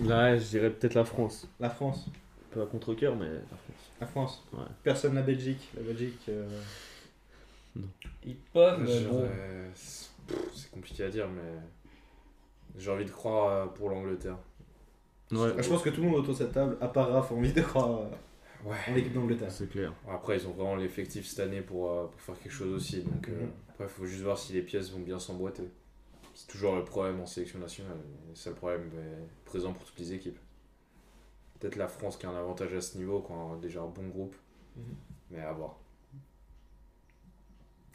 Là, 0.03 0.37
je 0.37 0.45
dirais 0.45 0.71
peut-être 0.71 0.95
la 0.95 1.05
France. 1.05 1.49
La 1.61 1.71
France. 1.71 2.07
Un 2.09 2.55
peu 2.55 2.63
à 2.63 2.67
contre-coeur, 2.67 3.17
mais 3.17 3.27
la 3.29 3.39
France. 3.57 3.91
La 4.01 4.07
France. 4.07 4.45
Ouais. 4.53 4.65
Personne 4.83 5.15
la 5.15 5.23
Belgique. 5.23 5.71
La 5.77 5.83
Belgique. 5.83 6.21
euh, 6.29 6.47
Ils 8.27 8.37
peuvent, 8.53 8.81
mais 8.81 9.01
J'aurais- 9.03 9.23
bon. 9.23 9.29
C'est 9.75 10.11
pff, 10.27 10.39
c'est 10.55 10.71
compliqué 10.73 11.05
à 11.05 11.09
dire, 11.09 11.29
mais 11.29 11.59
j'ai 12.77 12.91
envie 12.91 13.05
de 13.05 13.11
croire 13.11 13.49
euh, 13.49 13.67
pour 13.67 13.89
l'Angleterre. 13.91 14.37
Ouais, 15.33 15.51
Je 15.63 15.69
pense 15.69 15.83
que 15.83 15.91
tout 15.91 16.03
le 16.03 16.09
monde 16.09 16.17
autour 16.21 16.35
de 16.35 16.39
cette 16.39 16.53
table, 16.53 16.77
à 16.81 16.89
part 16.89 17.11
Raph, 17.11 17.31
a 17.33 17.35
envie 17.35 17.53
de 17.53 17.63
croire 17.63 18.01
euh, 18.03 18.09
Ouais. 18.65 18.77
en 18.89 18.95
l'équipe 18.95 19.13
d'Angleterre. 19.13 19.51
c'est 19.53 19.69
clair. 19.69 19.93
Après, 20.09 20.37
ils 20.39 20.47
ont 20.47 20.53
vraiment 20.53 20.77
l'effectif 20.77 21.27
cette 21.27 21.41
année 21.41 21.61
pour, 21.61 21.91
euh, 21.91 22.07
pour 22.07 22.21
faire 22.21 22.39
quelque 22.39 22.53
chose 22.53 22.73
aussi. 22.73 23.03
Donc, 23.03 23.29
euh, 23.29 23.43
Mhm. 23.43 23.51
après, 23.71 23.85
il 23.85 23.91
faut 23.91 24.07
juste 24.07 24.23
voir 24.23 24.39
si 24.39 24.53
les 24.55 24.63
pièces 24.63 24.91
vont 24.91 25.01
bien 25.01 25.19
s'emboîter. 25.19 25.69
C'est 26.35 26.49
toujours 26.49 26.75
le 26.77 26.85
problème 26.85 27.21
en 27.21 27.27
sélection 27.27 27.59
nationale. 27.59 27.97
et 28.31 28.35
C'est 28.35 28.51
le 28.51 28.57
problème 28.57 28.91
est 28.99 29.45
présent 29.45 29.73
pour 29.73 29.85
toutes 29.85 29.99
les 29.99 30.13
équipes. 30.15 30.39
Peut-être 31.61 31.77
la 31.77 31.87
France 31.89 32.17
qui 32.17 32.27
a 32.27 32.31
un 32.31 32.37
avantage 32.37 32.73
à 32.75 32.81
ce 32.81 32.99
niveau, 32.99 33.21
quand 33.21 33.55
a 33.55 33.57
déjà 33.59 33.83
un 33.83 33.87
bon 33.89 34.09
groupe. 34.09 34.35
Mhm. 34.77 34.83
Mais 35.31 35.41
à 35.41 35.53
voir. 35.53 35.79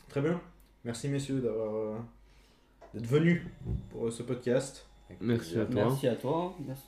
Très 0.07 0.21
bien. 0.21 0.39
Merci 0.85 1.07
messieurs 1.09 1.41
d'avoir 1.41 1.75
euh, 1.75 1.97
d'être 2.93 3.05
venus 3.07 3.41
pour 3.89 4.11
ce 4.11 4.23
podcast. 4.23 4.87
Merci 5.19 5.59
à 5.59 5.65
toi. 5.65 5.75
Merci 5.85 6.07
à 6.07 6.15
toi. 6.15 6.55
Merci, 6.65 6.83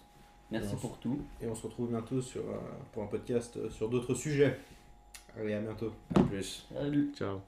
merci 0.52 0.76
pour 0.76 0.98
tout. 0.98 1.20
Et 1.42 1.48
on 1.48 1.56
se 1.56 1.64
retrouve 1.64 1.90
bientôt 1.90 2.22
sur, 2.22 2.42
euh, 2.42 2.58
pour 2.94 3.04
un 3.04 3.08
podcast 3.08 3.58
euh, 3.58 3.70
sur 3.70 3.90
d'autres 3.90 4.14
sujets. 4.14 4.58
Allez, 5.38 5.54
à 5.54 5.62
bientôt. 5.62 5.94
À 6.16 6.22
plus. 6.22 6.68
Salut. 6.74 7.12
Ciao. 7.16 7.40